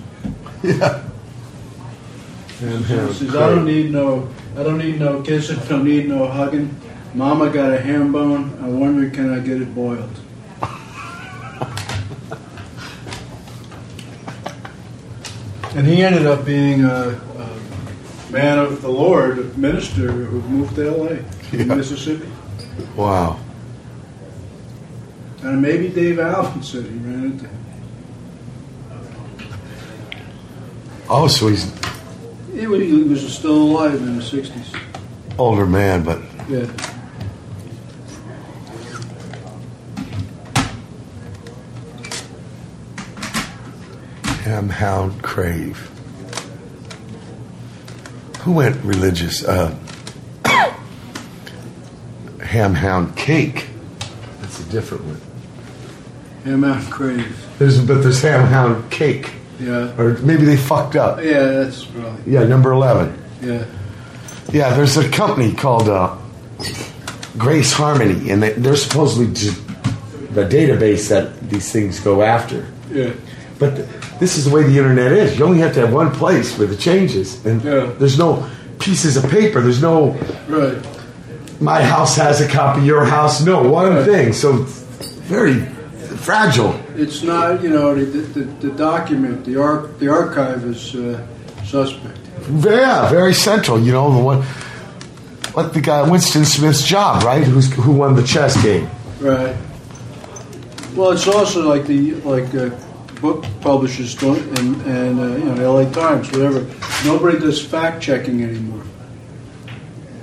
[0.64, 1.04] Yeah.
[2.60, 2.84] Ham.
[2.84, 6.80] It says, I don't need no, I don't need no kissing, don't need no hugging.
[7.14, 8.58] Mama got a ham bone.
[8.62, 10.12] I wonder, can I get it boiled?
[15.76, 20.76] And he ended up being a, a man of the Lord, a minister who moved
[20.76, 21.24] to L.A.
[21.56, 21.64] Yeah.
[21.76, 22.30] Mississippi.
[22.96, 23.40] Wow.
[25.44, 27.58] And maybe Dave Alvin said he ran into him.
[31.10, 31.66] Oh, so he's
[32.54, 34.80] He was, he was still alive in the 60s.
[35.38, 36.66] older man, but Yeah.
[44.46, 45.90] Hound, crave.
[48.42, 49.44] Who went religious?
[49.44, 49.76] Uh,
[52.42, 53.68] ham, hound, cake.
[54.42, 55.22] That's a different one.
[56.44, 57.48] Ham Hound Crave.
[57.60, 59.32] There's, but there's ham, hound, cake.
[59.60, 59.96] Yeah.
[60.00, 61.20] Or maybe they fucked up.
[61.24, 62.34] Yeah, that's probably.
[62.34, 63.24] Yeah, number 11.
[63.44, 63.66] Yeah.
[64.52, 66.18] Yeah, there's a company called uh,
[67.38, 72.66] Grace Harmony, and they, they're supposedly the database that these things go after.
[72.92, 73.14] Yeah.
[73.60, 73.88] But th-
[74.22, 75.38] this is the way the internet is.
[75.38, 77.88] You only have to have one place where the changes, and Yeah.
[78.00, 78.46] there's no
[78.80, 79.60] pieces of paper.
[79.62, 80.16] There's no
[80.48, 80.78] Right.
[81.60, 84.06] my house has a copy, your house no one Right.
[84.06, 84.34] thing.
[84.34, 84.50] So
[85.36, 85.58] very
[86.28, 86.74] fragile.
[87.04, 91.18] It's not, you know, the, the, the document, the arch, the archive is uh,
[91.66, 92.18] suspect.
[92.64, 93.78] Yeah, very central.
[93.80, 94.40] You know the one,
[95.56, 97.44] like the guy Winston Smith's job, right?
[97.54, 98.88] Who's who won the chess game?
[99.20, 99.56] Right.
[100.96, 102.02] Well, it's also like the
[102.34, 102.70] like uh,
[103.22, 105.90] book publishers don't, and and uh, you know, L.A.
[105.92, 106.66] Times, whatever.
[107.06, 108.84] Nobody does fact checking anymore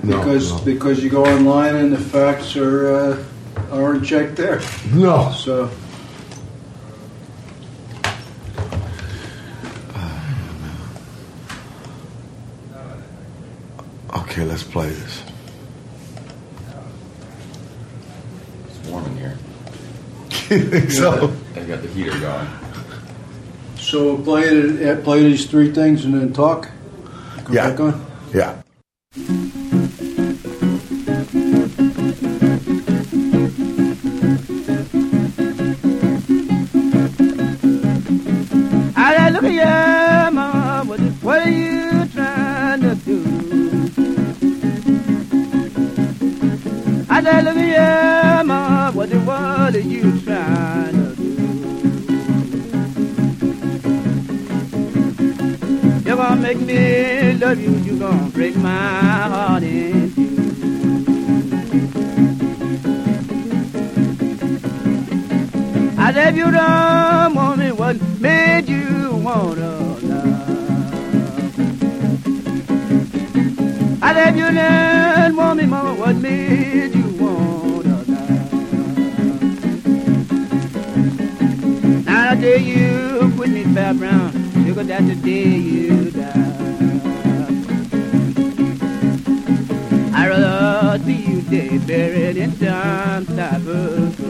[0.03, 0.65] No, because no.
[0.65, 3.25] because you go online and the facts are uh,
[3.70, 4.61] aren't checked there.
[4.93, 5.33] no.
[5.33, 5.70] So
[14.15, 15.23] Okay, let's play this.
[18.69, 19.39] It's warm in here.
[20.91, 22.49] so I got the heater going.
[23.90, 26.69] So play it, uh, play these three things and then talk.
[27.44, 27.70] Go Yeah.
[27.70, 28.06] back on.
[28.35, 28.55] yeah.
[56.55, 60.23] Make me love you, you're gonna break my heart in two.
[65.99, 69.79] I said, you don't want me, what made you wanna
[70.11, 70.49] love?
[74.03, 78.53] I said, you didn't want me, mama, what made you wanna love?
[82.07, 86.32] Now the day you quit me, Fat Brown, sugar, that's the day you die.
[90.12, 93.24] I'd rather see you dead, buried in some
[93.65, 94.20] grove.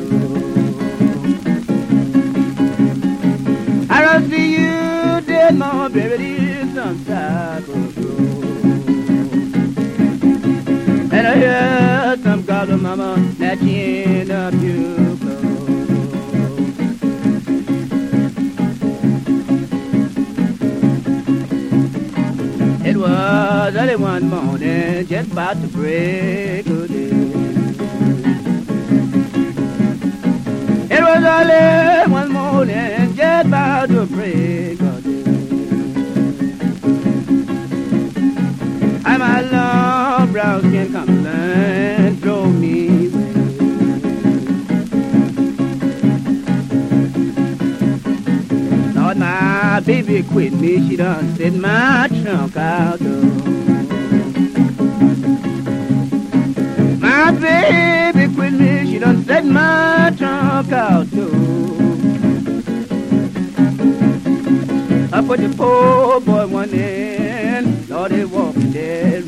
[3.90, 7.94] I'd rather see you dead, mama, buried in some type grove.
[11.12, 15.17] And I hear some gobbler mama snatching up your
[23.28, 27.10] was early one morning, just about to break of day.
[30.96, 35.22] It was early one morning, just about to break of day.
[39.04, 41.22] And my long brown skin come
[49.78, 53.22] my baby quit me, she done set my trunk out door.
[56.98, 61.30] My baby quit me, she done set my trunk out door.
[65.12, 69.27] I put the poor boy one in, Lord, he walking that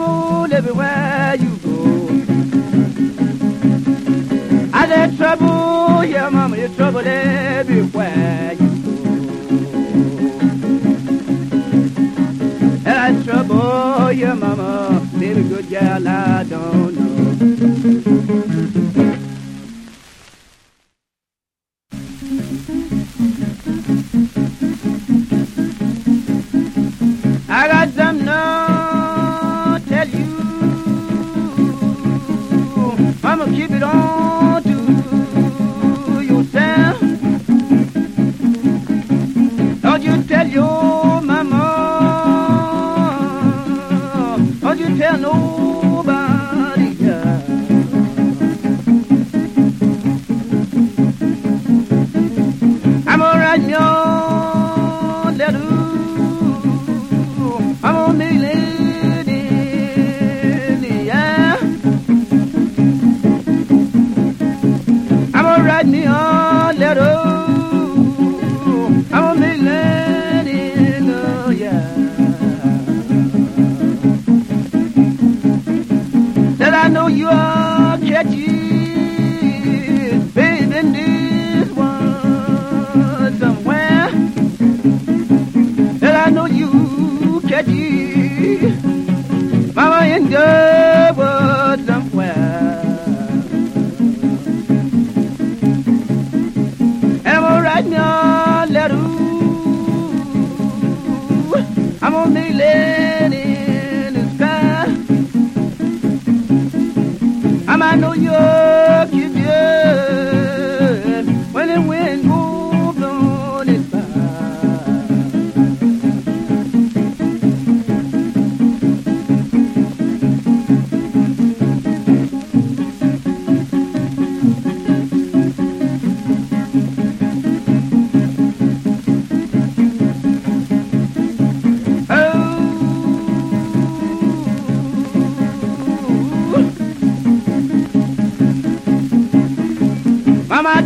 [0.00, 2.08] trouble everywhere you go.
[4.72, 8.92] I said trouble, yeah, mama, you trouble everywhere you go.
[12.86, 16.94] And I trouble, yeah, mama, baby, good girl, I don't
[18.04, 18.09] know.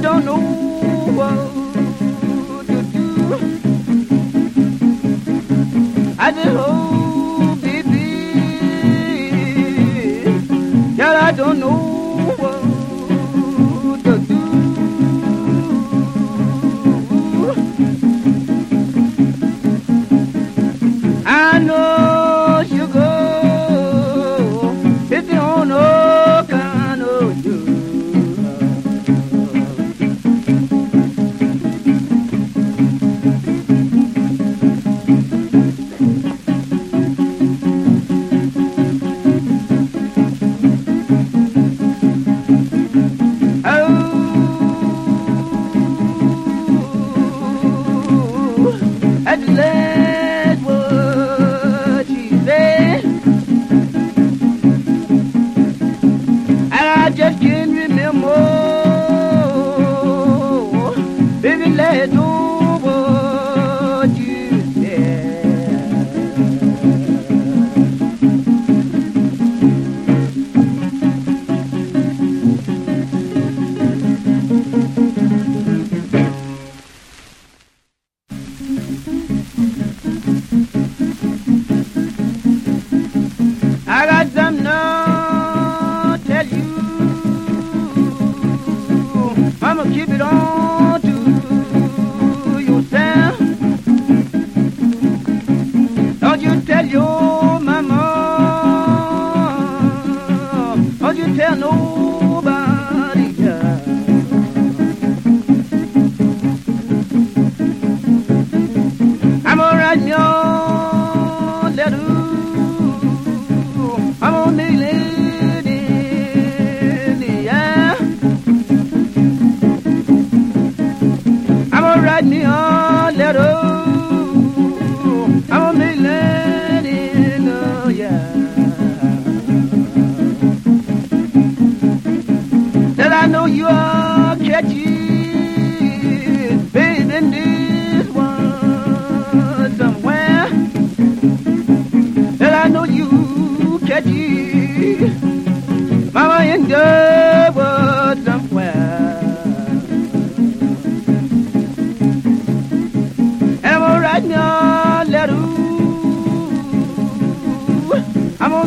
[0.05, 0.44] Don't know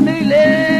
[0.07, 0.76] I'm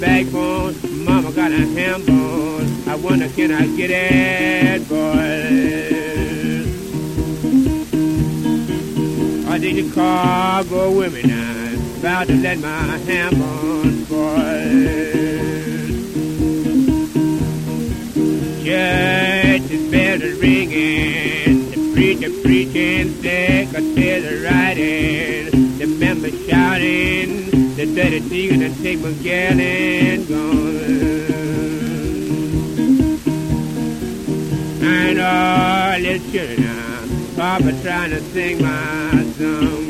[0.00, 0.74] backbone.
[1.04, 2.88] Mama got a ham bone.
[2.88, 5.50] I wonder can I get it, boy?
[9.48, 11.98] I think the car go with me now.
[11.98, 15.10] About to let my ham bone boy.
[18.64, 27.39] Church is bell ringing, the preacher preaching, secretary writing, the members shouting,
[27.80, 30.76] the dirty singing and take my gal and gone.
[34.82, 39.86] And all this children Papa trying to sing my song.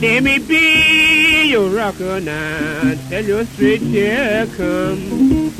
[0.00, 5.50] Let me be your rocker now, tell your straight here come.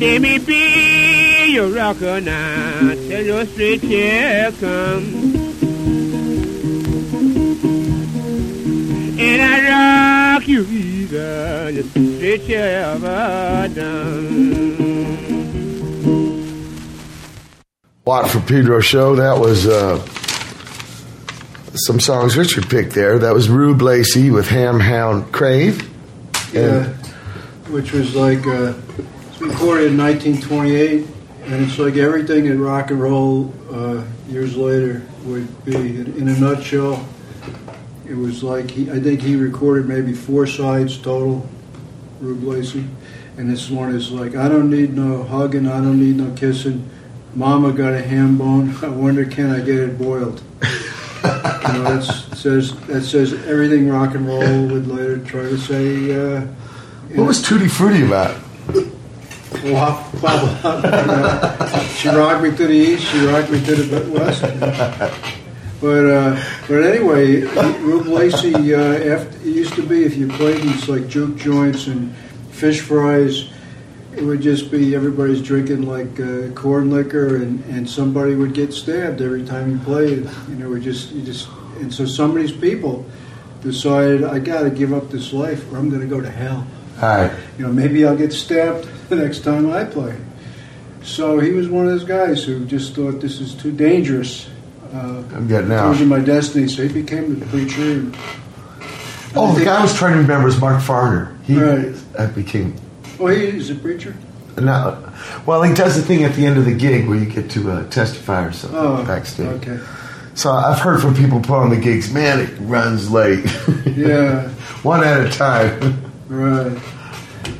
[0.00, 1.03] Let me be
[1.54, 5.04] your rocker now, tell your straight here come.
[9.20, 14.74] And I rock you either, the straight you ever done.
[18.04, 19.14] Watt for Pedro show.
[19.14, 20.04] That was uh,
[21.74, 23.20] some songs Richard picked there.
[23.20, 25.88] That was Rube Lacy with Ham Hound Crave.
[26.52, 26.88] Yeah,
[27.68, 28.74] which was like uh,
[29.38, 31.13] recorded in 1928, and
[31.64, 35.74] it's like everything in rock and roll uh, years later would be.
[35.74, 37.06] In, in a nutshell,
[38.06, 41.48] it was like he, I think he recorded maybe four sides total,
[42.20, 42.84] Rube Lacy,
[43.38, 46.88] and this one is like I don't need no hugging, I don't need no kissing.
[47.34, 48.74] Mama got a ham bone.
[48.82, 50.42] I wonder can I get it boiled.
[50.62, 50.68] you
[51.72, 56.12] know, it's, says that says everything rock and roll would later try to say.
[56.14, 56.46] Uh,
[57.14, 58.43] What was Tutti Frutti about?
[59.64, 64.42] Blah, blah, blah, she rocked me to the east, she rocked me to the west.
[65.80, 67.42] But uh, but anyway,
[67.80, 68.74] Rube Lacy.
[68.74, 72.14] Uh, after, it used to be if you played these like juke joints and
[72.50, 73.50] fish fries,
[74.16, 78.72] it would just be everybody's drinking like uh, corn liquor, and, and somebody would get
[78.72, 80.28] stabbed every time you played.
[80.48, 81.48] You know, we just you just
[81.80, 83.04] and so some of these people
[83.62, 86.66] decided I got to give up this life, or I'm going to go to hell.
[87.02, 87.32] All right.
[87.58, 90.16] You know, maybe I'll get stabbed the next time I play.
[91.02, 94.48] So he was one of those guys who just thought this is too dangerous.
[94.92, 96.68] Uh, I'm getting are my destiny.
[96.68, 97.82] So he became the preacher.
[97.82, 98.16] And,
[99.36, 101.36] Oh, the guy I was trying to remember is Mark Farner.
[101.42, 101.94] He Right.
[102.18, 102.76] I became.
[103.18, 104.14] oh, he is a preacher.
[104.56, 104.96] No,
[105.46, 107.70] well, he does the thing at the end of the gig where you get to
[107.72, 109.46] uh, testify or something Oh, backstage.
[109.46, 109.80] Okay.
[110.34, 113.44] So I've heard from people put on the gigs, man, it runs late.
[113.84, 114.48] Yeah.
[114.84, 116.12] One at a time.
[116.28, 116.80] Right.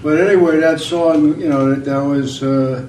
[0.03, 2.43] But anyway, that song, you know, that, that was.
[2.43, 2.87] Uh,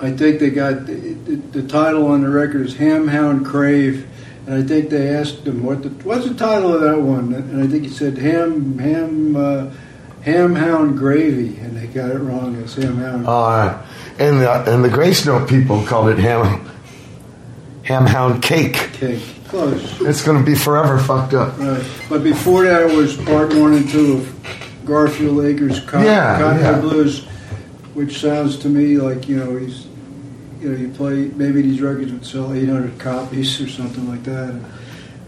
[0.00, 4.08] I think they got the, the, the title on the record is Ham Hound Crave,
[4.46, 7.62] and I think they asked him what the what's the title of that one, and
[7.62, 9.70] I think he said Ham Ham uh,
[10.22, 12.54] Ham Hound Gravy, and they got it wrong.
[12.62, 13.26] It's Ham Hound.
[13.26, 13.84] Right.
[14.18, 16.68] And the, and the Gracenote people called it ham,
[17.84, 18.74] ham hound cake.
[18.94, 19.22] Cake.
[19.48, 20.00] Close.
[20.02, 21.58] It's going to be forever fucked up.
[21.58, 21.84] Right.
[22.08, 26.60] But before that it was part one and two of Garfield Akers Cotton, Yeah, Cotton
[26.62, 26.80] yeah.
[26.80, 27.24] Blues,
[27.94, 29.86] which sounds to me like, you know, he's,
[30.60, 34.60] you know, you play, maybe these records would sell 800 copies or something like that.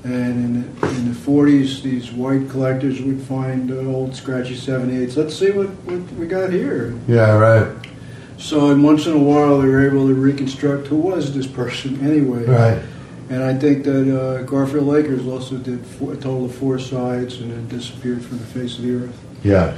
[0.02, 5.16] And in the, in the 40s, these white collectors would find uh, old scratchy 78s.
[5.16, 6.98] Let's see what, what we got here.
[7.06, 7.76] Yeah, right.
[8.38, 12.00] So, and once in a while, they were able to reconstruct who was this person
[12.00, 12.44] anyway.
[12.44, 12.82] Right.
[13.30, 17.38] And I think that uh, Garfield Akers also did four, a total of four sides
[17.40, 19.18] and then disappeared from the face of the earth.
[19.44, 19.76] Yeah.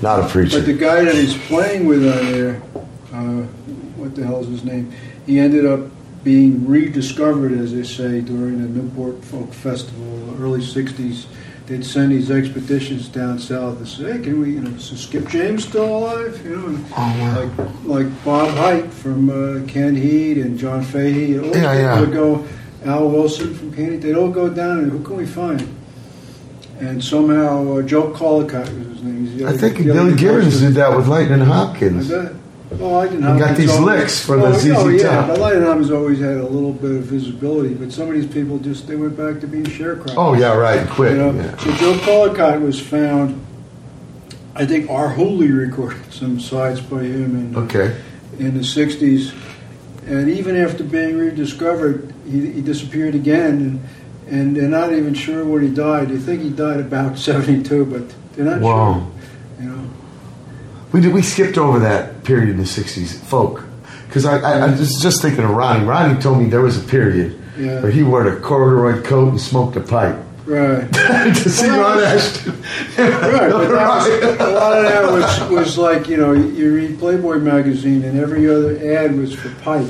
[0.00, 0.58] Not a preacher.
[0.58, 2.62] But the guy that he's playing with on there,
[3.12, 3.42] uh,
[3.98, 4.92] what the hell's his name?
[5.26, 5.80] He ended up
[6.22, 11.26] being rediscovered, as they say, during the Newport Folk Festival, early '60s.
[11.66, 14.52] They'd send these expeditions down south to say, "Hey, can we?
[14.54, 16.40] You know, is Skip James still alive?
[16.44, 17.54] You know, and Oh,
[17.86, 21.38] like like Bob Hite from uh, Canned Heat and John Fahey.
[21.38, 22.00] All Yeah, yeah.
[22.00, 22.44] would go.
[22.84, 23.96] Al Wilson from Heat.
[23.96, 25.76] They'd all go down and who can we find?
[26.80, 29.46] And somehow uh, Joe Callicott was his name.
[29.46, 32.10] I think Billy Gibbons did that with Lightnin' Hopkins.
[32.80, 35.28] Oh, I didn't You got these licks for the oh, ZZ oh, yeah, Top.
[35.28, 38.58] but Light Arms always had a little bit of visibility, but some of these people
[38.58, 40.14] just they went back to being sharecroppers.
[40.16, 40.88] Oh, yeah, right.
[40.88, 41.12] Quick.
[41.12, 41.32] You know?
[41.32, 41.56] Yeah.
[41.58, 43.44] So Joe Callicott was found.
[44.54, 47.96] I think Arhoolie recorded some sides by him in, Okay.
[48.38, 49.34] in the '60s,
[50.06, 53.80] and even after being rediscovered, he, he disappeared again,
[54.26, 56.08] and, and they're not even sure when he died.
[56.08, 58.02] They think he died about '72, but
[58.34, 59.10] they're not Wow.
[59.58, 59.64] sure.
[59.64, 59.90] You know.
[60.92, 63.62] We did, we skipped over that period in the '60s, folk,
[64.08, 65.84] because I, I, I was just thinking of Ronnie.
[65.84, 67.80] Ronnie told me there was a period Yeah.
[67.82, 70.16] where he wore a corduroy coat and smoked a pipe.
[70.44, 70.92] Right.
[70.92, 72.52] to see Ron Ashton.
[72.98, 76.98] Right, but that was, a lot of that was, was like, you know, you read
[76.98, 79.88] Playboy magazine and every other ad was for pipe.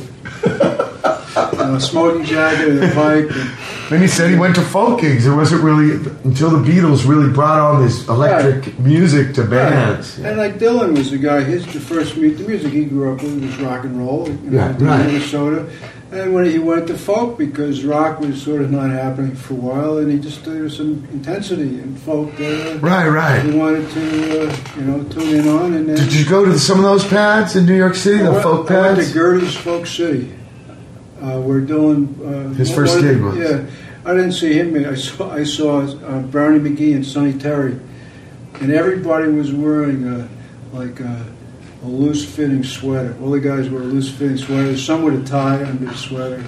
[1.35, 3.31] You know, smoking jacket and a pipe.
[3.31, 3.51] And,
[3.91, 5.27] Then he said he went to folk gigs.
[5.27, 5.93] It wasn't really
[6.25, 10.19] until the Beatles really brought on this electric music to bands.
[10.19, 13.23] And like Dylan was the guy, his the first mu- the music he grew up
[13.23, 15.07] with was rock and roll, you know, Yeah, in right.
[15.07, 15.69] Minnesota.
[16.11, 19.57] And when he went to folk because rock was sort of not happening for a
[19.57, 23.43] while, and he just there was some intensity in folk uh, Right, right.
[23.43, 25.73] he wanted to uh, you know tune in on.
[25.73, 28.25] And then Did you go to some of those pads in New York City, I
[28.25, 29.09] the went, folk I went pads?
[29.09, 30.31] to Gerde's Folk City.
[31.23, 33.37] Uh, we're doing uh, His first gig was.
[33.39, 33.65] Yeah,
[34.05, 34.75] I didn't see him.
[34.85, 37.79] I saw I saw uh, Brownie McGhee and Sonny Terry,
[38.61, 40.29] and everybody was wearing uh,
[40.73, 41.25] like a,
[41.85, 43.17] a loose fitting sweater.
[43.23, 44.85] All the guys wore loose fitting sweaters.
[44.85, 46.45] Some with a tie under the sweater.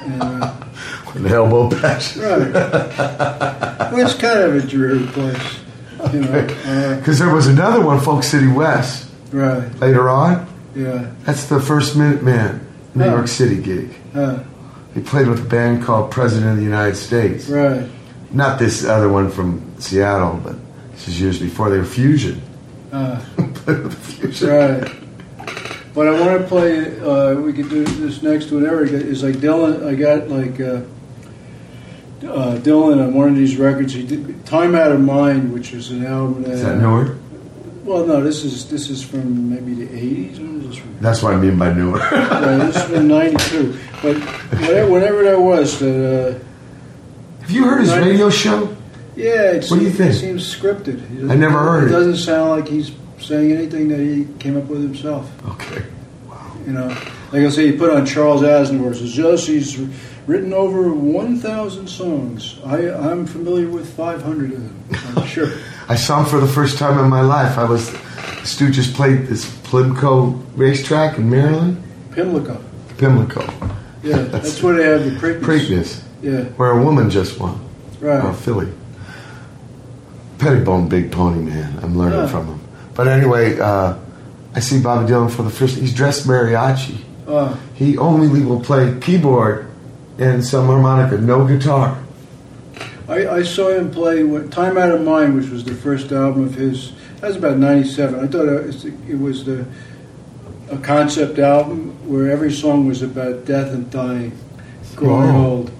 [0.00, 0.54] And, uh,
[1.14, 2.16] An elbow patch.
[2.16, 2.52] right.
[2.52, 5.58] well, it's kind of a dreary place,
[6.12, 6.38] you know.
[6.64, 9.72] Uh, Because there was another one, Folk City West, right.
[9.78, 10.48] later on.
[10.74, 11.12] Yeah.
[11.24, 12.60] That's the first Minuteman
[12.94, 13.04] New.
[13.04, 13.90] York City gig.
[14.14, 14.38] Uh,
[14.94, 17.48] He played with a band called President of the United States.
[17.48, 17.88] right.
[18.30, 20.56] Not this other one from Seattle, but
[20.92, 22.40] this is years before they were Fusion.
[22.90, 23.18] Uh,
[23.90, 24.48] Fusion.
[24.48, 24.90] Right.
[25.94, 26.98] But I want to play.
[27.00, 28.84] Uh, we could do this next whenever.
[28.84, 29.86] is like Dylan.
[29.86, 30.80] I got like uh,
[32.26, 33.92] uh, Dylan on one of these records.
[33.92, 36.42] He did "Time Out of Mind," which was an album.
[36.44, 37.16] That, Is that newer?
[37.84, 38.22] Well, no.
[38.22, 40.38] This is this is from maybe the '80s.
[40.38, 40.96] When this from?
[41.00, 41.98] That's what I mean by newer.
[42.12, 43.78] Yeah, this is from '92.
[44.02, 48.04] But whatever, whenever that was, that uh, Have you heard his Right.
[48.06, 48.76] radio show?
[49.16, 50.10] yeah, it, What do you seems, think?
[50.14, 51.30] it seems scripted.
[51.30, 51.86] I never heard it.
[51.88, 51.90] it.
[51.90, 55.30] doesn't sound like he's saying anything that he came up with himself.
[55.46, 55.82] Okay.
[56.28, 56.56] Wow.
[56.66, 56.88] You know,
[57.32, 59.78] like I say, he put on Charles Aznavour, says Jesse's
[60.26, 62.58] written over 1,000 songs.
[62.64, 64.84] I, I'm familiar with 500 of them,
[65.16, 65.50] I'm sure.
[65.92, 67.58] I saw him for the first time in my life.
[67.58, 67.94] I was
[68.44, 71.82] Stu just played this Plimco racetrack in Maryland,
[72.12, 72.58] Pimlico.
[72.96, 73.42] Pimlico,
[74.02, 75.40] Yeah, that's where they have the Preakness.
[75.42, 77.60] Preakness, Yeah, where a woman just won.
[78.00, 78.24] right.
[78.24, 78.68] Oh, Philly.
[80.38, 81.78] Pettibon, big pony man.
[81.82, 82.26] I'm learning Yeah.
[82.26, 82.60] from him.
[82.94, 83.92] But anyway, uh,
[84.56, 85.76] I see Bobby Dylan for the first.
[85.76, 86.96] He's dressed mariachi.
[87.28, 89.66] Uh, He only will play keyboard
[90.18, 91.98] and some harmonica, no guitar.
[93.12, 96.44] I, I saw him play when, Time Out of Mind, which was the first album
[96.44, 96.92] of his.
[97.20, 98.18] That was about 97.
[98.18, 99.66] I thought it was, the,
[100.70, 104.32] a concept album where every song was about death and dying,
[104.96, 105.46] growing Oh.
[105.46, 105.70] old.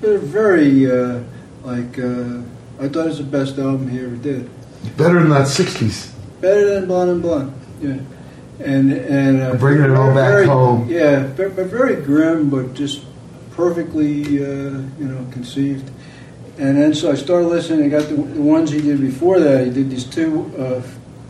[0.00, 1.20] They're very, uh,
[1.64, 2.40] like, uh,
[2.80, 4.48] I thought it was the best album he ever did.
[4.96, 6.12] Better than that '60s.
[6.40, 7.52] Better than Blonde on Blonde,
[7.82, 7.98] yeah.
[8.64, 10.88] And and uh, Bringing it all back very- home.
[10.88, 13.02] Yeah, but, but very grim, but just
[13.56, 14.46] perfectly, uh,
[15.00, 15.90] you know, conceived.
[16.58, 17.86] And then so I started listening.
[17.86, 19.64] I got the, the ones he did before that.
[19.64, 20.80] He did these two uh,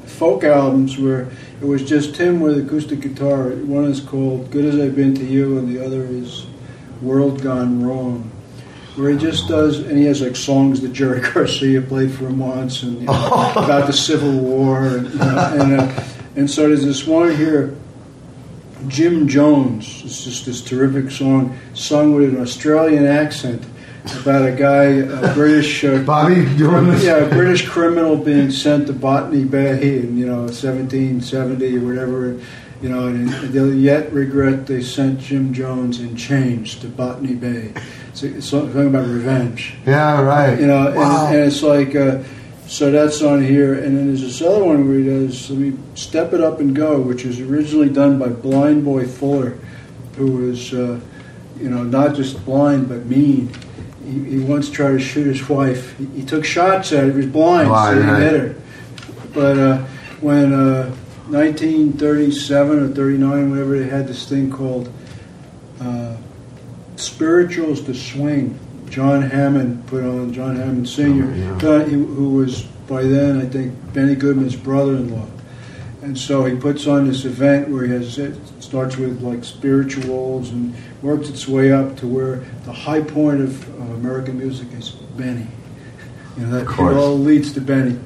[0.06, 1.28] folk albums where
[1.60, 3.50] it was just him with acoustic guitar.
[3.50, 6.46] One is called "Good as I've Been to You," and the other is
[7.02, 8.30] "World Gone Wrong."
[8.96, 12.38] Where he just does, and he has like songs that Jerry Garcia played for him
[12.38, 13.12] once, and you know,
[13.56, 16.05] about the Civil War, and you know, and, uh,
[16.36, 17.76] and so there's this one here,
[18.86, 20.02] Jim Jones.
[20.06, 23.62] It's just this terrific song, sung with an Australian accent
[24.20, 25.85] about a guy, a British.
[25.85, 27.05] Uh, Bobby, you doing this?
[27.05, 32.41] yeah, a British criminal being sent to Botany Bay in you know 1770 or whatever,
[32.83, 37.73] you know, and they'll yet regret they sent Jim Jones in chains to Botany Bay.
[38.15, 40.59] So it's something about revenge, Yeah, right.
[40.59, 41.27] you know, Wow.
[41.27, 41.95] and, and it's like.
[41.95, 42.23] Uh,
[42.66, 45.73] so that's on here, and then there's this other one where he does "Let Me
[45.95, 49.57] Step It Up and Go," which was originally done by Blind Boy Fuller,
[50.19, 51.01] who was, uh,
[51.59, 53.51] you know, not just blind but mean.
[54.09, 55.97] He, he once tried to shoot his wife.
[55.98, 57.10] He, he took shots at her.
[57.10, 58.22] He was blind, Blind, so he right.
[58.22, 58.55] hit her.
[59.35, 59.78] But uh,
[60.20, 60.90] when uh,
[61.28, 64.93] 1937 or 39, whatever, they had this thing called
[65.80, 66.16] uh,
[66.97, 68.59] "Spirituals to Swing."
[68.89, 71.68] John Hammond put on John Hammond Sr., Oh, yeah.
[71.68, 75.26] uh, who was by then I think Benny Goodman's brother-in-law,
[76.01, 80.51] and so he puts on this event where he has it starts with like spirituals
[80.51, 84.91] and works its way up to where the high point of uh, American music is
[84.91, 85.47] Benny.
[86.37, 87.99] You know that Of it all leads to Benny,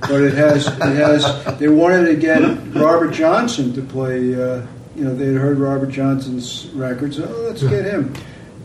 [0.00, 1.58] but it has it has.
[1.58, 2.40] They wanted to get
[2.74, 4.34] Robert Johnson to play.
[4.34, 4.66] Uh,
[4.96, 7.18] you know they had heard Robert Johnson's records.
[7.18, 8.14] Oh, let's get him.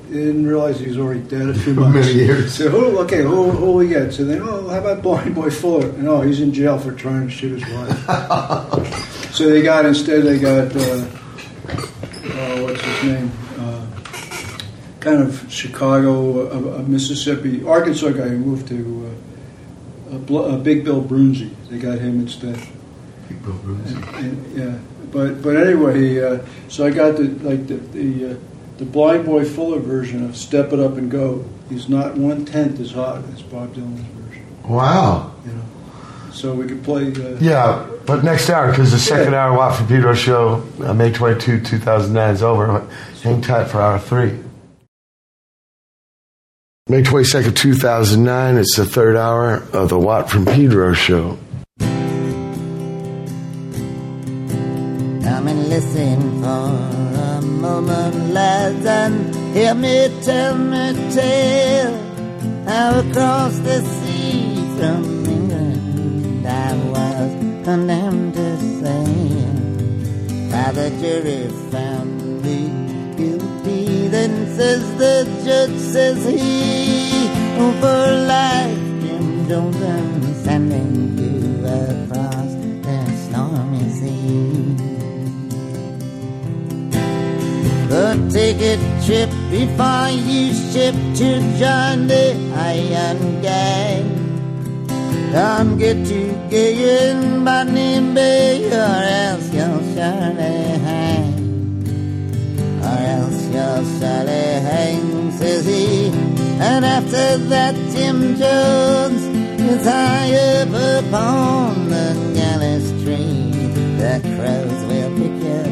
[0.10, 2.08] They didn't realize he was already dead a few months.
[2.08, 2.54] Many years.
[2.56, 2.98] So who?
[3.00, 4.12] Okay, who, who we get?
[4.12, 5.88] So then, oh, how about Blind Boy Fuller?
[5.90, 9.34] And oh, he's in jail for trying to shoot his wife.
[9.34, 11.06] so they got instead they got uh,
[11.70, 13.32] uh, what's his name?
[15.00, 19.18] Kind of Chicago, uh, uh, Mississippi, Arkansas guy who moved to
[20.12, 21.52] uh, Big Bill Broonzy.
[21.70, 22.60] They got him instead.
[23.28, 24.78] Big And, and, yeah,
[25.12, 28.36] but but anyway, uh, so I got the like the the, uh,
[28.78, 32.80] the Blind Boy Fuller version of "Step It Up and Go." He's not one tenth
[32.80, 34.46] as hot as Bob Dylan's version.
[34.68, 35.36] Wow.
[35.46, 35.62] You know,
[36.34, 37.14] so we could play.
[37.14, 39.46] Uh, Yeah, but next hour, because the second Yeah.
[39.46, 42.84] hour Watt from Pedro show, uh, May 22, 2009 is over.
[43.22, 44.34] Hang tight for hour three.
[46.92, 51.38] May 22nd, 2009, it's the third hour of the Watt from Pedro show.
[51.78, 51.88] Come
[55.48, 56.74] and listen for
[57.38, 61.94] a moment, lads, and hear me tell me tale
[62.66, 67.32] how across the sea from England I was
[67.66, 69.54] condemned to sail.
[70.50, 71.89] By the jury found
[74.60, 75.16] says the
[75.46, 77.30] judge, says he,
[77.80, 82.52] for life, Jim Jones, sending you across
[82.84, 84.76] the stormy sea.
[87.88, 91.30] The ticket trip before you ship to
[91.62, 94.08] join the Iron Gang.
[95.32, 101.39] Don't get too gay in Botany Bay, or else you'll surely hang.
[103.54, 106.08] You'll surely hang, says he.
[106.60, 109.24] And after that, Jim Jones
[109.60, 113.52] is high up upon the gallows tree.
[113.98, 115.70] The crows will pick your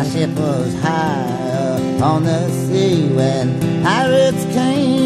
[0.00, 4.99] our ship was high up on the sea when pirates came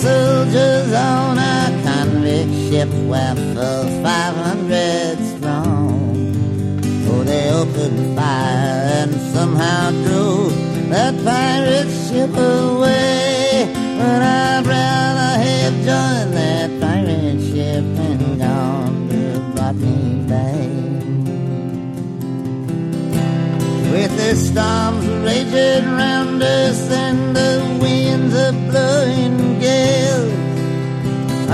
[0.00, 6.32] soldiers on a convict ship were full 500 strong.
[7.08, 10.54] Oh, they opened fire and somehow drove
[10.88, 13.68] that pirate ship away.
[13.98, 19.22] But I'd rather have joined that pirate ship and gone to
[19.54, 20.68] Botany Bay.
[23.92, 29.49] With the storms raging round us and the winds are blowing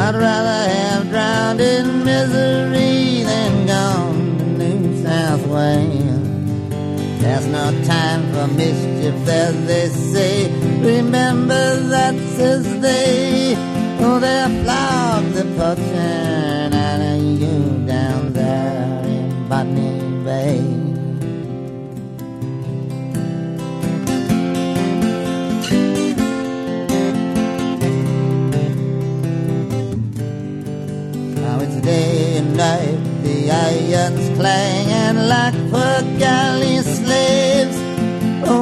[0.07, 7.21] I'd rather have drowned in misery than gone to New South Wales.
[7.21, 10.53] There's no time for mischief, as they say.
[10.81, 13.55] Remember that's his day.
[13.99, 20.06] Oh, they'll flog the poaching out of you down there in Botany
[32.57, 35.55] night, the irons clanging like
[36.19, 37.77] galley slaves.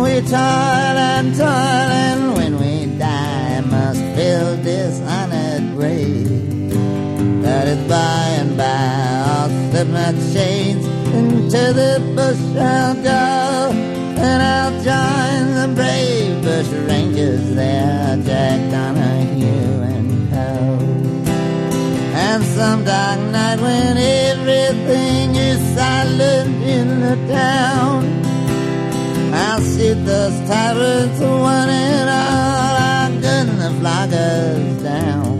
[0.04, 6.72] We toil and toil, and when we die, must fill this honored grave.
[7.42, 10.84] That is by and by, I'll slip my chains
[11.14, 13.23] into the bush I'll go,
[27.16, 28.24] the
[29.34, 32.74] I'll shoot those tyrants one and all.
[32.90, 35.34] I'll gun the floggers down.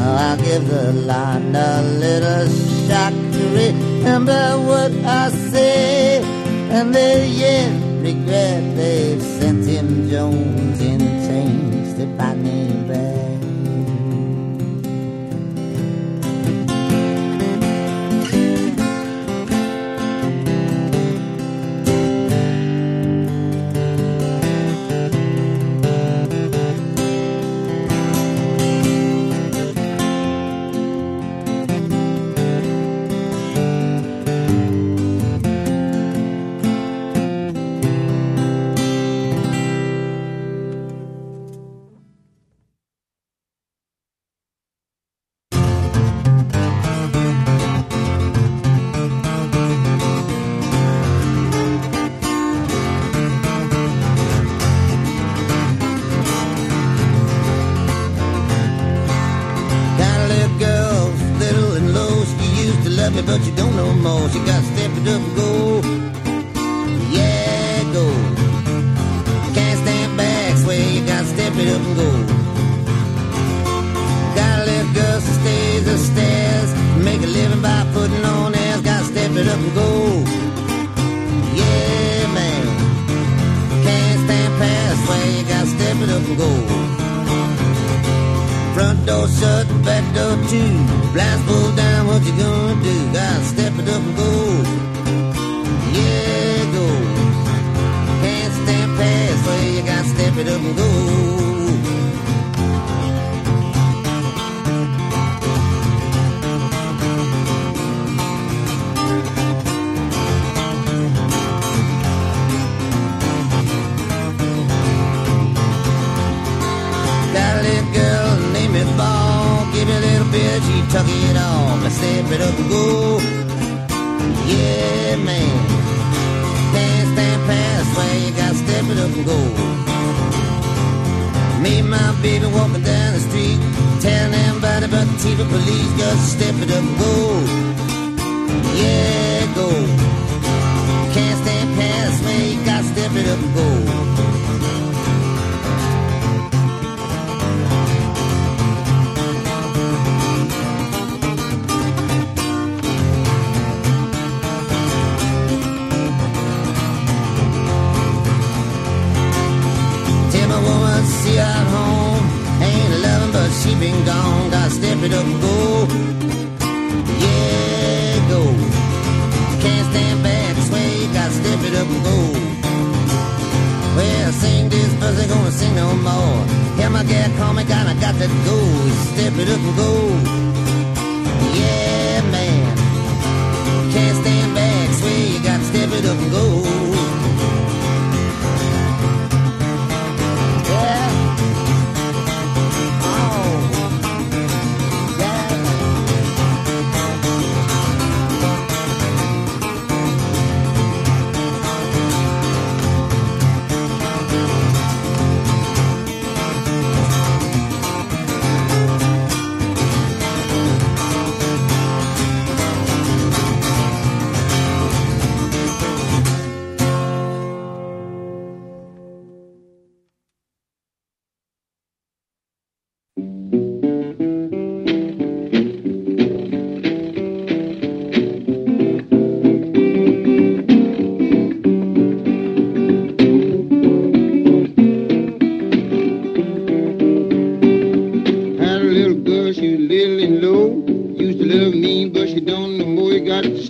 [0.00, 2.48] Oh, I'll give the land a little
[2.86, 6.22] shock to remember what I say,
[6.70, 7.72] and they yet
[8.02, 13.37] regret they've sent him Jones in chains to Botany me Got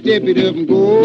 [0.08, 0.97] step it up and go.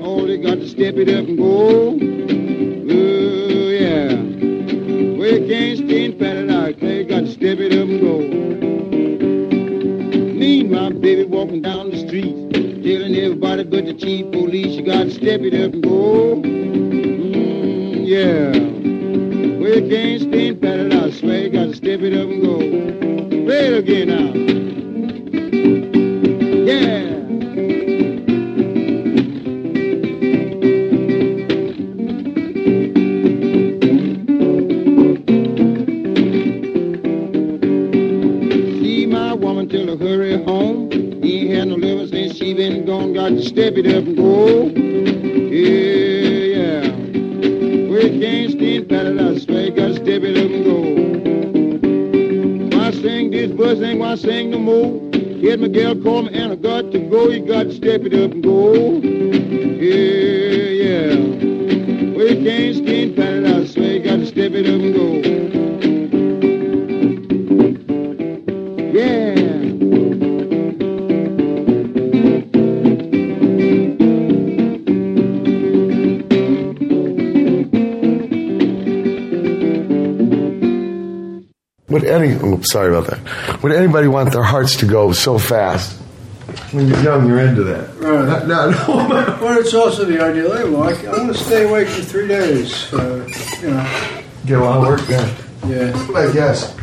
[0.00, 0.26] All.
[0.26, 2.03] They got to step it up and go.
[82.74, 83.62] Sorry about that.
[83.62, 85.96] Would anybody want their hearts to go so fast?
[86.72, 87.88] When you're young, you're into that.
[88.00, 88.46] Right.
[88.48, 89.36] No, no.
[89.40, 90.48] But it's also the ideal.
[90.72, 92.92] Well, I, I want to stay awake for three days.
[92.92, 93.28] Uh,
[93.62, 94.22] you know.
[94.44, 95.30] Get a lot of work done.
[95.70, 95.94] Yeah.
[96.16, 96.74] I guess.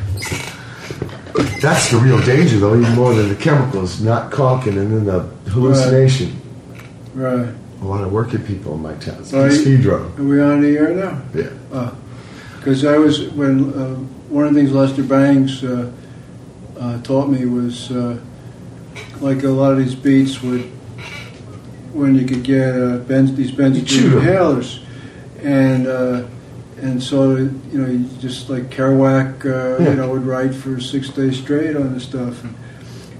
[1.61, 5.19] That's the real danger, though, even more than the chemicals, not caulking and then the
[5.51, 6.39] hallucination.
[7.13, 7.53] Right.
[7.81, 9.17] A lot of working people in my town.
[9.19, 10.05] It's Are you- Pedro.
[10.17, 11.21] Are we on the air now?
[11.35, 11.91] Yeah.
[12.57, 13.95] Because I was when uh,
[14.51, 15.91] of the things Lester Bangs uh,
[16.79, 18.19] uh, taught me was uh,
[19.19, 20.61] like a lot of these beats would
[21.93, 24.79] when you could get uh, benz, these benzodiazepine inhalers,
[25.43, 26.25] and uh,
[26.81, 29.89] and so you know you just like Kerouac, uh, Yeah.
[29.89, 32.55] you know, would write for six days straight on this stuff, and,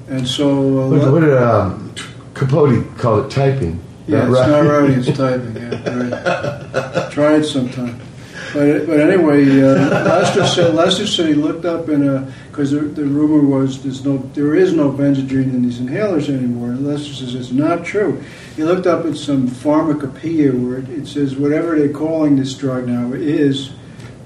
[0.07, 1.93] and so uh, What, what did um,
[2.33, 3.29] Capote call it?
[3.29, 3.79] Typing.
[4.07, 5.55] Yeah, Not it's not writing, it's typing.
[5.55, 7.11] Yeah, right.
[7.11, 7.99] Try it sometime.
[8.53, 9.75] But but anyway, uh,
[10.05, 14.03] Lester said Lester said he looked up in a because the, the rumor was there's
[14.03, 16.69] no there is no Benzedrine in these inhalers anymore.
[16.71, 18.21] And Lester says it's not true.
[18.55, 22.87] He looked up at some pharmacopoeia where it, it says whatever they're calling this drug
[22.87, 23.71] now is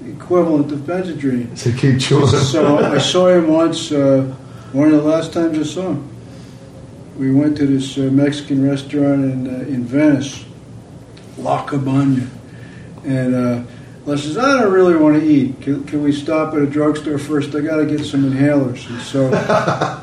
[0.04, 1.56] equivalent of Benzedrine.
[1.56, 2.26] So keep chewing.
[2.26, 3.92] So I saw him once.
[3.92, 4.34] Uh,
[4.72, 6.08] one of the last times I saw him,
[7.16, 10.44] we went to this uh, Mexican restaurant in uh, in Venice,
[11.38, 12.28] La Cabana,
[13.04, 13.66] and
[14.06, 15.60] uh, Les says, "I don't really want to eat.
[15.62, 17.54] Can, can we stop at a drugstore first?
[17.54, 19.28] I got to get some inhalers." And so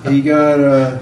[0.09, 1.01] he got uh,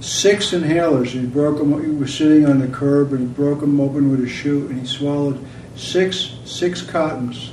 [0.00, 1.08] six inhalers.
[1.08, 1.82] He broke them.
[1.82, 4.80] He was sitting on the curb and he broke them open with a shoe, and
[4.80, 5.44] he swallowed
[5.76, 7.52] six six cottons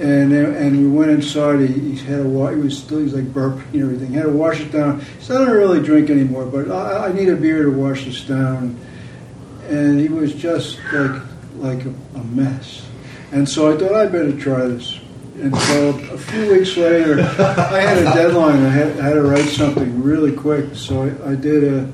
[0.00, 1.60] and and we went inside.
[1.60, 4.08] He, he had a wa- he was still he's like burping and everything.
[4.08, 5.00] He had to wash it down.
[5.00, 8.04] He said, "I don't really drink anymore, but I, I need a beer to wash
[8.04, 8.78] this down."
[9.68, 11.22] And he was just like
[11.56, 12.86] like a, a mess.
[13.32, 14.98] And so I thought I'd better try this.
[15.40, 18.64] And so a few weeks later, I had a deadline.
[18.64, 20.74] I had, I had to write something really quick.
[20.74, 21.92] So I, I did a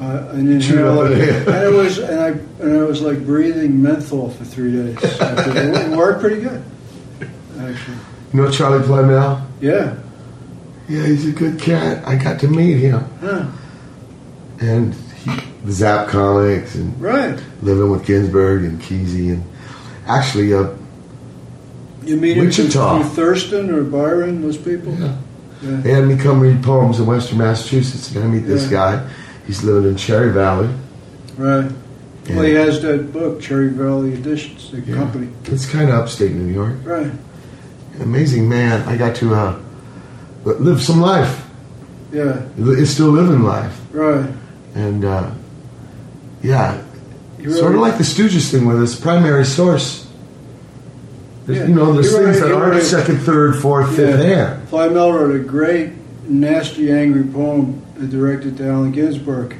[0.00, 2.28] uh, an inhaler, and it was and I
[2.62, 4.96] and I was like breathing menthol for three days.
[5.02, 6.62] It worked pretty good
[7.58, 7.96] actually.
[8.32, 9.44] You know Charlie Plymell?
[9.60, 9.96] Yeah.
[10.88, 12.06] Yeah, he's a good cat.
[12.06, 13.00] I got to meet him.
[13.20, 13.46] Huh.
[14.60, 15.32] And he,
[15.70, 17.38] Zap comics and Right.
[17.62, 19.42] living with Ginsberg and Kesey and
[20.08, 20.68] actually, uh,
[22.04, 23.00] You meet him Wichita.
[23.02, 24.94] through Thurston or Byron, those people?
[24.98, 25.12] Yeah.
[25.60, 25.80] Yeah.
[25.82, 28.70] they had me come read poems in Western Massachusetts, and I meet this Yeah.
[28.70, 29.00] guy.
[29.46, 30.68] He's living in Cherry Valley.
[31.36, 31.68] Right.
[32.30, 34.94] Well, he has that book, Cherry Valley Editions, the Yeah.
[34.96, 35.28] company.
[35.46, 36.74] It's kind of upstate New York.
[36.84, 37.10] Right.
[38.00, 38.84] Amazing man.
[38.86, 39.54] I got to uh,
[40.44, 41.42] live some life.
[42.12, 42.36] Yeah.
[42.56, 44.26] It's still living life, Right.
[44.76, 45.24] and uh,
[46.42, 46.74] yeah,
[47.38, 50.06] You sort of like the Stooges thing with this primary source.
[51.46, 51.66] There's, Yeah.
[51.68, 54.68] You know, there's things really- that aren't really- second, third, fourth, fifth hand.
[54.70, 55.90] Plymell wrote a great,
[56.28, 59.54] nasty, angry poem directed to Allen Ginsberg.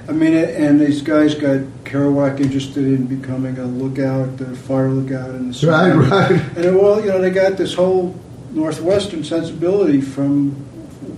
[0.08, 5.30] I mean, and these guys got Kerouac interested in becoming a lookout, the fire lookout
[5.30, 6.30] in the Right, right.
[6.56, 8.14] And it, well, you know, they got this whole
[8.52, 10.54] Northwestern sensibility from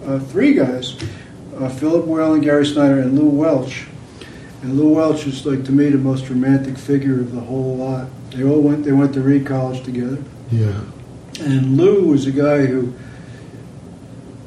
[0.07, 0.97] uh, three guys:
[1.59, 3.87] uh, Philip Whalen, Gary Snyder, and Lew Welch.
[4.63, 8.09] And Lew Welch is like to me the most romantic figure of the whole lot.
[8.31, 8.85] They all went.
[8.85, 10.23] They went to Reed College together.
[10.51, 10.81] Yeah.
[11.39, 12.95] And Lew was a guy who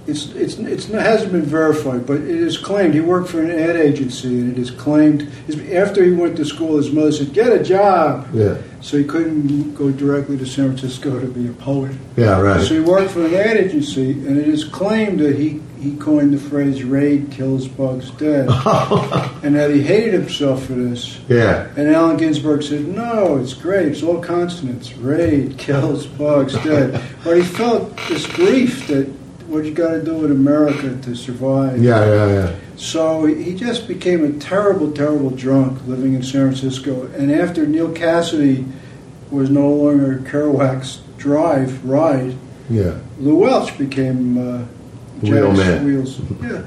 [0.07, 3.49] it's it's it's it hasn't been verified, but it is claimed he worked for an
[3.51, 7.33] ad agency, and it is claimed his, after he went to school, his mother said,
[7.33, 8.57] "Get a job," Yeah.
[8.81, 11.91] so he couldn't go directly to San Francisco to be a poet.
[12.17, 12.61] Yeah, right.
[12.61, 16.33] So he worked for an ad agency, and it is claimed that he he coined
[16.33, 18.47] the phrase "raid kills bugs dead,"
[19.43, 21.19] and that he hated himself for this.
[21.27, 21.67] yeah.
[21.77, 23.87] And Allen Ginsberg said, "No, it's great.
[23.87, 24.95] It's all consonants.
[24.97, 29.07] Raid kills bugs dead." but he felt this grief that
[29.47, 31.81] what you got to do in America to survive.
[31.81, 32.55] Yeah, yeah, yeah.
[32.77, 37.05] So he just became a terrible, terrible drunk living in San Francisco.
[37.17, 38.69] And after Neal Cassady
[39.31, 42.35] was no longer Kerouac's drive ride,
[42.69, 42.97] Yeah.
[43.19, 44.65] Lew Welch became uh,
[45.21, 45.85] Wheel man.
[45.85, 46.19] wheels.
[46.41, 46.63] Yeah,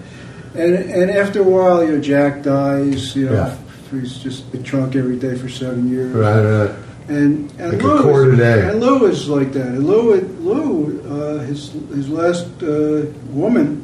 [0.54, 3.14] and and after a while, you know, Jack dies.
[3.14, 3.56] You know, Yeah.
[4.00, 6.14] he's just been drunk every day for seven years.
[6.14, 6.70] Right, right.
[7.08, 8.68] And and Like a Lou quarter is, day.
[8.68, 9.68] And Lew is like that.
[9.68, 13.82] And Lew, Lew, uh, his his last uh, woman,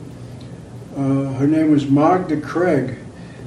[0.95, 2.99] uh, her name was Magda Cregg,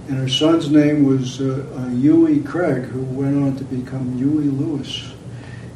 [0.08, 4.46] and her son's name was uh, uh, Huey Cregg, who went on to become Huey
[4.46, 5.14] Lewis.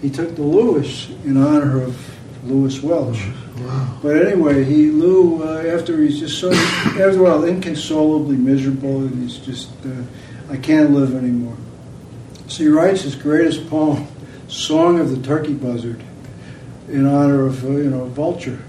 [0.01, 1.95] He took the Lewis in honor of
[2.43, 3.19] Lewis Welch.
[3.57, 3.99] Wow.
[4.01, 9.21] But anyway, he Lew uh, after he's just so after a while inconsolably miserable, and
[9.21, 11.55] he's just uh, I can't live anymore.
[12.51, 14.05] So he writes his greatest poem,
[14.49, 16.03] "Song of the Turkey Buzzard,"
[16.89, 18.59] in honor of uh, you know Vulture,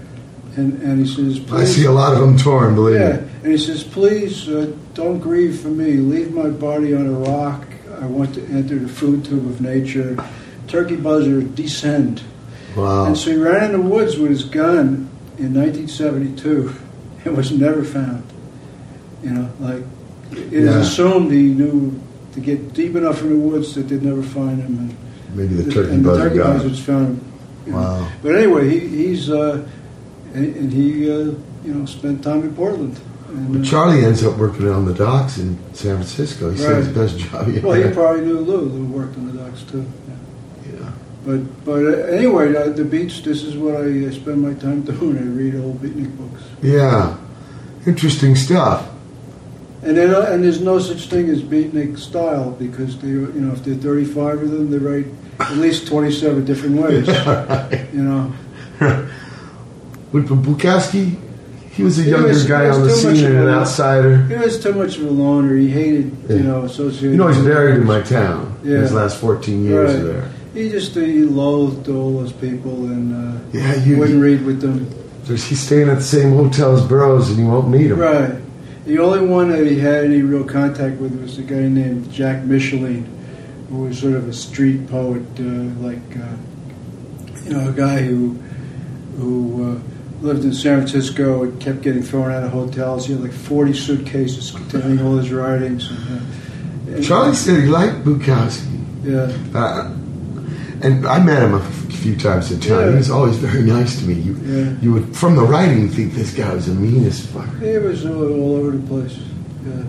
[0.55, 3.27] and and he says, I see a lot of them torn, believe yeah, me.
[3.43, 5.97] and he says, "Please uh, don't grieve for me.
[5.97, 7.65] Leave my body on a rock.
[7.99, 10.15] I want to enter the food tube of nature.
[10.69, 12.23] Turkey buzzard, descend."
[12.77, 13.07] Wow.
[13.07, 16.73] And so he ran in the woods with his gun in 1972
[17.25, 18.23] and was never found.
[19.21, 19.83] You know, like
[20.31, 20.79] it is Yeah.
[20.79, 21.99] assumed he knew
[22.33, 24.77] to get deep enough in the woods that they'd never find him.
[24.79, 24.95] And
[25.35, 27.33] Maybe the turkey and the turkey got buzzards found him.
[27.65, 27.77] you know.
[27.79, 28.11] Wow.
[28.21, 29.67] But anyway, he, he's uh,
[30.33, 31.15] and, and he uh,
[31.63, 32.99] you know spent time in Portland,
[33.29, 36.51] And, uh, Charlie ends up working on the docks in San Francisco.
[36.51, 37.93] He said his best job he well, he had.
[37.93, 38.61] probably knew Lew.
[38.61, 39.85] Lew worked on the docks too.
[40.07, 40.79] Yeah.
[40.79, 40.91] Yeah.
[41.25, 43.23] But but uh, anyway, uh, the beach.
[43.23, 45.17] This is what I uh, spend my time doing.
[45.17, 46.43] I read old beatnik books.
[46.61, 47.17] Yeah.
[47.85, 48.89] Interesting stuff.
[49.85, 53.73] And and there's no such thing as beatnik style because they, you know, if there
[53.73, 55.07] are 35 of them, they write
[55.39, 57.07] at least 27 different ways.
[57.93, 58.33] You know,
[60.11, 61.19] With Bukowski,
[61.71, 64.23] he was a younger was- guy on the scene and an outsider.
[64.27, 65.55] he was too much of a loner.
[65.55, 66.35] He hated, Yeah.
[66.37, 67.11] you know, associating.
[67.11, 68.55] You know, he's buried in my town.
[68.63, 68.77] Yeah.
[68.77, 70.03] His last 14 years Right.
[70.03, 70.31] there.
[70.53, 74.61] He just uh, he loathed all those people and uh, Yeah, you- wouldn't read with
[74.61, 74.87] them.
[75.25, 77.97] He's staying at the same hotel as Burroughs, and you won't meet him.
[77.97, 78.35] Right.
[78.85, 82.43] The only one that he had any real contact with was a guy named Jack
[82.43, 83.05] Micheline,
[83.69, 85.43] who was sort of a street poet, uh,
[85.79, 86.35] like uh,
[87.45, 88.37] you know, a guy who
[89.17, 89.79] who uh,
[90.21, 93.07] lived in San Francisco and kept getting thrown out of hotels.
[93.07, 95.89] He had like forty suitcases containing all his writings.
[95.89, 98.67] And, uh, Charlie said he liked Bukowski.
[99.03, 99.31] Yeah.
[99.57, 99.95] Uh,
[100.81, 101.53] and I met him
[102.03, 102.79] few times in town.
[102.81, 102.89] Yeah.
[102.91, 104.15] He was always very nice to me.
[104.15, 104.73] You, Yeah.
[104.81, 107.59] you would, from the writing, think this guy was the meanest fucker.
[107.61, 109.17] He was all, all over the place.
[109.65, 109.83] Yeah.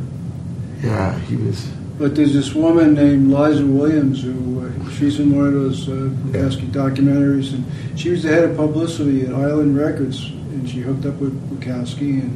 [0.82, 1.66] Yeah, he was.
[1.98, 5.92] But there's this woman named Liza Williams who uh, she's in one of those uh,
[5.92, 7.64] Bukowski documentaries, and
[7.98, 12.20] she was the head of publicity at Island Records, and she hooked up with Bukowski,
[12.22, 12.32] and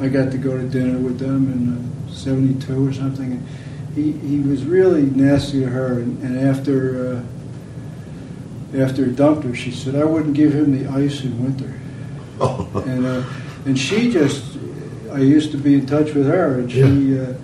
[0.00, 1.62] uh, I got to go to dinner with them in
[2.08, 3.32] uh, '72 or something.
[3.32, 3.46] And
[3.94, 6.76] he he was really nasty to her, and, and after
[7.16, 7.22] uh,
[8.74, 11.72] after he dumped her, she said, "I wouldn't give him the ice in winter."
[12.88, 13.22] and uh,
[13.66, 14.56] and she just
[15.12, 17.34] I used to be in touch with her, and she uh,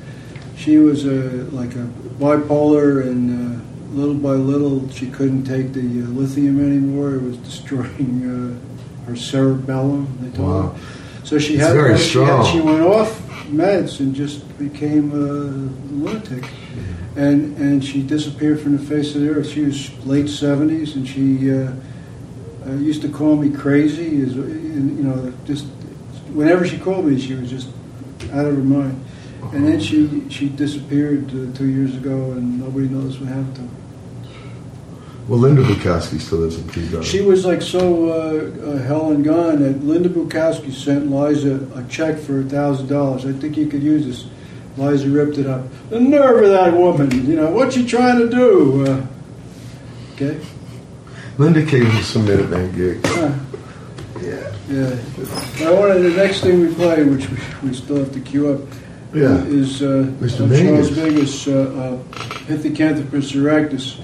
[0.56, 1.88] she was a like a
[2.18, 3.60] bipolar, and uh,
[3.94, 7.14] little by little she couldn't take the uh, lithium anymore.
[7.16, 8.58] It was destroying
[9.04, 10.18] uh, her cerebellum.
[10.22, 10.62] They told Wow.
[10.70, 10.80] her.
[11.24, 15.24] So she It's had, very she had she went off meds and just became a
[15.92, 16.44] lunatic.
[17.16, 19.48] And, and she disappeared from the face of the earth.
[19.48, 21.72] She was late 70s, and she uh,
[22.66, 24.20] uh, used to call me crazy.
[24.20, 25.66] Is you know, just
[26.32, 27.68] whenever she called me, she was just
[28.32, 29.04] out of her mind.
[29.52, 33.62] And then she she disappeared uh, two years ago, and nobody knows what happened to
[33.62, 33.87] her.
[35.28, 37.02] Well, Linda Bukowski still lives in Pedro.
[37.02, 41.84] She was like so uh, uh, hell and gone that Linda Bukowski sent Liza a
[41.88, 43.26] check for a thousand dollars.
[43.26, 44.26] I think you could use this.
[44.78, 45.66] Liza ripped it up.
[45.90, 47.10] The nerve of that woman!
[47.28, 48.86] You know what's she trying to do?
[48.86, 49.06] Uh,
[50.14, 50.40] okay.
[51.36, 53.00] Linda came to some Minuteman gig.
[53.04, 53.32] Huh.
[54.22, 54.54] Yeah.
[54.70, 55.68] Yeah.
[55.68, 58.60] I wanted the next thing we play, which we, we still have to queue up,
[59.14, 59.44] Yeah.
[59.44, 60.40] is uh, Mr.
[60.40, 61.98] of Charles Mingus, uh, uh,
[62.46, 64.00] Pithecanthropus erectus.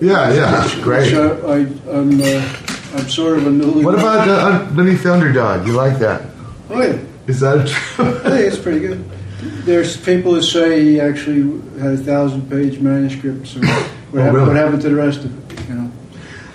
[0.00, 1.12] Yeah, yeah, that's great.
[1.12, 2.56] Which I, I, I'm, uh,
[2.94, 3.84] I'm sort of a newly.
[3.84, 5.66] What about uh, Underneath the Underdog?
[5.66, 6.22] You like that?
[6.70, 6.98] Oh yeah.
[7.26, 8.04] Is that true?
[8.08, 9.04] I think it's pretty good.
[9.64, 11.42] There's people who say he actually
[11.80, 13.46] had a thousand page manuscript.
[13.48, 14.46] So what, happened, Oh, really?
[14.46, 15.68] what happened to the rest of it?
[15.68, 15.92] You know.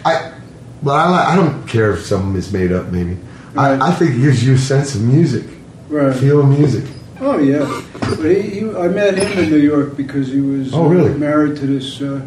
[0.05, 0.34] I,
[0.81, 2.88] but I, I don't care if something is made up.
[2.88, 3.18] Maybe
[3.53, 3.80] Right.
[3.81, 5.45] I, I think it gives you a sense of music,
[5.89, 6.15] Right.
[6.15, 6.85] feel of music.
[7.19, 7.81] Oh yeah.
[7.99, 11.13] But he, he, I met him in New York because he was Oh, uh, really?
[11.13, 12.22] married to this uh,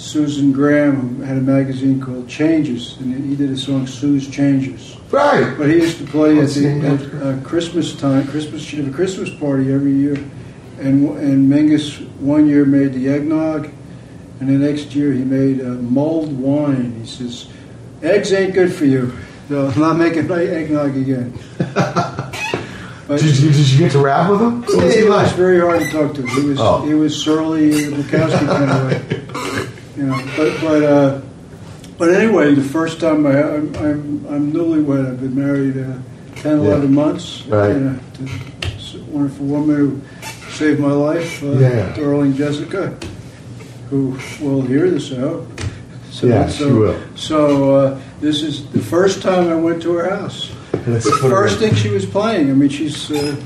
[0.00, 4.96] Susan Graham who had a magazine called Changes, and he did a song Sue's Changes.
[5.10, 5.54] Right.
[5.58, 8.26] But he used to play at, the, at uh, Christmas time.
[8.28, 10.14] Christmas, she'd have a Christmas party every year,
[10.78, 13.68] and and Mingus one year made the eggnog,
[14.40, 16.98] and the next year he made uh, mulled wine.
[17.00, 17.48] He says,
[18.02, 19.12] "Eggs ain't good for you,
[19.48, 24.30] so I'm not making my eggnog again." But Did you, did you get to rap
[24.30, 24.62] with him?
[24.62, 26.22] He he was very hard to talk to.
[26.26, 26.82] He was Oh.
[26.86, 29.26] he was surly, Bukowski kind of way.
[30.00, 31.20] You know, but but uh,
[31.98, 35.06] but anyway, the first time I I'm I'm, I'm newlywed.
[35.06, 35.98] I've been married uh,
[36.36, 37.44] 10, 11 months.
[37.46, 37.70] Right.
[37.70, 38.32] And, uh,
[39.08, 40.00] wonderful woman who
[40.50, 41.94] saved my life, uh, Yeah.
[41.94, 42.96] darling Jessica,
[43.90, 45.46] who will hear this out.
[46.10, 47.00] So, Yeah, so, she will.
[47.14, 50.50] So uh, this is the first time I went to her house.
[50.72, 52.50] The first thing she was playing.
[52.50, 53.36] I mean, she's uh,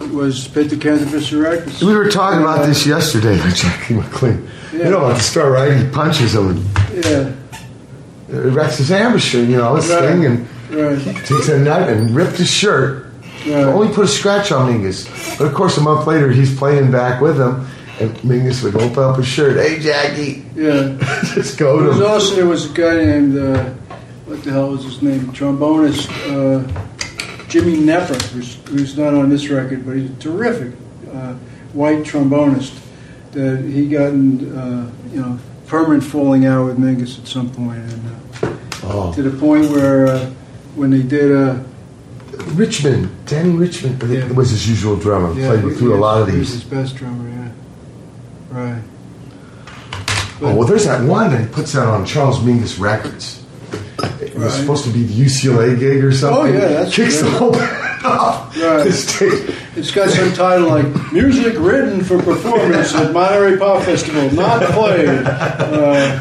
[0.00, 1.82] was Pithecanthropus erectus.
[1.82, 4.46] We were talking about Uh, this yesterday with Jackie McLean.
[4.72, 4.84] Yeah.
[4.84, 5.74] You know, about the star right?
[5.76, 7.30] He punches him Yeah,
[8.30, 10.00] erects his amateur, you know, his Right.
[10.08, 13.06] thing, and right, takes a knife and ripped his shirt.
[13.46, 13.64] right.
[13.64, 15.06] Only put a scratch on Mingus.
[15.38, 17.66] But of course, a month later, he's playing back with him,
[18.00, 19.56] and Mingus would open up his shirt.
[19.56, 20.96] Hey, Jackie, yeah.
[21.34, 22.06] just go to was him.
[22.06, 23.64] also there was a guy named uh,
[24.26, 25.20] what the hell was his name?
[25.32, 26.60] Trombonist uh,
[27.48, 30.72] Jimmy Knepper, who's, who's not on this record, but he's a terrific
[31.12, 31.34] uh,
[31.72, 32.80] white trombonist.
[33.32, 37.78] That he got in, uh, you know, permanent falling out with Mingus at some point,
[37.78, 38.06] and
[38.42, 40.26] uh, Oh, to the point where uh,
[40.74, 41.58] when they did uh,
[42.54, 44.30] Richmond, Dannie Richmond Yeah.
[44.32, 45.38] was his usual drummer.
[45.38, 46.62] Yeah, Played he- through a lot of he was these.
[46.62, 47.50] his best drummer, yeah.
[48.50, 48.82] Right.
[50.40, 53.42] Oh, well, there's that one that he puts out on Charles Mingus Records.
[54.20, 56.54] It was supposed to be the UCLA gig or something.
[56.56, 58.86] Oh, yeah, that's Kicks the whole band off Right.
[58.86, 65.08] It's got some title like "Music Written for Performance at Monterey Pop Festival, Not Played."
[65.08, 66.20] Uh,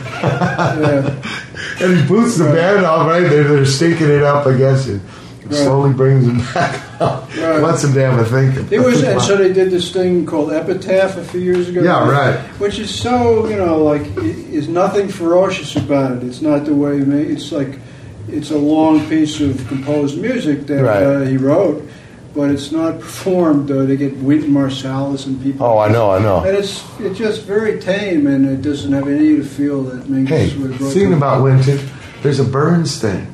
[0.80, 1.85] yeah.
[1.85, 3.22] And he boots the band off, right?
[3.22, 5.01] They're, they're stinking it up against it.
[5.45, 5.53] Right.
[5.56, 6.82] Slowly brings them back.
[6.99, 7.61] Right.
[7.61, 8.72] Lets them down to think.
[8.72, 11.82] It was, and so they did this thing called Epitaph a few years ago.
[11.82, 12.40] Yeah, right.
[12.59, 16.24] Which is so, you know, like, is nothing ferocious about it.
[16.24, 17.80] It's not the way, it's like,
[18.27, 21.03] it's a long piece of composed music that Right.
[21.03, 21.88] uh, he wrote,
[22.33, 23.69] but it's not performed.
[23.69, 25.65] Uh, they get Wynton Marsalis and people.
[25.65, 26.43] Oh, I know, I know.
[26.43, 30.27] And it's it's just very tame, and it doesn't have any to feel that Mingus
[30.30, 31.80] Hey, would wrote thinking about Wynton,
[32.24, 33.27] there's a Burns thing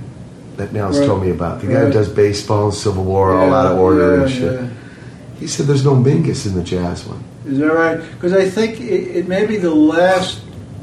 [0.57, 1.07] that Nels Right.
[1.07, 1.61] told me about.
[1.61, 4.53] The guy who does baseball, and Civil War, all out of order yeah, and shit.
[4.61, 4.67] yeah.
[5.39, 7.23] He said there's no Mingus in the jazz one.
[7.47, 7.97] Is that right?
[8.13, 10.41] Because I think it, it may be the last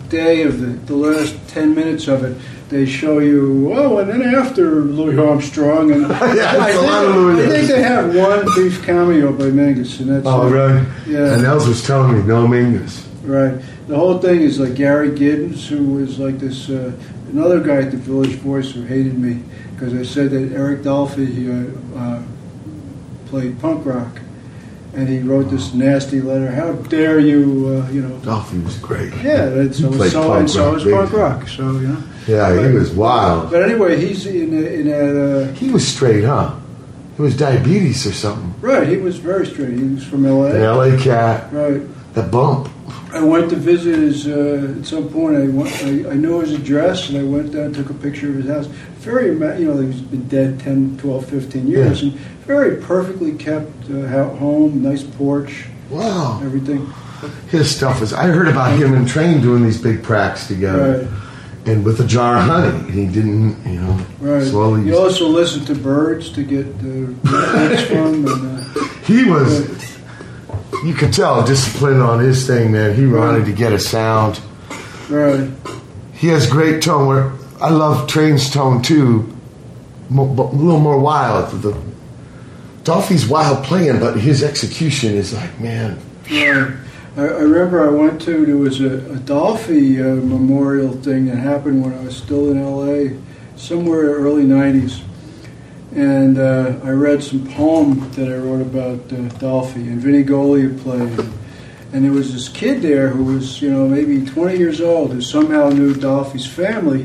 [0.08, 2.36] day of the the last ten minutes of it.
[2.70, 7.04] They show you oh, and then after Louis Armstrong and Yeah, I, a think, lot
[7.06, 7.46] of Louis.
[7.46, 10.50] I think they have one brief cameo by Mingus, and that's Oh, it.
[10.50, 10.84] really?
[11.06, 11.32] Yeah.
[11.34, 13.06] And Nels was telling me no Mingus.
[13.24, 13.54] Right.
[13.86, 16.92] The whole thing is like Gary Giddins, who was like this uh,
[17.30, 19.42] another guy at the Village Voice who hated me
[19.74, 22.22] because I said that Eric Dolphy uh, uh,
[23.26, 24.20] played punk rock,
[24.94, 26.50] and he wrote this nasty letter.
[26.50, 27.82] How dare you?
[27.86, 28.16] Uh, you know.
[28.18, 29.12] Dolphy was great.
[29.22, 31.48] Yeah, and so, so, punk and so rock is punk rock.
[31.48, 32.02] So you know.
[32.26, 33.50] Yeah, he was wild.
[33.50, 36.54] But anyway, he's in a, in a uh, He was straight, huh?
[37.16, 38.54] It was diabetes or something.
[38.60, 38.86] right.
[38.86, 39.78] He was very straight.
[39.78, 40.54] He was from L.A.
[40.54, 41.80] An LA cat, Right.
[42.14, 42.68] the bump.
[43.12, 44.26] I went to visit his.
[44.26, 45.70] Uh, at some point, I went.
[45.82, 48.46] I, I knew his address, and I went down, and took a picture of his
[48.48, 48.66] house.
[49.00, 49.28] Very,
[49.60, 52.10] you know, he's been dead 10, 12, 15 years, Yeah.
[52.10, 56.40] and very perfectly kept uh, ho- home, nice porch, Wow.
[56.44, 56.86] everything.
[57.50, 58.12] His stuff was.
[58.12, 60.98] I heard about him and Train doing these big pracks together.
[61.04, 61.08] Right.
[61.66, 62.78] And with a jar of honey.
[62.78, 64.46] And he didn't, you know, Right.
[64.46, 64.86] slowly.
[64.86, 69.97] You also listened to birds to get the lyrics from, and uh, he was.
[70.84, 72.94] You could tell discipline on his thing, man.
[72.94, 74.40] He wanted to get a sound.
[75.08, 75.50] right.
[76.12, 77.06] He has great tone.
[77.06, 79.32] Where I love Train's tone too,
[80.10, 81.50] mo- but a little more wild.
[81.62, 81.76] The
[82.84, 85.98] Dolphy's wild playing, but his execution is like, man,
[86.28, 86.72] Yeah.
[87.16, 91.36] I, I remember I went to there was a, a Dolphy uh, memorial thing that
[91.36, 93.16] happened when I was still in L.A.
[93.56, 95.00] somewhere early '90s,
[95.98, 100.80] and uh, I read some poem that I wrote about uh, Dolphy and Vinnie Golia
[100.82, 101.18] played,
[101.92, 105.20] and there was this kid there who was you know maybe 20 years old who
[105.20, 107.02] somehow knew Dolphy's family,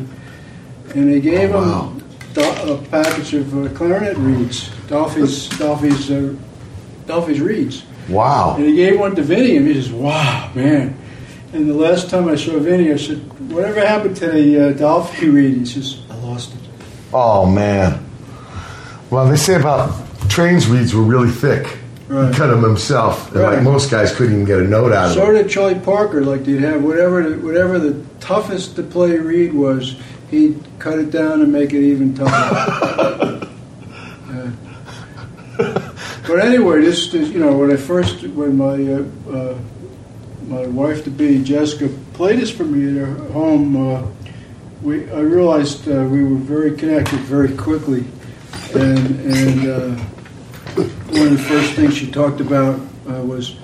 [0.96, 1.90] and they gave Oh, wow.
[1.90, 6.36] him Do- a package of uh, clarinet reeds, Dolphy's Dolphy's uh,
[7.08, 7.84] Dolphy's reeds.
[8.10, 8.56] wow.
[8.58, 10.98] And he gave one to Vinnie, and he says, "Wow, man!"
[11.52, 13.18] And the last time I saw Vinnie, I said,
[13.52, 16.60] "Whatever happened to the uh, Dolphy reed?" He says, "I lost it."
[17.12, 18.04] Oh man.
[19.14, 19.94] Well, they say about
[20.28, 21.78] Train's reeds were really thick.
[22.08, 22.32] Right.
[22.32, 23.54] He cut them himself, and Right.
[23.58, 25.14] like most guys couldn't even get a note out of it.
[25.14, 26.24] So did Charlie Parker.
[26.26, 29.98] Like they'd have whatever the, whatever the toughest to play reed was,
[30.32, 33.48] he'd cut it down and make it even tougher.
[34.34, 35.92] Yeah.
[36.28, 39.58] But anyway, this, this you know when I first when my uh, uh,
[40.48, 44.08] my wife to be Jessica played this for me at her home, uh,
[44.82, 48.06] we I realized uh, we were very connected very quickly,
[48.76, 49.90] and and uh,
[50.76, 53.56] one of the first things she talked about uh, was.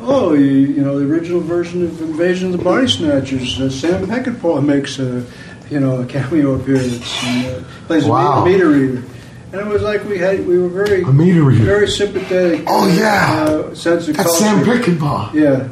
[0.00, 3.60] Oh, you, you know the original version of Invasion of the Body Snatchers.
[3.60, 5.24] Uh, Sam Peckinpah makes a,
[5.70, 8.42] you know, a cameo appearance and uh, plays Wow.
[8.44, 9.02] a meter reader.
[9.50, 11.64] And it was like we had we were very A meter reader.
[11.64, 12.62] very sympathetic.
[12.68, 13.42] Oh, yeah.
[13.48, 14.64] uh, sense of That's culture.
[14.64, 15.34] Sam Peckinpah.
[15.34, 15.68] Yeah.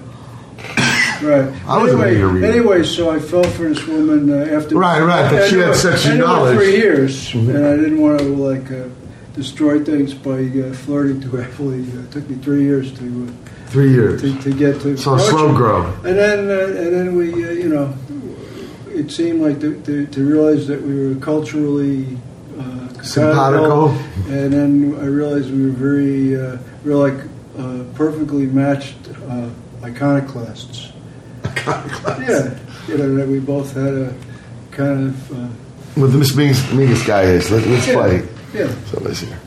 [1.23, 1.53] Right.
[1.67, 2.47] I was a anyway, meter reader.
[2.47, 4.77] anyway, so I fell for this woman uh, after.
[4.77, 6.57] Right, right, but she had such I knew her knowledge.
[6.59, 8.89] Three years, and I didn't want to like uh,
[9.35, 11.83] destroy things by uh, flirting too heavily.
[11.93, 13.35] Uh, it took me three years to
[13.67, 14.23] Three uh, years.
[14.23, 14.97] to, to get to.
[14.97, 15.86] So slow grow.
[16.05, 17.95] And then, uh, and then we, uh, you know,
[18.89, 22.17] it seemed like to, to, to realize that we were culturally
[22.59, 23.91] uh, Simpatico.
[24.28, 27.27] and then I realized we were very, uh, we were like
[27.59, 28.97] uh, perfectly matched
[29.28, 29.51] uh,
[29.83, 30.93] iconoclasts.
[31.57, 34.15] Yeah, you know that we both had a
[34.70, 35.49] kind of uh,
[35.97, 37.51] Well, the Miss Mingus, Mingus guy is.
[37.51, 38.28] Let, let's yeah, play.
[38.55, 38.75] Yeah.
[38.86, 39.41] So listen here.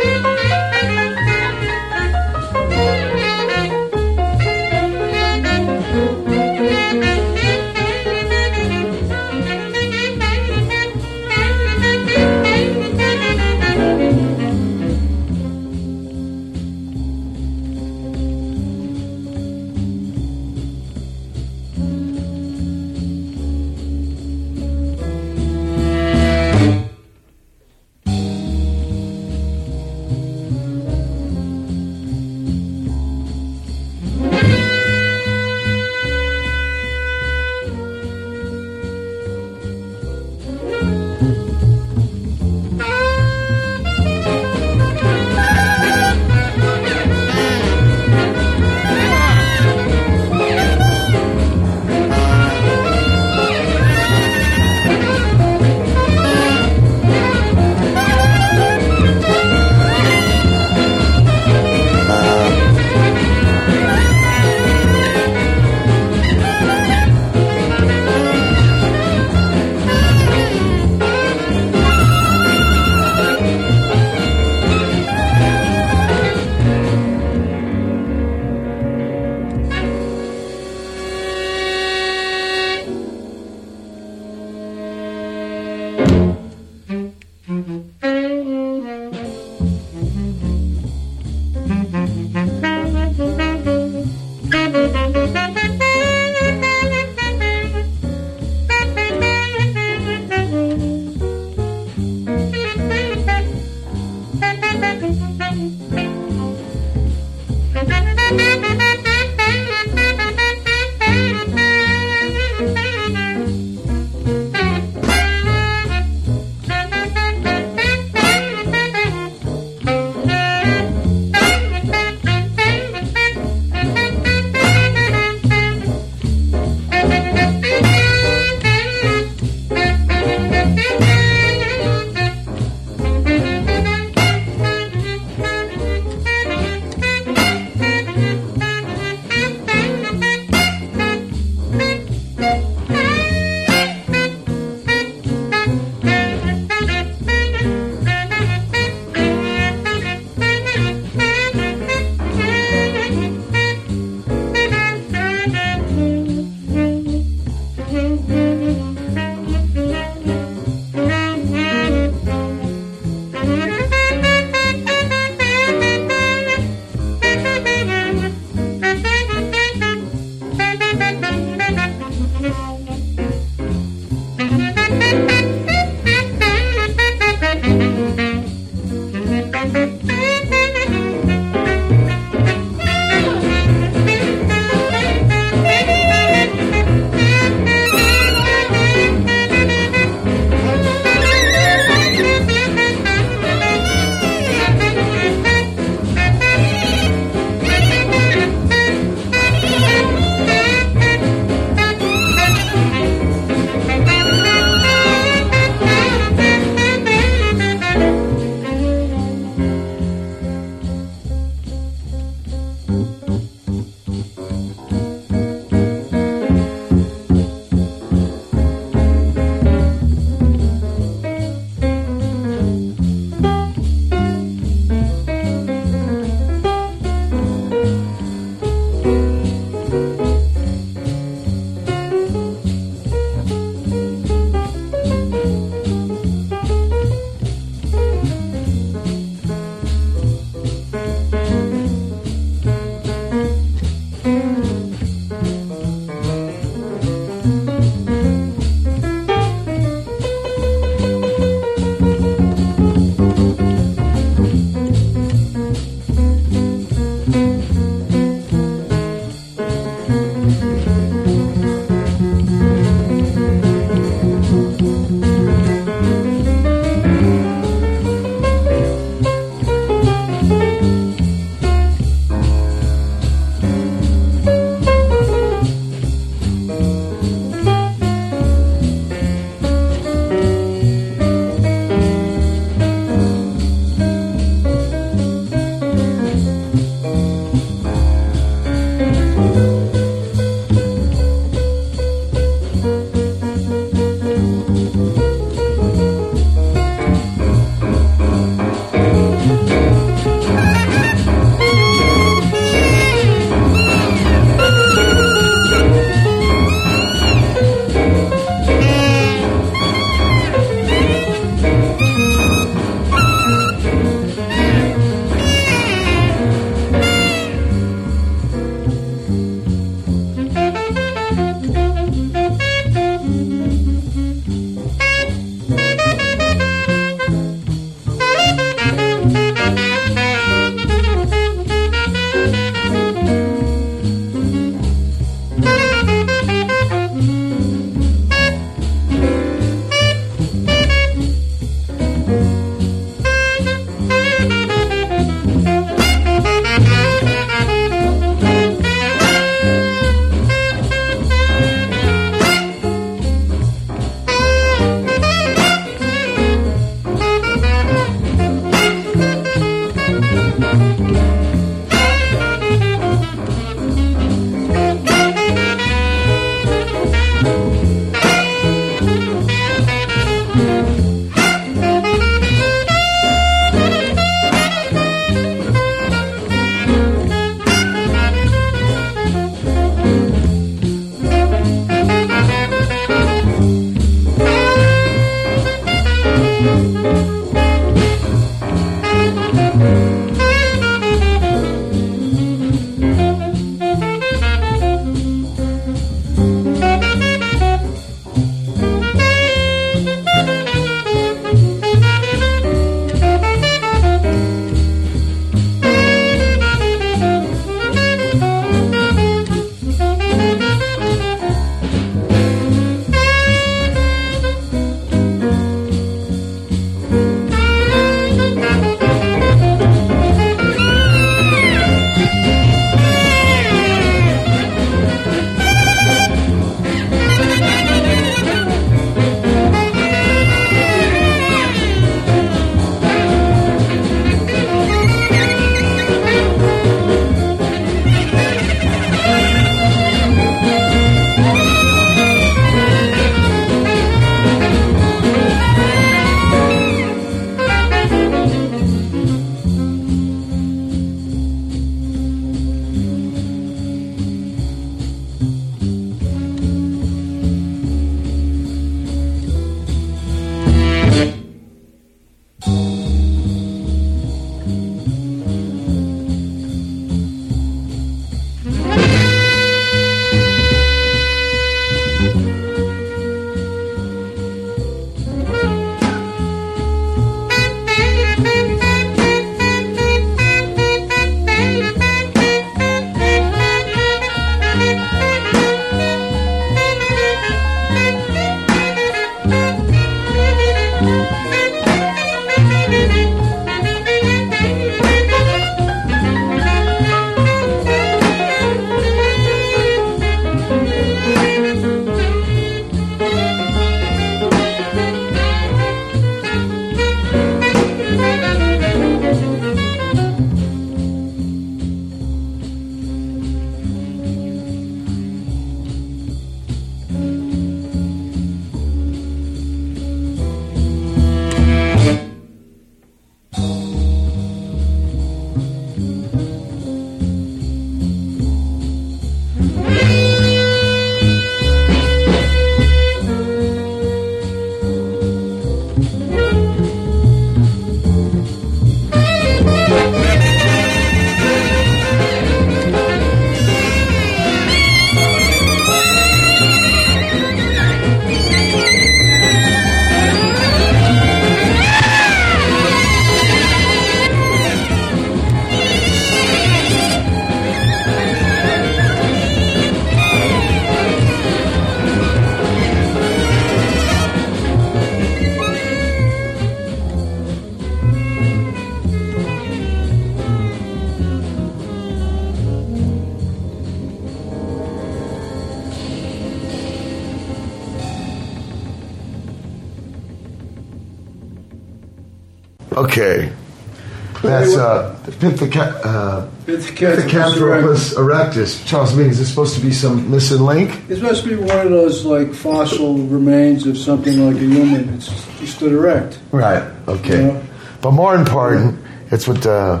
[584.76, 588.84] That's uh, Pitheca- uh, Pithecanthropus erectus.
[588.86, 590.90] Charles Bing, is this supposed to be some missing link?
[591.08, 595.08] It's supposed to be one of those like fossil remains of something like a human.
[595.14, 595.30] It's
[595.70, 596.38] stood erect.
[596.52, 596.82] Right.
[597.08, 597.46] Okay.
[597.48, 597.62] Yeah.
[598.00, 598.98] But more important,
[599.30, 600.00] it's what uh,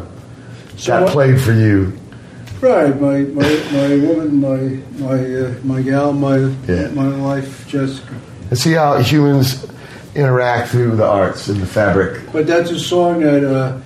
[0.76, 1.92] So that what- played for you.
[2.60, 6.88] Right, my my, my woman, my my uh, my gal, my Yeah.
[6.88, 8.12] my wife, Jessica.
[8.50, 9.64] And see how humans
[10.16, 12.20] interact through the arts and the fabric.
[12.32, 13.78] But that's a song that uh,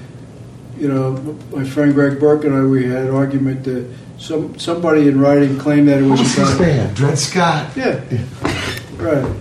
[0.79, 1.13] you know
[1.55, 3.87] my friend Greg Burk and I we had an argument that
[4.19, 6.97] some somebody in writing claimed that it was What's his band?
[6.97, 7.71] Dred Scott.
[7.77, 8.01] yeah,
[8.97, 9.37] right.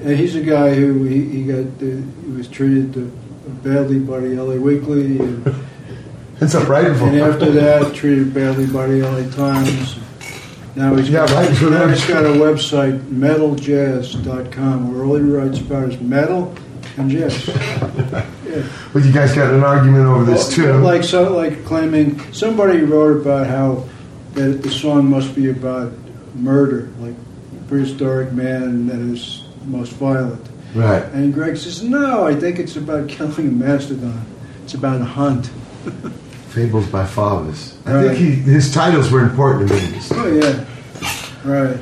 [0.00, 1.84] And he's a guy who he, he got uh,
[2.24, 3.10] he was treated uh,
[3.64, 5.18] badly by the LA Weekly.
[5.18, 5.54] And,
[6.40, 9.96] It's a right And after that, treated badly by the LA Times.
[10.76, 15.22] Now he's Yeah, got, right, for now he's got a website, metaljazz.com, where all he
[15.22, 16.54] writes about is metal
[16.96, 17.44] and jazz.
[18.92, 20.72] But you guys got an argument over this too.
[20.74, 23.84] Like so, like claiming somebody wrote about how
[24.34, 25.92] that the song must be about
[26.34, 27.14] murder, like
[27.68, 30.46] prehistoric man that is most violent.
[30.74, 31.02] right.
[31.12, 34.24] And Greg says, no, I think it's about killing a mastodon.
[34.64, 35.46] It's about a hunt.
[36.48, 37.76] Fables of Faubus.
[37.86, 38.06] I Right.
[38.16, 39.98] think he, his titles were important to me.
[40.12, 40.64] Oh yeah,
[41.44, 41.78] right.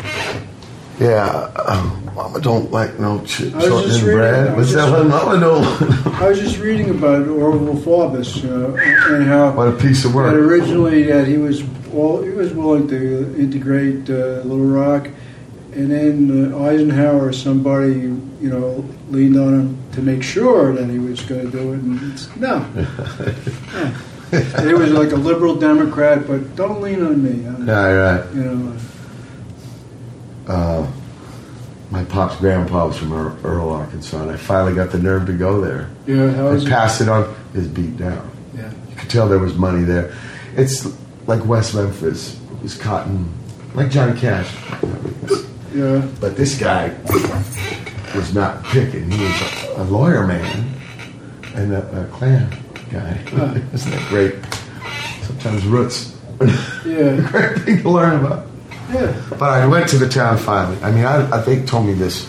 [0.98, 4.56] Yeah, um, Mama don't like no ch- I was just shortening reading- I bread.
[4.56, 5.08] was that one?
[5.08, 6.12] Mama don't.
[6.22, 10.16] I was just reading about Orval Faubus uh, and how what a piece of that
[10.16, 10.32] work.
[10.34, 11.62] originally that he was
[11.92, 15.08] all he was willing to integrate uh, Little Rock,
[15.72, 17.92] and then uh, Eisenhower, somebody
[18.40, 21.80] you know, leaned on him to make sure that he was going to do it,
[21.80, 22.58] and no,
[23.72, 23.92] no.
[24.32, 27.46] It was like a liberal Democrat, but don't lean on me.
[27.46, 28.34] I'm, Yeah, right.
[28.34, 28.72] You know,
[30.48, 30.86] Uh,
[31.90, 35.60] my pop's grandpa was from Earle, Arkansas, and I finally got the nerve to go
[35.60, 35.88] there.
[36.06, 36.30] yeah.
[36.32, 37.32] How I was passed it on.
[37.54, 38.30] It's beat down.
[38.54, 38.70] Yeah.
[38.90, 40.12] You could tell there was money there.
[40.56, 40.86] It's
[41.26, 42.34] like West Memphis.
[42.52, 43.28] It was cotton,
[43.74, 44.52] like Johnny Cash.
[45.74, 46.06] Yeah.
[46.20, 46.94] But this guy
[48.14, 49.10] was not picking.
[49.10, 50.72] He was a, a lawyer man
[51.54, 52.48] and a, a Klan
[52.90, 53.12] guy.
[53.72, 54.34] Isn't that great?
[55.22, 56.12] Sometimes roots.
[56.86, 57.16] Yeah.
[57.30, 58.46] great thing to learn about.
[58.92, 59.20] Yeah.
[59.30, 60.80] But I went to the town finally.
[60.82, 62.26] I mean, I, I think told me this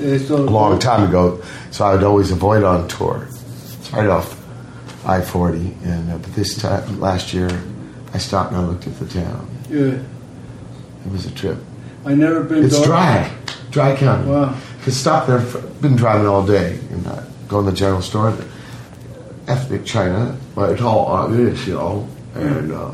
[0.00, 3.26] a long time ago, so I would always avoid on tour.
[3.28, 4.42] It's right off
[5.06, 7.48] I forty, and uh, but this time last year,
[8.12, 9.48] I stopped and I looked at the town.
[9.70, 10.00] Yeah.
[11.04, 11.58] It was a trip.
[12.04, 12.64] I never been.
[12.64, 13.30] It's to- dry,
[13.70, 14.28] dry county.
[14.28, 14.56] Wow.
[14.82, 15.40] Could stop there.
[15.40, 18.36] For, been driving all day and uh, go in the general store.
[19.48, 22.90] Ethnic China, but it's all obvious, you know, and uh,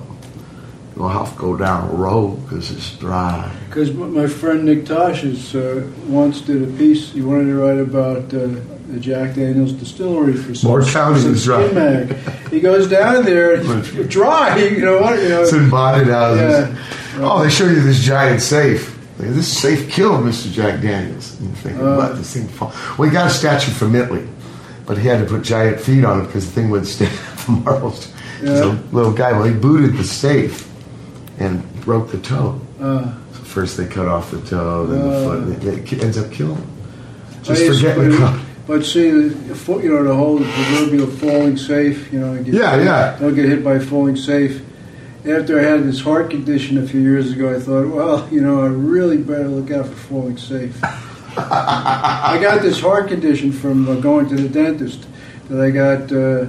[0.97, 3.51] you'll have to go down a road because it's dry.
[3.69, 7.13] Because my friend Nick Tosches uh, once did a piece.
[7.13, 8.49] He wanted to write about uh,
[8.89, 11.67] the Jack Daniels distillery for some, Moore County some is dry.
[11.73, 12.15] mag.
[12.51, 14.59] He goes down there, it's dry.
[14.59, 15.19] You know what?
[15.23, 16.77] You know, It's in bonded houses.
[16.77, 17.19] Yeah.
[17.21, 18.99] Oh, they show you this giant safe.
[19.19, 20.51] This safe killed Mr.
[20.53, 21.39] Jack Daniels.
[21.41, 21.97] And thinking, Uh.
[21.97, 22.17] what?
[22.17, 22.73] This thing fall.
[22.99, 24.27] Well, he got a statue for Mitley,
[24.85, 27.39] but he had to put giant feet on it because the thing would stand up
[27.39, 28.13] from marbles.
[28.41, 29.33] He's a little guy.
[29.33, 30.69] Well, he booted the safe
[31.39, 32.61] and broke the toe.
[32.81, 35.25] uh, So first they cut off the toe, then the Uh.
[35.25, 36.63] foot, and it, ends up killing.
[37.43, 38.39] Just forgetting the cut.
[38.67, 42.13] But see, the, fo- you know, the whole proverbial falling safe.
[42.13, 43.17] You know, get, Yeah, yeah.
[43.19, 44.63] Don't get hit by falling safe.
[45.29, 48.63] After I had this heart condition a few years ago, I thought, well, you know,
[48.63, 50.79] I really better look out for falling safe.
[51.37, 55.07] I got this heart condition from uh, going to the dentist.
[55.49, 56.47] That I got, uh,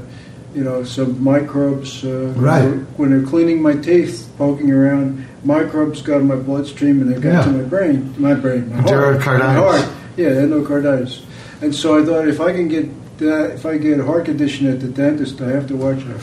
[0.56, 2.64] you know, some microbes uh, Right.
[2.98, 5.26] when they're cleaning my teeth, poking around.
[5.44, 7.44] Microbes got in my bloodstream and they got Yeah.
[7.44, 9.86] to my brain, my brain, my heart, my heart.
[10.18, 11.22] Yeah, endocarditis.
[11.62, 12.90] And so I thought if I can get
[13.20, 16.20] that, if I get a heart condition at the dentist, I have to watch out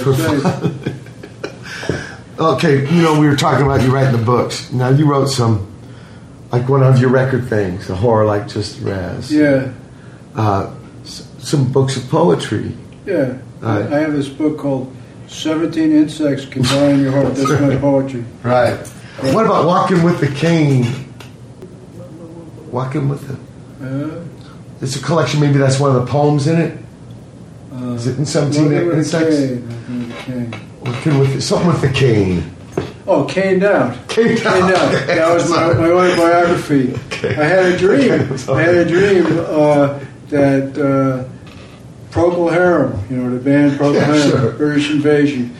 [0.00, 0.44] for safe.
[2.38, 4.70] Okay, you know, we were talking about you writing the books.
[4.70, 5.66] Now, you wrote some,
[6.52, 9.32] like one of your record things, a horror like Just Raz.
[9.32, 9.68] Yeah,
[10.34, 10.70] Uh,
[11.02, 12.72] s- some books of poetry.
[13.06, 13.34] yeah.
[13.62, 13.90] Right.
[13.90, 14.92] I have this book called
[15.28, 17.34] 17 Insects Can Die in Your Heart.
[17.34, 18.24] That's my poetry.
[18.42, 18.76] Right.
[19.32, 20.86] What about Walking with the Cane?
[22.70, 23.34] Walking with the.
[23.84, 24.24] Uh,
[24.82, 26.78] It's a collection, maybe that's one of the poems in it?
[27.72, 29.36] uh, Is it in 17 Walking with a Insects?
[29.36, 30.60] cane, walking with a cane.
[30.84, 32.50] Walking with the, something with the cane.
[33.08, 33.96] Oh, caned out.
[34.08, 34.92] Caned Caned out.
[35.06, 36.94] That was my, my autobiography.
[37.22, 38.12] I had a dream.
[38.32, 38.52] Okay.
[38.52, 39.98] I had a dream uh,
[40.28, 41.24] that uh,
[42.10, 44.52] Procol Harum, you know, the band Procol Yeah, Harum, sure.
[44.52, 45.54] British Invasion.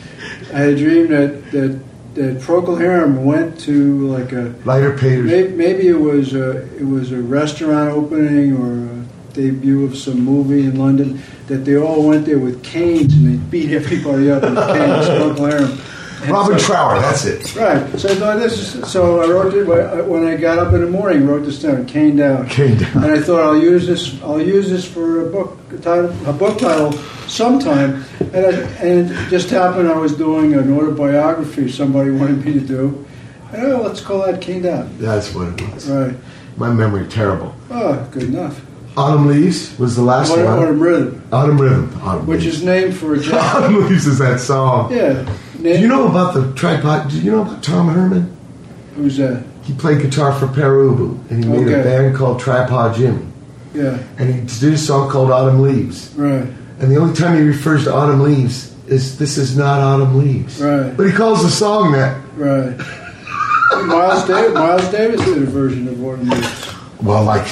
[0.53, 1.81] I had a dream that, that
[2.15, 5.27] that Procol Harum went to like a Lighter Peters.
[5.27, 10.21] maybe, maybe it was a, it was a restaurant opening or a debut of some
[10.21, 14.43] movie in London that they all went there with canes and they beat everybody up
[14.43, 15.07] with canes.
[15.37, 15.79] Procol Harum.
[16.27, 17.55] And Robin so- Trower, that's it.
[17.57, 17.99] Right.
[17.99, 20.91] So I thought this is, so I wrote it when I got up in the
[20.91, 21.27] morning.
[21.27, 22.49] Wrote this down, cane down.
[22.49, 23.05] Cane down.
[23.05, 24.21] And I thought I'll use this.
[24.23, 26.93] I'll use this for a book title, a book title
[27.29, 28.05] sometime.
[28.21, 28.51] And, I,
[28.83, 29.89] and it just happened.
[29.89, 33.07] I was doing an autobiography somebody wanted me to do.
[33.53, 34.97] And oh, let's call that cane down.
[34.99, 35.89] That's what it was.
[35.89, 36.15] Right.
[36.57, 37.55] My memory terrible.
[37.71, 38.61] Oh, good enough.
[38.97, 40.59] Autumn Leaves was the last Autumn, one.
[40.59, 42.01] Autumn Rhythm, Autumn Rhythm.
[42.03, 42.57] Autumn which Leaves.
[42.57, 43.55] is named for a Jack.
[43.55, 44.91] Autumn Leaves is that song.
[44.91, 45.31] yeah.
[45.75, 47.11] Do you know about the tripod?
[47.11, 48.37] Do you know about Tom Herman?
[48.95, 49.45] Who's that?
[49.65, 53.27] He played guitar for Pere Ubu, and he made a band called Tripod Jimmie.
[53.75, 53.99] Yeah.
[54.19, 56.15] And he did a song called Autumn Leaves.
[56.15, 56.47] Right.
[56.79, 60.61] And the only time he refers to autumn leaves is this is not autumn leaves.
[60.63, 60.97] Right.
[60.97, 62.17] But he calls the song that.
[62.37, 62.77] Right.
[63.87, 64.55] Miles Davis.
[64.55, 66.75] Miles Davis did a version of Autumn Leaves.
[67.03, 67.47] Well, like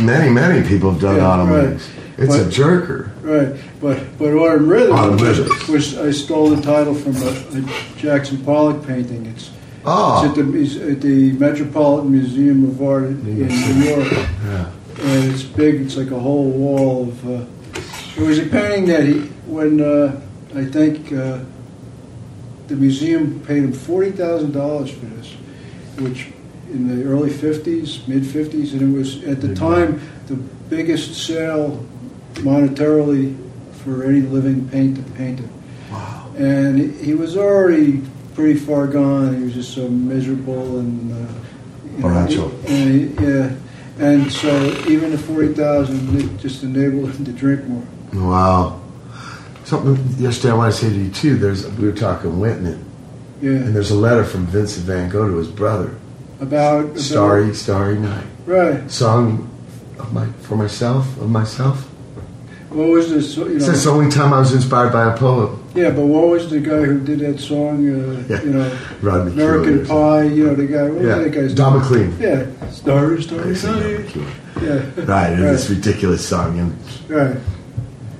[0.00, 1.68] many, many people have done Yeah, autumn right.
[1.70, 1.88] leaves.
[2.18, 3.10] It's a jerker.
[3.22, 5.48] Right, but but Autumn Rhythm, Autumn Rhythm.
[5.72, 9.26] which I stole the title from a, a Jackson Pollock painting.
[9.26, 9.50] It's,
[9.84, 10.24] Oh.
[10.24, 13.44] it's at the at the Metropolitan Museum of Art in, New
[13.84, 14.70] York, Yeah.
[15.00, 15.80] and it's big.
[15.80, 17.28] It's like a whole wall of.
[17.28, 17.44] Uh,
[18.16, 19.14] it was a painting that he
[19.46, 20.20] when uh,
[20.54, 21.38] I think uh,
[22.68, 25.32] the museum paid him forty thousand dollars for this,
[25.98, 26.28] which
[26.70, 31.84] in the early fifties, mid fifties, and it was at the time the biggest sale
[32.34, 33.36] monetarily
[33.84, 35.44] for any living painter painter.
[35.90, 36.30] Wow.
[36.38, 38.02] And he- was already
[38.34, 39.36] pretty far gone.
[39.36, 41.12] He was just so miserable and.
[41.12, 41.16] Uh,
[41.96, 43.50] you know, he- and he- yeah,
[43.98, 44.48] and so
[44.88, 47.82] even the forty thousand just enabled him to drink more.
[48.14, 48.80] Wow.
[49.64, 51.36] Something yesterday I want to say to you too.
[51.36, 52.82] There's we were talking Whitman,
[53.42, 53.50] Yeah.
[53.50, 55.90] and there's a letter from Vincent Van Gogh to his brother.
[56.40, 58.24] about, about Starry, starry night.
[58.46, 58.90] Right.
[58.90, 59.48] Song
[59.98, 61.88] of my for myself of myself.
[62.74, 63.36] What was this?
[63.36, 65.62] You know, says the only time I was inspired by a poem.
[65.74, 67.86] yeah, but what was the guy who did that song?
[67.88, 68.42] Uh, Yeah.
[68.42, 70.22] You know, Rodney American Pie.
[70.24, 70.82] You know, the guy.
[70.84, 71.78] What was that guy's Don?
[71.78, 72.16] McLean.
[72.20, 74.16] Yeah, Starry, Starry I say Don Night.
[74.62, 76.58] Yeah, Right, and right, this ridiculous song.
[76.58, 77.36] And right,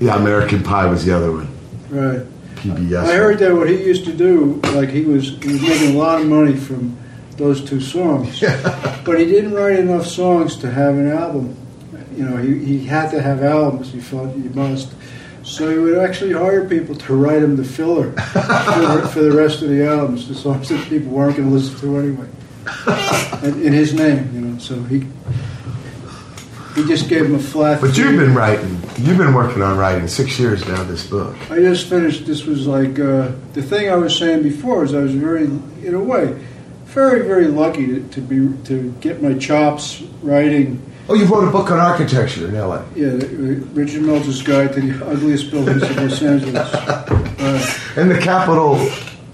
[0.01, 1.49] yeah, American Pie was the other one.
[1.91, 2.27] right.
[2.57, 3.05] PBS.
[3.09, 5.99] I heard that what he used to do, like he was, he was making a
[5.99, 6.97] lot of money from
[7.37, 8.41] those two songs,
[9.05, 11.57] but he didn't write enough songs to have an album.
[12.17, 13.93] You know, he, he had to have albums.
[13.93, 14.93] He felt he must.
[15.45, 19.33] So he would actually hire people to write him the filler for, the, for the
[19.33, 22.29] rest of the albums, the songs that people weren't going to listen to anyway,
[23.43, 24.31] and, in his name.
[24.33, 25.05] You know, so he
[26.75, 27.81] he just gave him a flat.
[27.81, 28.81] But you've been writing.
[28.99, 30.83] You've been working on writing six years now.
[30.85, 31.37] This book.
[31.51, 32.25] I just finished.
[32.25, 34.85] This was like uh, the thing I was saying before.
[34.85, 36.39] Is I was very, in a way,
[36.85, 40.81] very very lucky to, to be to get my chops writing.
[41.09, 42.85] Oh, you wrote a book on architecture in L.A.
[42.95, 43.09] Yeah,
[43.75, 46.69] Richard Meltzer's Guide to the Ugliest Buildings of Los Angeles.
[47.43, 48.77] Uh, And the capital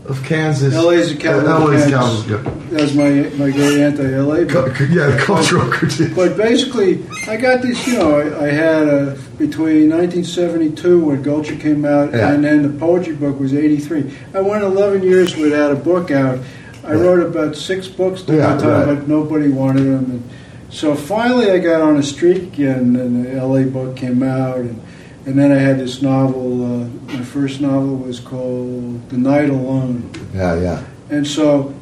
[0.06, 0.72] of Kansas.
[0.72, 0.94] L.A.
[0.94, 2.22] is the capital of LA's Kansas.
[2.26, 2.52] capital.
[2.70, 4.34] that was my my great anti-LA.
[4.36, 4.44] yeah.
[4.44, 4.80] book.
[4.80, 6.14] Yeah, the cultural critique.
[6.16, 7.86] But basically, I got this.
[7.86, 12.32] You know, I, I had a, between 1972 when Gulcher came out, Yeah.
[12.32, 14.10] and then the poetry book was 83.
[14.32, 16.38] I went 11 years without a book out.
[16.82, 17.00] I Yeah.
[17.02, 18.98] wrote about six books during Yeah, that time, right.
[19.00, 20.04] but nobody wanted them.
[20.12, 20.22] And
[20.70, 24.80] so finally, I got on a streak again, and the LA book came out, and
[25.26, 26.64] and then I had this novel.
[26.82, 30.10] Uh, my first novel was called The Night Alone.
[30.34, 30.84] Yeah, yeah.
[31.10, 31.74] And so,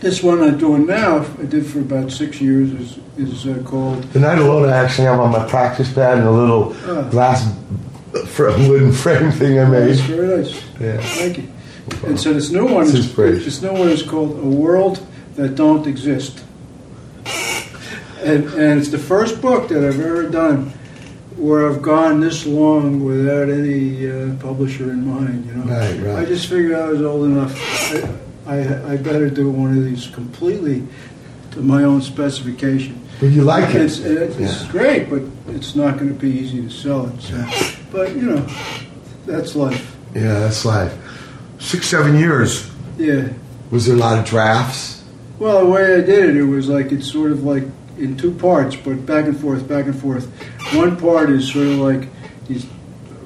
[0.00, 4.02] this one I'm doing now, I did for about six years, is, is uh, called
[4.14, 7.08] The night alone, I actually have on my practice pad and a little Oh.
[7.10, 7.46] glass
[8.28, 9.90] fr- wooden frame thing I made.
[9.90, 10.62] It's very nice.
[10.80, 10.98] Yeah.
[11.00, 11.48] Thank you.
[12.06, 15.86] And so this new one is this new one is called A World That Don't
[15.86, 16.42] Exist.
[18.22, 20.70] And, and it's the first book that I've ever done
[21.36, 25.46] where I've gone this long without any uh, publisher in mind.
[25.46, 26.18] You know, Right, right.
[26.18, 27.54] I just figured I was old enough.
[28.46, 30.86] I, I, I better do one of these completely
[31.52, 32.98] to my own specification.
[33.18, 33.82] But you like it.
[33.82, 34.70] It's, it's Yeah.
[34.72, 37.20] great, but it's not going to be easy to sell it.
[37.20, 37.44] So.
[37.90, 38.46] But you know,
[39.26, 39.96] that's life.
[40.14, 40.94] Yeah, that's life.
[41.58, 42.70] Six, seven years.
[42.98, 43.28] Yeah.
[43.70, 45.02] Was there a lot of drafts?
[45.38, 47.64] Well, the way I did it, it was like it's sort of like
[48.02, 50.26] in two parts, but back and forth, back and forth.
[50.74, 52.08] One part is sort of like
[52.48, 52.66] these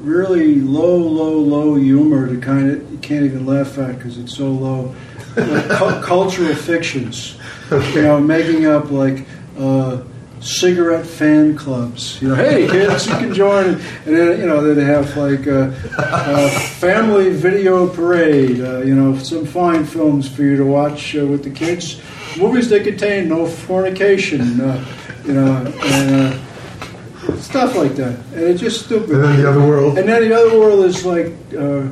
[0.00, 4.36] really low, low, low humor to kind of you can't even laugh at because it's
[4.36, 4.94] so low.
[5.34, 7.36] Cu- cultural fictions,
[7.70, 9.26] you know, making up like
[9.58, 10.02] uh,
[10.40, 12.20] cigarette fan clubs.
[12.22, 13.66] You know, hey kids, you can join.
[13.74, 13.80] And
[14.16, 18.60] then you know they have like a, a family video parade.
[18.60, 22.00] Uh, you know, some fine films for you to watch uh, with the kids.
[22.38, 24.60] Movies that contain no fornication.
[24.60, 24.84] Uh,
[25.24, 28.16] you know, and uh, stuff like that.
[28.32, 29.10] And it's just stupid.
[29.10, 29.98] And then the other world.
[29.98, 31.82] And then the other world is like, uh,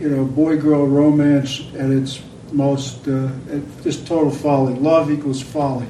[0.00, 2.20] you know, boy girl romance at its
[2.52, 3.28] most, uh,
[3.82, 4.74] just total folly.
[4.74, 5.86] Love equals folly.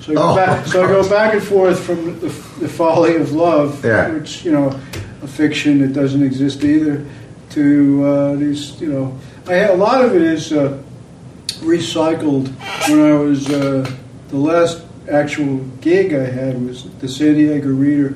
[0.00, 2.28] So I, go Oh, back, so I go back and forth from the,
[2.60, 4.10] the folly of love, Yeah.
[4.10, 4.68] which, you know,
[5.22, 7.04] a fiction that doesn't exist either,
[7.50, 10.78] to uh, these, you know, I a lot of it is uh,
[11.58, 12.48] recycled
[12.88, 13.88] when I was, uh,
[14.28, 18.14] the last actual gig I had was the San Diego Reader.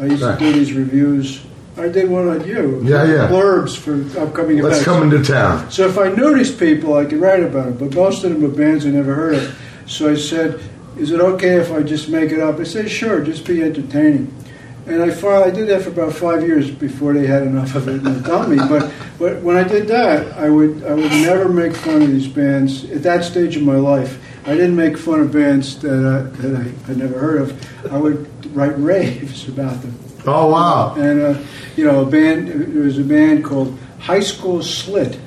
[0.00, 0.38] I used Right.
[0.38, 1.40] to do these reviews.
[1.78, 2.82] I did one on you.
[2.84, 3.28] Yeah, yeah.
[3.28, 4.84] Blurbs for upcoming Let's events.
[4.84, 5.70] come into town.
[5.70, 7.76] So if I knew these people, I could write about them.
[7.88, 9.54] But most of them are bands I never heard of.
[9.86, 10.58] So I said,
[10.98, 14.28] "Is it okay if I just make it up?" I said, "Sure, just be entertaining."
[14.86, 17.88] And I finally I did that for about five years before they had enough of
[17.88, 18.56] it and they dumped me.
[18.56, 22.26] But but when I did that, I would I would never make fun of these
[22.26, 24.20] bands at that stage of my life.
[24.44, 27.92] I didn't make fun of bands that I, that I had never heard of.
[27.92, 29.96] I would write raves about them.
[30.26, 30.94] Oh wow!
[30.94, 31.42] And uh,
[31.76, 32.48] you know, a band.
[32.48, 35.18] There was a band called High School Slit.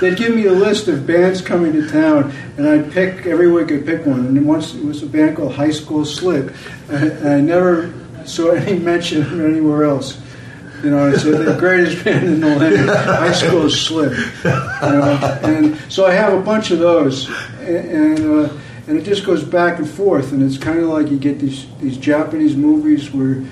[0.00, 3.70] They'd give me a list of bands coming to town, and I'd pick every week.
[3.70, 6.52] I'd pick one, and once it was a band called High School Slit,
[6.88, 7.94] and I never
[8.30, 10.20] saw any mention of anywhere else.
[10.82, 12.88] You know, it's the greatest band in the land.
[12.88, 14.16] High School Slit.
[14.44, 17.28] You know, and so I have a bunch of those,
[17.60, 18.18] and.
[18.18, 18.58] and uh,
[18.90, 21.66] and it just goes back and forth, and it's kind of like you get these
[21.78, 23.44] these Japanese movies where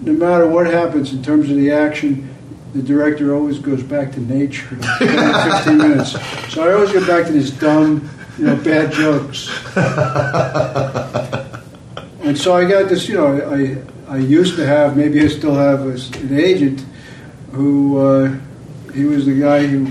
[0.00, 2.34] no matter what happens in terms of the action,
[2.72, 6.12] the director always goes back to nature 15 minutes.
[6.54, 8.08] So I always go back to these dumb,
[8.38, 9.50] you know, bad jokes.
[12.22, 13.76] And so I got this, you know, I,
[14.10, 16.84] I used to have, maybe I still have a, an agent
[17.52, 18.36] who, uh,
[18.92, 19.86] he was the guy who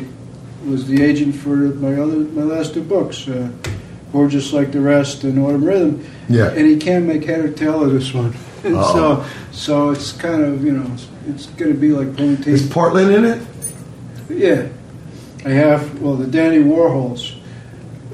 [0.69, 3.49] was the agent for my other, my last two books, uh,
[4.11, 6.05] Whore Just Like the Rest and Autumn Rhythm.
[6.27, 6.49] Yeah.
[6.49, 8.35] And he can't make head or tail of this one.
[8.61, 9.25] And Oh.
[9.53, 12.67] so, so it's kind of, you know, it's, it's going to be like pulling Is.
[12.69, 13.41] Portland in it?
[14.29, 14.67] Yeah.
[15.45, 17.37] I have, well, the Dandy Warhols,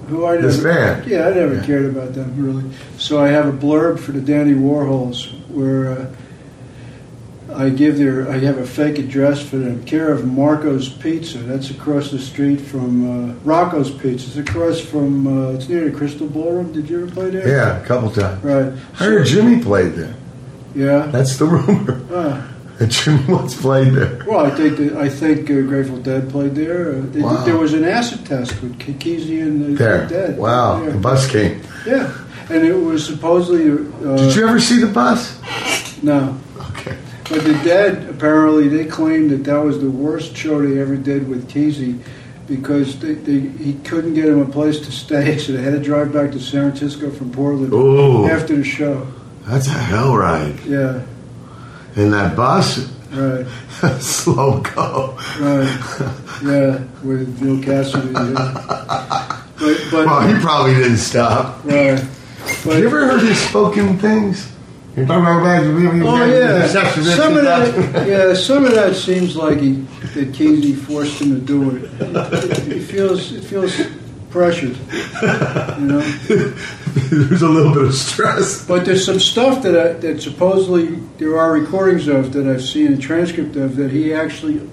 [0.08, 1.08] who I never, This band?
[1.08, 1.66] yeah, I never Yeah.
[1.66, 2.64] cared about them really.
[3.00, 6.06] So I have a blurb for the Dandy Warhols where uh,
[7.54, 11.38] I give their, I have a fake address for them, care of Marco's Pizza.
[11.40, 14.28] That's across the street from uh, Rocco's Pizza.
[14.40, 16.74] It's across from, uh, it's near the Crystal Ballroom.
[16.74, 17.48] Did you ever play there?
[17.48, 18.44] Yeah, a couple times.
[18.44, 18.74] Right.
[19.00, 20.16] I heard Jimmy played there.
[20.76, 21.06] Yeah.
[21.08, 22.02] That's the rumor.
[22.12, 22.52] Ah.
[22.76, 24.22] That Jimmy once played there.
[24.28, 26.96] Well, I think that, I think uh, Grateful Dead played there.
[26.98, 27.46] Uh, they, Wow.
[27.46, 30.06] There was an acid test with Ke- Kesey and the There.
[30.10, 30.38] Dead.
[30.38, 30.84] Wow.
[30.84, 30.90] Yeah.
[30.90, 31.62] The bus came.
[31.88, 32.12] Yeah,
[32.50, 33.72] and it was supposedly.
[34.08, 35.40] Uh, Did you ever see the bus?
[36.04, 36.38] No,
[36.72, 36.98] Okay.
[37.30, 41.28] but the Dead apparently they claimed that that was the worst show they ever did
[41.28, 42.00] with Kesey
[42.48, 45.80] because they, they, he couldn't get him a place to stay, so they had to
[45.80, 48.28] drive back to San Francisco from Portland Ooh.
[48.28, 49.08] after the show.
[49.48, 50.60] That's a hell ride.
[50.66, 51.02] Yeah,
[51.96, 53.46] And that bus, right,
[54.00, 55.18] slow go.
[55.40, 56.12] right,
[56.44, 58.14] yeah, with Bill Cassady.
[58.14, 59.32] Yeah.
[59.58, 61.64] But, but Well, he probably didn't stop.
[61.64, 62.04] right,
[62.64, 64.52] but you ever heard his spoken things?
[64.96, 68.08] You're talking about Oh yeah, some of that.
[68.08, 69.74] Yeah, some of that seems like he
[70.14, 71.84] that Kesey forced him to do it.
[72.00, 73.76] It, it feels it feels
[74.30, 74.78] pressured,
[75.80, 76.02] you know.
[77.10, 78.66] There's a little bit of stress.
[78.66, 82.94] But there's some stuff that I, that supposedly there are recordings of that I've seen
[82.94, 84.70] a transcript of that he actually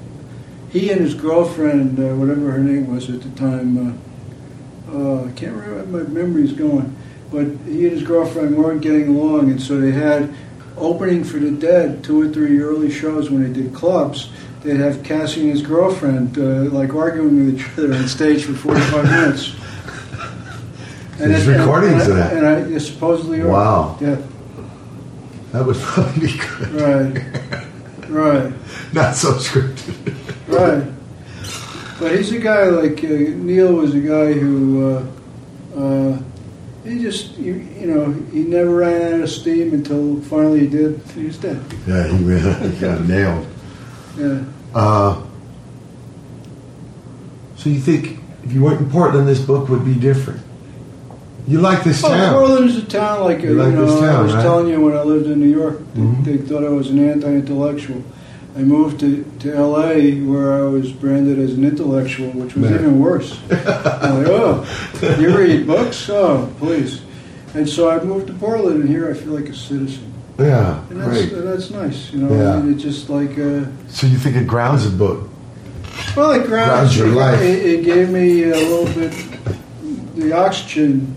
[0.71, 5.33] he and his girlfriend, uh, whatever her name was at the time, uh, uh, I
[5.33, 6.05] can't remember.
[6.05, 6.97] My memory's going.
[7.33, 10.33] But he and his girlfriend weren't getting along, and so they had
[10.77, 14.31] opening for the Dead two or three early shows when they did clubs.
[14.63, 18.53] They'd have Cassady and his girlfriend uh, like arguing with each other on stage for
[18.53, 19.57] 45 minutes.
[21.19, 22.33] There's it- recordings and, of that.
[22.37, 23.49] And I, supposedly are.
[23.49, 23.99] Wow.
[24.01, 24.21] Yeah.
[25.53, 26.71] That would probably be good.
[26.73, 28.09] Right.
[28.09, 28.53] Right.
[28.93, 30.15] Not so scripted.
[30.49, 30.89] Right.
[31.99, 35.07] But he's a guy like uh, Neal was a guy who uh,
[35.77, 36.19] uh,
[36.85, 41.01] he just you, you know he never ran out of steam until finally he did.
[41.15, 41.63] He was dead.
[41.87, 43.47] Yeah, he, really- got nailed.
[44.19, 44.43] Yeah.
[44.75, 45.23] Uh,
[47.57, 50.41] so you think if you weren't in Portland, this book would be different?
[51.47, 52.35] You like this Oh, town?
[52.35, 53.87] Portland is a town like, uh, You like you know.
[53.87, 54.43] this town, I was right?
[54.43, 56.25] telling you when I lived in New York, they, Mhm.
[56.25, 58.03] they thought I was an anti-intellectual.
[58.55, 60.21] I moved to, to L.A.
[60.21, 62.75] where I was branded as an intellectual, which was Man.
[62.75, 63.39] even worse.
[63.51, 66.09] I'm like, oh, you read books?
[66.11, 67.01] Oh, please.
[67.55, 70.13] And so I moved to Portland, and here I feel like a citizen.
[70.39, 71.43] Yeah, And that's, great.
[71.45, 72.35] that's nice, you know.
[72.35, 72.55] Yeah.
[72.55, 75.29] I mean, it's just like, uh, So you think it grounds a book?
[76.17, 77.41] well, it grounds Grounds your it, life.
[77.41, 79.13] It, it gave me a little bit
[80.17, 81.15] the oxygen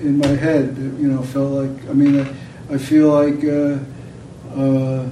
[0.00, 0.76] in my head.
[0.76, 1.88] You know, felt like.
[1.88, 3.78] I mean, I, I feel like uh,
[4.54, 5.08] uh,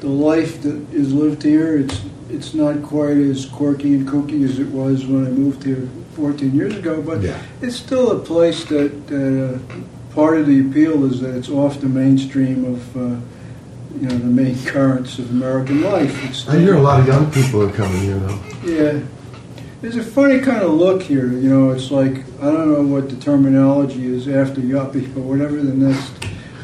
[0.00, 1.78] the life that is lived here.
[1.78, 5.88] It's it's not quite as quirky and kooky as it was when I moved here
[6.16, 7.38] 14 years ago, but Yeah.
[7.62, 11.80] it's still a place that, that uh, part of the appeal is that it's off
[11.80, 13.00] the mainstream of uh,
[14.00, 16.24] you know the main currents of American life.
[16.28, 18.40] It's I hear a lot of young people are coming here though.
[18.64, 19.00] yeah.
[19.82, 21.70] There's a funny kind of look here, you know.
[21.70, 26.12] It's like I don't know what the terminology is after yuppie, but whatever the next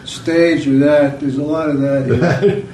[0.05, 1.21] stage or that.
[1.21, 2.67] There's a lot of that here.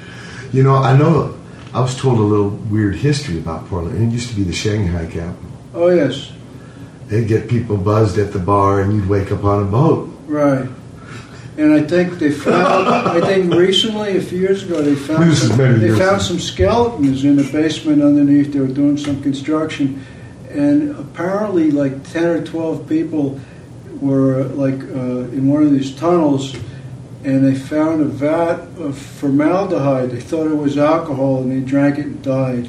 [0.53, 1.35] you know, I know.
[1.75, 4.11] I was told a little weird history about Portland.
[4.11, 5.51] It used to be the Shanghai capital.
[5.75, 6.33] Oh yes,
[7.09, 10.09] They'd get people buzzed at the bar, and you'd wake up on a boat.
[10.27, 10.69] right.
[11.57, 12.89] And I think they found.
[12.89, 15.29] I think recently, a few years ago, they found.
[15.29, 16.19] This is some, they found ago.
[16.19, 18.53] some skeletons in the basement underneath.
[18.53, 20.05] They were doing some construction,
[20.51, 23.41] and apparently, like ten or twelve people
[24.01, 26.55] were like uh, in one of these tunnels,
[27.25, 30.11] and they found a vat of formaldehyde.
[30.11, 32.69] They thought it was alcohol, and they drank it and died.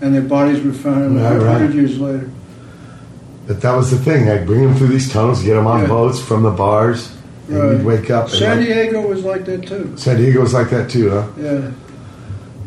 [0.00, 1.52] and their bodies were found Right, a right.
[1.58, 2.28] hundred years later.
[3.46, 4.28] But that was the thing.
[4.28, 5.86] I'd bring them through these tunnels, get them on Yeah.
[5.86, 7.10] boats from the bars,
[7.48, 7.70] and Right.
[7.76, 8.28] we'd wake up.
[8.28, 9.92] San like- Diego was like that too.
[9.96, 11.22] San Diego was like that too, huh?
[11.40, 11.58] Yeah.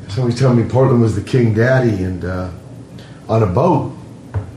[0.07, 2.47] Somebody told me Portland was the king daddy, and uh,
[3.30, 3.91] on a boat.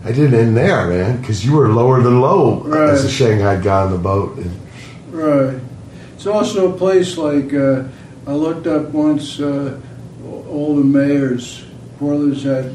[0.05, 2.89] I didn't end there, man, because you were lower than low Right.
[2.89, 4.39] as a Shanghai guy on the boat.
[4.39, 4.51] And
[5.11, 5.61] Right.
[6.15, 7.85] It's also a place like uh,
[8.27, 9.41] I looked up once.
[9.41, 9.81] Uh,
[10.49, 11.65] all the mayors,
[11.99, 12.75] Portland's had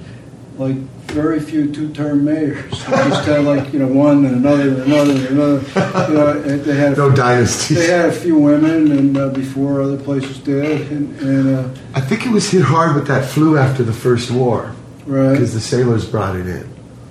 [0.58, 0.76] like
[1.08, 2.72] very few two-term mayors.
[2.86, 6.10] They just had like you know one and another and another and another.
[6.10, 7.78] You know, they had no dynasties.
[7.78, 12.02] they had a few women, and uh, before other places did, and, and uh, I
[12.02, 15.62] think it was hit hard with that flu after the first war right, because the
[15.62, 16.70] sailors brought it in.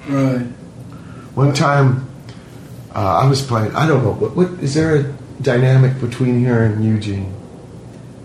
[0.08, 0.46] right.
[1.34, 2.08] One time,
[2.94, 3.74] uh, I was playing.
[3.74, 7.32] I don't know what, what is there a dynamic between here and Eugene?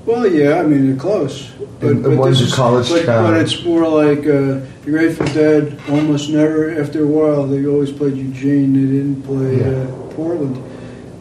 [0.05, 1.49] Well, yeah, I mean they're close,
[1.81, 3.31] And- and one's a college but, town.
[3.31, 5.77] but it's more like uh, the Grateful Dead.
[5.89, 8.73] Almost never, after a while, they always played Eugene.
[8.73, 9.83] They didn't play Yeah.
[9.83, 10.57] uh, Portland,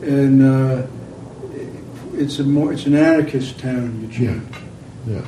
[0.03, 0.83] and uh,
[2.15, 4.43] it's a more it's an anarchist town, Eugene.
[5.07, 5.21] Yeah.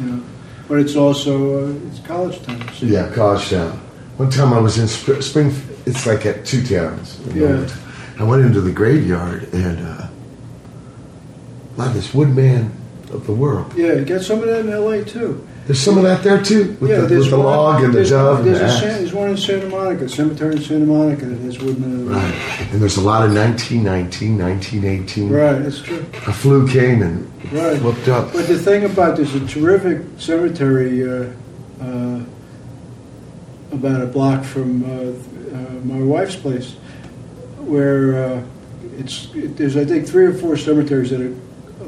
[0.00, 0.22] You know,
[0.68, 2.68] but it's also uh, it's college town.
[2.74, 3.78] so- Yeah, college town.
[4.16, 5.52] One time I was in Sp- Spring.
[5.86, 7.20] It's like at two towns.
[7.34, 7.68] Yeah.
[8.18, 10.08] I went into the graveyard and uh,
[11.76, 12.72] wow, this woodman
[13.12, 13.72] of the world.
[13.76, 15.04] Yeah, you got some of that in L.A.
[15.04, 15.46] too.
[15.66, 17.96] There's some of that there too, with yeah, the, with the one- log and the
[17.98, 18.80] there's dove One, and there's, the a.
[18.90, 22.08] San, there's one in Santa Monica, cemetery in Santa Monica that has Woodman.
[22.10, 25.30] Right, and there's a lot of 1919, 1918.
[25.30, 26.04] Right, that's true.
[26.26, 27.80] A flu came and Right.
[27.80, 28.32] whooped up.
[28.34, 31.30] But the thing about there's a terrific cemetery uh,
[31.82, 32.20] uh,
[33.72, 36.76] about a block from uh, uh, my wife's place,
[37.64, 38.44] where uh,
[38.98, 41.34] it's it, there's I think three or four cemeteries that are,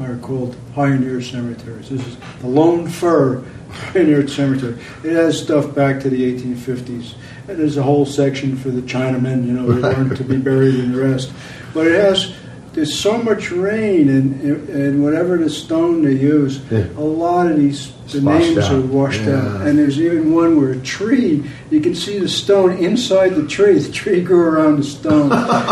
[0.03, 1.89] are called pioneer cemeteries.
[1.89, 4.79] This is the Lone Fir Pioneer Cemetery.
[5.05, 7.15] It has stuff back to the 1850s,
[7.49, 10.77] and there's a whole section for the Chinamen, you know, who weren't to be buried
[10.77, 11.33] in the rest.
[11.75, 12.35] But it has
[12.77, 14.41] there's so much rain and
[14.71, 16.85] and whatever the stone they use, Yeah.
[16.97, 18.73] a lot of these the names out.
[18.73, 19.41] are washed Yeah.
[19.41, 19.63] out.
[19.67, 23.79] And there's even one where a tree, you can see the stone inside the tree.
[23.81, 25.31] The tree grew around the stone.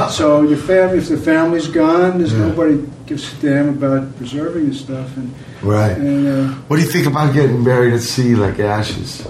[0.10, 2.49] so your family, if the family's gone, there's Yeah.
[2.49, 5.16] nobody gives a damn about preserving the stuff.
[5.16, 5.31] And,
[5.62, 5.97] Right.
[5.97, 9.23] and uh, What do you think about getting buried at sea like ashes?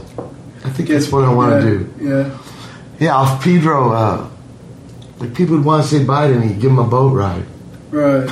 [0.64, 1.76] I think that's what I want to do.
[2.00, 2.24] Yeah.
[3.00, 4.24] Yeah, off Pedro, uh,
[5.20, 7.44] like people would want to say bye to me, give them a boat ride.
[7.94, 8.28] Right.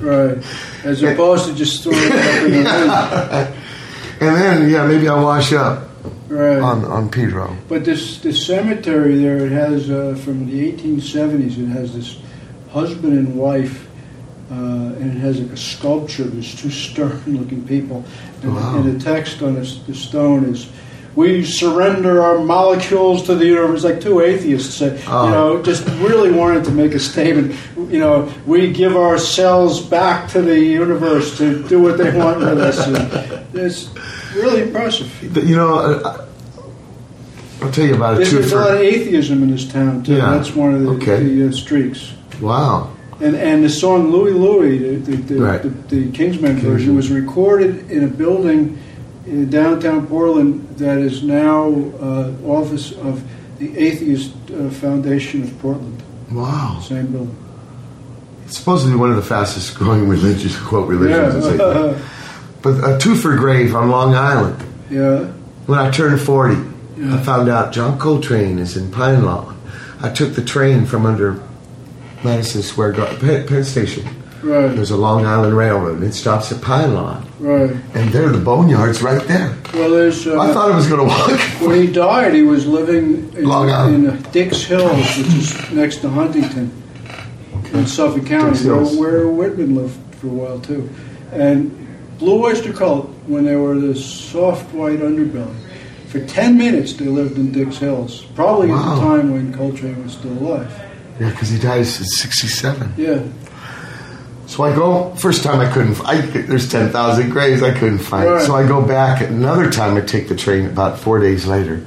[0.00, 0.38] right.
[0.84, 3.54] As opposed to just throwing it up in the wind.
[4.20, 5.88] And then, yeah, maybe I'll wash up
[6.28, 6.58] Right.
[6.58, 7.56] on, on Pedro.
[7.68, 11.56] But this this cemetery there, it has uh, from the 1870s.
[11.56, 12.18] It has this
[12.72, 13.86] husband and wife,
[14.50, 16.24] uh, and it has like a sculpture.
[16.24, 18.04] There's two stern-looking people,
[18.42, 18.76] and, Wow.
[18.78, 20.68] and the text on this, the stone is.
[21.16, 23.82] We surrender our molecules to the universe.
[23.82, 25.24] Like two atheists say, Oh.
[25.24, 27.56] you know, just really wanted to make a statement.
[27.76, 32.58] You know, we give ourselves back to the universe to do what they want with
[32.58, 32.86] us.
[32.86, 32.96] And
[33.56, 33.88] it's
[34.36, 35.10] really impressive.
[35.36, 36.28] You know,
[37.60, 38.38] I'll tell you about it There's, too.
[38.38, 40.14] there's a lot of atheism in this town too.
[40.16, 40.30] Yeah.
[40.36, 41.22] That's one of the, Okay.
[41.24, 42.12] the uh, streaks.
[42.40, 42.92] wow.
[43.20, 45.60] And and the song Louie Louie, the the, the, Right.
[45.62, 46.54] the, the Kingsmen.
[46.60, 48.78] version, was recorded in a building
[49.28, 51.68] in downtown Portland that is now
[52.00, 53.22] uh, office of
[53.58, 56.02] the Atheist uh, Foundation of Portland.
[56.30, 56.80] Wow.
[56.82, 57.36] Same building.
[58.46, 61.44] It's supposedly one of the fastest growing religious quote religions.
[61.46, 61.52] Yeah.
[61.64, 62.02] Louis.
[62.60, 64.60] But a Twofer grave on Long Island.
[64.90, 65.26] yeah.
[65.66, 66.56] When I turned 40,
[66.96, 67.14] Yeah.
[67.14, 69.56] I found out John Coltrane is in Pine Lawn.
[70.00, 71.40] I took the train from under
[72.24, 74.04] Madison Square Garden, Penn Station.
[74.42, 74.68] Right.
[74.68, 77.26] There's a Long Island Railroad, and it stops at Pinelawn.
[77.40, 77.70] Right.
[77.94, 79.56] And there, the boneyard's right there.
[79.74, 80.26] Well, there's.
[80.26, 81.40] Uh, I thought I was going to walk.
[81.60, 84.06] When he died, he was living in, Long Island.
[84.06, 86.70] in Dix Hills, which is next to Huntington,
[87.72, 90.88] in Suffolk County, where, where Whitman lived for a while too.
[91.32, 91.74] And
[92.18, 95.54] Blue Oyster Cult, when they were this soft white underbelly,
[96.06, 100.12] for ten minutes they lived in Dix Hills, probably at the time when Coltrane was
[100.14, 100.72] still alive.
[101.20, 102.94] Yeah, because he dies at 67.
[102.96, 103.22] Yeah,
[104.48, 108.30] So I go, first time I couldn't, I, there's 10,000 graves I couldn't find.
[108.30, 108.46] Right.
[108.46, 111.86] So I go back, another time I take the train about four days later,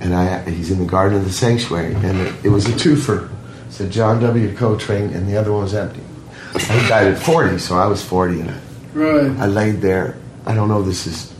[0.00, 3.30] and I, he's in the Garden of the Sanctuary, and it, it was a twofer.
[3.68, 4.52] It said John W.
[4.56, 6.00] Coltrane, and the other one was empty.
[6.54, 8.58] He died at 40, so I was 40, and I,
[8.94, 9.40] right.
[9.42, 10.16] I laid there.
[10.46, 11.32] I don't know if this is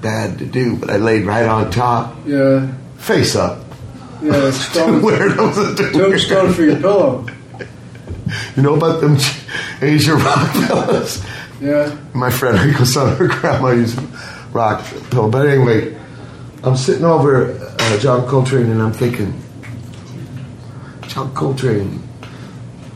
[0.00, 3.62] bad to do, but I laid right on top, Yeah, face up.
[4.22, 4.50] yeah.
[4.52, 7.26] Stone, Where tombstone for your pillow.
[8.56, 9.18] You know about them
[9.80, 11.24] Asia rock fellas?
[11.60, 13.98] Yeah, my friend Rico son, her grandma used
[14.52, 15.28] rock pill.
[15.30, 15.96] But anyway,
[16.62, 19.32] I'm sitting over uh, John Coltrane and I'm thinking,
[21.08, 22.02] John Coltrane,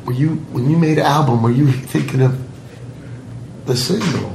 [0.04, 1.42] were you when you made an album?
[1.42, 2.38] Were you thinking of
[3.66, 4.32] the single?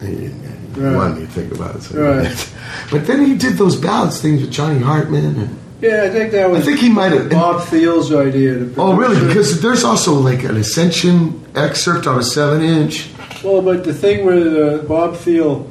[0.00, 1.14] Right.
[1.16, 1.82] me to think about it.
[1.82, 2.52] so- Right.
[2.90, 5.24] But then he did those ballads things with Johnny Hartman.
[5.40, 6.02] And, yeah.
[6.04, 6.62] I think that was.
[6.62, 7.30] I think he might have.
[7.30, 8.54] Bob Thiele's idea.
[8.58, 9.16] To Oh, really?
[9.16, 9.26] it.
[9.28, 13.10] Because there's also like an Ascension excerpt on a seven inch.
[13.44, 15.70] Well, but the thing with uh, Bob Thiel,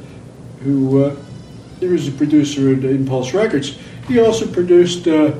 [0.64, 1.16] who uh,
[1.80, 3.78] he was a producer at Impulse Records,
[4.08, 5.32] he also produced uh,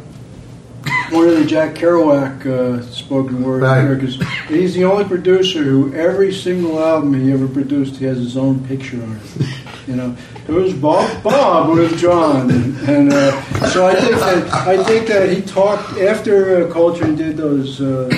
[1.11, 3.83] one of the Jack Kerouac uh, spoken word Right.
[3.83, 4.19] records.
[4.49, 8.63] He's the only producer who every single album he ever produced, he has his own
[8.67, 9.58] picture on it.
[9.89, 10.15] You know,
[10.47, 15.31] it was Bob Bob with John, and, uh, so I think that I think that
[15.31, 18.11] he talked after uh, Coltrane did those uh,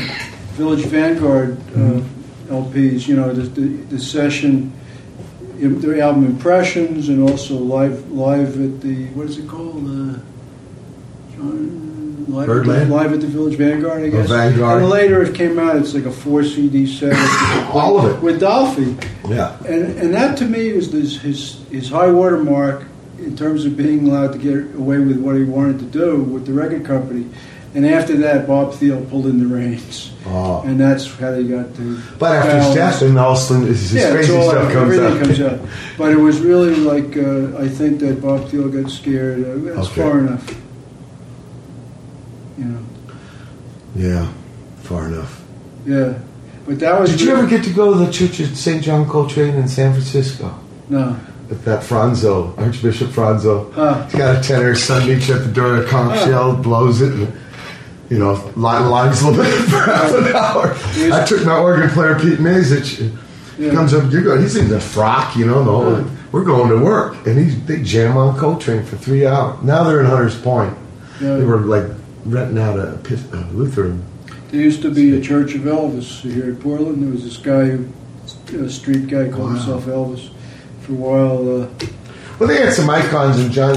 [0.59, 2.03] Village Vanguard uh,
[2.49, 3.07] LPs.
[3.07, 4.73] You know, the, the, the session,
[5.59, 9.85] the album impressions, and also live live at the what is it called?
[9.85, 10.19] Uh,
[11.37, 11.90] John,
[12.35, 12.91] live, at the, Birdland?
[12.91, 14.29] live at the Village Vanguard, I Oh, guess.
[14.29, 14.83] Vanguard.
[14.83, 15.77] And later it came out.
[15.77, 17.13] It's like a four CD set.
[17.75, 18.23] All of it.
[18.23, 18.97] with Dolphy.
[19.29, 19.57] Yeah.
[19.67, 22.85] And and that to me was this, his his high water mark
[23.19, 26.47] in terms of being allowed to get away with what he wanted to do with
[26.47, 27.27] the record company.
[27.73, 30.61] And after that, Bob Thiele pulled in the reins, Oh.
[30.67, 32.01] and that's how they got to.
[32.19, 34.73] But after his death, then all of a sudden his, his yeah, crazy all, stuff
[34.73, 35.23] comes out.
[35.23, 35.61] comes out.
[35.97, 39.45] But it was really like uh, I think that Bob Thiele got scared.
[39.45, 40.03] Uh, that's Okay.
[40.03, 40.45] far enough.
[42.61, 42.79] You know,
[43.95, 44.29] Yeah,
[44.83, 45.43] far enough.
[45.87, 46.15] yeah.
[46.67, 47.11] But that was.
[47.11, 48.83] Did you ever get to go to the Church of St.
[48.85, 50.55] John Coltrane in San Francisco?
[50.91, 51.17] No.
[51.49, 53.73] With that Franzo, Archbishop Franzo.
[53.73, 54.05] Huh.
[54.05, 56.25] He's got a tenor Sunday at the door, a conch Huh.
[56.27, 57.33] shell, blows it, and,
[58.11, 60.77] you know, line, lines a little bit for half an hour.
[61.19, 62.99] I took my organ player, Pete Mazich,
[63.57, 63.73] he Yeah.
[63.73, 66.05] comes up, you're going, he's in the frock, you know, the whole, Huh.
[66.31, 67.17] we're going to work.
[67.27, 69.57] And he, they jam on Coltrane for three hours.
[69.63, 70.75] Now they're in Hunter's Point.
[71.21, 71.37] Yeah.
[71.37, 71.87] They were like
[72.25, 72.99] renting out a,
[73.33, 74.03] a Lutheran.
[74.51, 77.03] There used to be a Church of Elvis here in Portland.
[77.03, 77.79] There was this guy,
[78.57, 79.57] a street guy called Wow.
[79.57, 80.31] himself Elvis.
[80.83, 81.69] For a while, uh,
[82.39, 83.77] Well, they had some icons and John,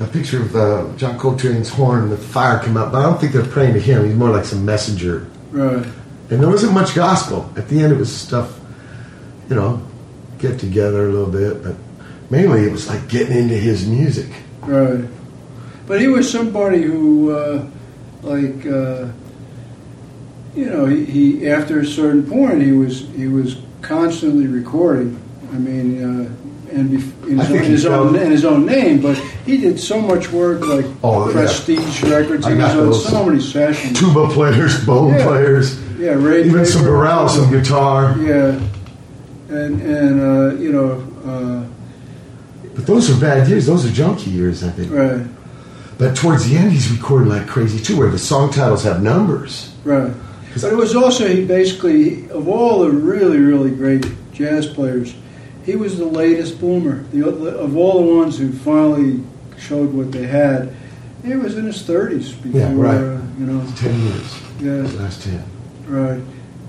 [0.00, 3.20] a picture of uh, John Coltrane's horn and the fire come out, but I don't
[3.20, 4.04] think they're praying to him.
[4.06, 5.26] He's more like some messenger.
[5.50, 5.84] right,
[6.30, 7.50] And there wasn't much gospel.
[7.56, 8.58] At the end, it was stuff,
[9.50, 9.82] you know,
[10.38, 11.76] get together a little bit, but
[12.30, 14.28] mainly it was like getting into his music.
[14.62, 15.04] right.
[15.86, 17.64] But he was somebody who, uh,
[18.22, 19.08] like, uh,
[20.54, 25.20] you know, he, he after a certain point, he was he was constantly recording.
[25.52, 26.30] I mean, uh,
[26.72, 30.00] and bef- in his, own, his own in his own name, but he did so
[30.00, 31.32] much work, like Oh, yeah.
[31.34, 32.44] Prestige Records.
[32.46, 33.98] I He was on so many sessions.
[33.98, 35.24] Tuba players, bone Yeah.
[35.24, 36.44] players, Yeah, Ray.
[36.46, 36.96] even some Draper.
[36.98, 38.16] Burrell, some guitar.
[38.18, 38.60] Yeah,
[39.48, 41.02] and and uh, you know,
[42.74, 43.66] But those are bad years.
[43.66, 44.90] Those are junkie years, I think.
[44.90, 45.26] uh, right,
[45.98, 49.72] But towards the end, he's recording like crazy too, where the song titles have numbers.
[49.84, 50.12] right.
[50.60, 55.14] But it was also he basically of all the really really great jazz players,
[55.64, 57.02] he was the latest bloomer.
[57.12, 59.22] The of all the ones who finally
[59.58, 60.74] showed what they had,
[61.24, 62.94] he was in his thirties before Yeah, right.
[62.96, 63.66] uh, you know.
[63.76, 65.42] Ten years, Yeah, the last ten.
[65.86, 66.20] right.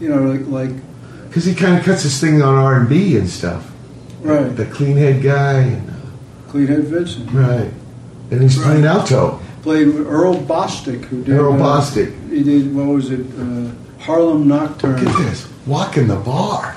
[0.02, 0.76] You know, like like
[1.30, 3.72] Because he kind of cuts his thing on R and B and stuff.
[4.22, 4.54] right.
[4.56, 5.94] The clean head guy, and, uh,
[6.52, 7.72] Cleanhead Vinson right,
[8.32, 8.66] and he's Right.
[8.68, 9.40] playing alto.
[9.64, 12.14] played with Earl Bostic, who did Earl uh, Bostic.
[12.30, 13.22] He did what was it?
[13.40, 13.70] Uh,
[14.02, 15.04] Harlem Nocturne.
[15.04, 15.48] Look at this.
[15.66, 16.76] Walking the bar.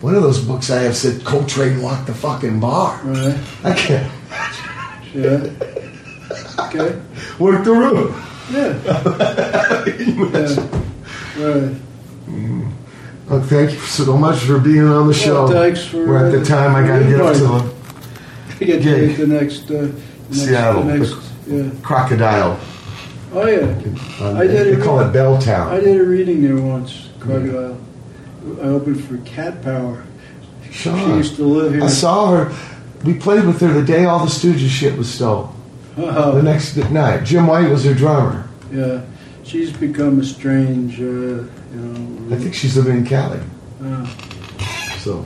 [0.00, 3.00] One of those books I have said Coltrane walked the fucking bar.
[3.02, 3.36] Right.
[3.64, 4.12] I can't
[5.14, 5.46] Yeah.
[6.66, 6.98] Okay.
[7.38, 8.14] work the room.
[8.50, 8.76] Yeah.
[11.36, 11.46] yeah.
[11.46, 11.74] Right.
[13.28, 15.44] Well, thank you so much for being on the show.
[15.44, 17.40] Well, thanks for, We're at the uh, time I got to get up to
[18.58, 19.70] the get to the next.
[19.70, 19.88] Uh,
[20.28, 20.84] next Seattle.
[20.84, 21.14] Next,
[21.46, 21.70] yeah.
[21.82, 22.58] crocodile.
[23.32, 23.60] Oh yeah.
[24.24, 25.66] Um, I did they a- call it Belltown.
[25.68, 27.78] I did a reading there once, Crocodile.
[28.62, 30.04] I opened for Cat Power.
[30.70, 30.96] Sure.
[30.96, 31.84] She used to live here.
[31.84, 32.52] I saw her.
[33.04, 35.52] We played with her the day all the Stooges shit was stole.
[35.96, 38.48] Oh, The next night, Jim White was her drummer.
[38.72, 39.02] yeah.
[39.44, 42.36] She's become a strange, uh, you know.
[42.36, 43.40] I think she's living in Cali.
[43.82, 44.06] uh,
[44.98, 45.24] So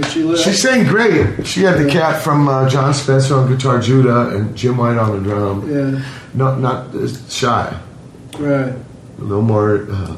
[0.00, 0.40] but she lived.
[0.42, 1.46] she sang great.
[1.46, 5.10] She had the cat from uh, Jon Spencer on guitar, Judah, and Jim White on
[5.22, 5.68] the drum.
[5.68, 6.04] Yeah.
[6.34, 7.78] Not not uh, shy.
[8.38, 8.72] Right.
[9.18, 9.86] A little more.
[9.90, 10.16] Uh,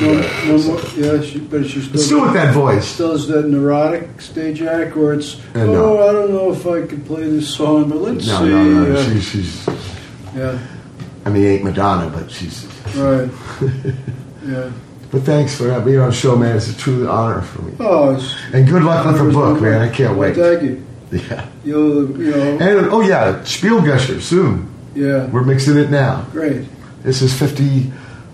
[0.00, 0.08] No,
[0.46, 2.00] no more, yeah, she, but she's still.
[2.00, 2.86] still with that voice.
[2.86, 6.08] Still has that neurotic stage act where it's, Uh, oh, no.
[6.08, 8.48] I don't know if I could play this song, but let's No, see.
[8.48, 8.92] no, no.
[8.96, 9.68] uh, She, she's.
[10.34, 10.58] yeah,
[11.26, 12.64] I mean, ain't Madonna, but she's.
[12.96, 13.28] right.
[14.48, 14.70] yeah.
[15.12, 16.56] But thanks for being on the show, man.
[16.56, 17.74] It's a true honor for me.
[17.78, 18.14] Oh,
[18.52, 19.82] And good luck with the book, man.
[19.82, 20.34] I can't wait.
[20.34, 20.84] Thank you.
[21.12, 21.46] Yeah.
[21.62, 24.72] You'll, you know, And oh yeah, Spielgusher soon.
[24.94, 26.22] yeah, We're mixing it now.
[26.32, 26.66] great.
[27.02, 27.92] This is fifty,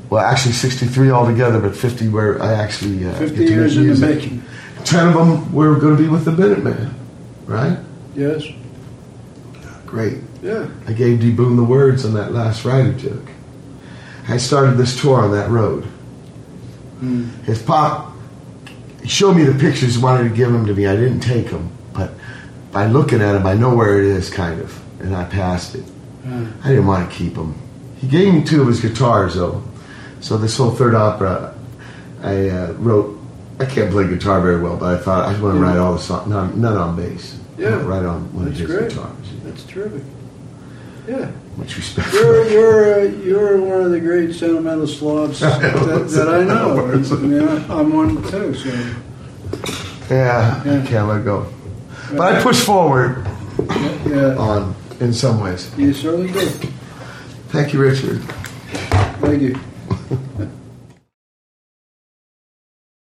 [0.08, 3.88] well actually sixty-three altogether, but fifty where I actually uh, 50 get to years in
[3.88, 4.42] the making.
[4.84, 6.94] Ten of them were going to be with the Minutemen,
[7.46, 7.78] right?
[8.14, 8.44] Yes,
[9.86, 10.18] Great.
[10.42, 10.68] yeah.
[10.86, 13.28] I gave D Boon the words on that last writer joke.
[14.28, 15.88] I started this tour on that road.
[17.00, 17.28] Hmm.
[17.44, 18.12] His pop
[19.04, 20.86] showed me the pictures, he wanted to give them to me.
[20.86, 22.12] I didn't take them, but
[22.72, 25.84] by looking at them, I know where it is, kind of, and I passed it.
[26.26, 27.54] Uh, I didn't want to keep them.
[27.98, 29.62] He gave me two of his guitars, though.
[30.20, 31.54] So this whole third opera,
[32.22, 33.16] I uh, wrote.
[33.60, 35.94] I can't play guitar very well, but I thought I just want to write all
[35.94, 37.38] the songs, not, none on bass.
[37.56, 37.82] Yeah.
[37.84, 38.88] right on one That's of his great.
[38.90, 39.16] guitars.
[39.42, 40.02] That's terrific.
[41.08, 42.12] Yeah, Much respect.
[42.12, 45.62] you're you're uh, you're one of the great sentimental slobs that,
[46.10, 46.86] that I know.
[46.92, 48.54] I mean, I- I'm one too.
[48.54, 48.68] So
[50.14, 50.82] Yeah, Yeah.
[50.82, 51.46] I can't let go.
[52.12, 53.26] But I push forward
[54.06, 55.70] yeah, on in some ways.
[55.78, 56.46] you certainly do.
[57.48, 58.20] Thank you, Richard.
[59.20, 59.56] Thank you.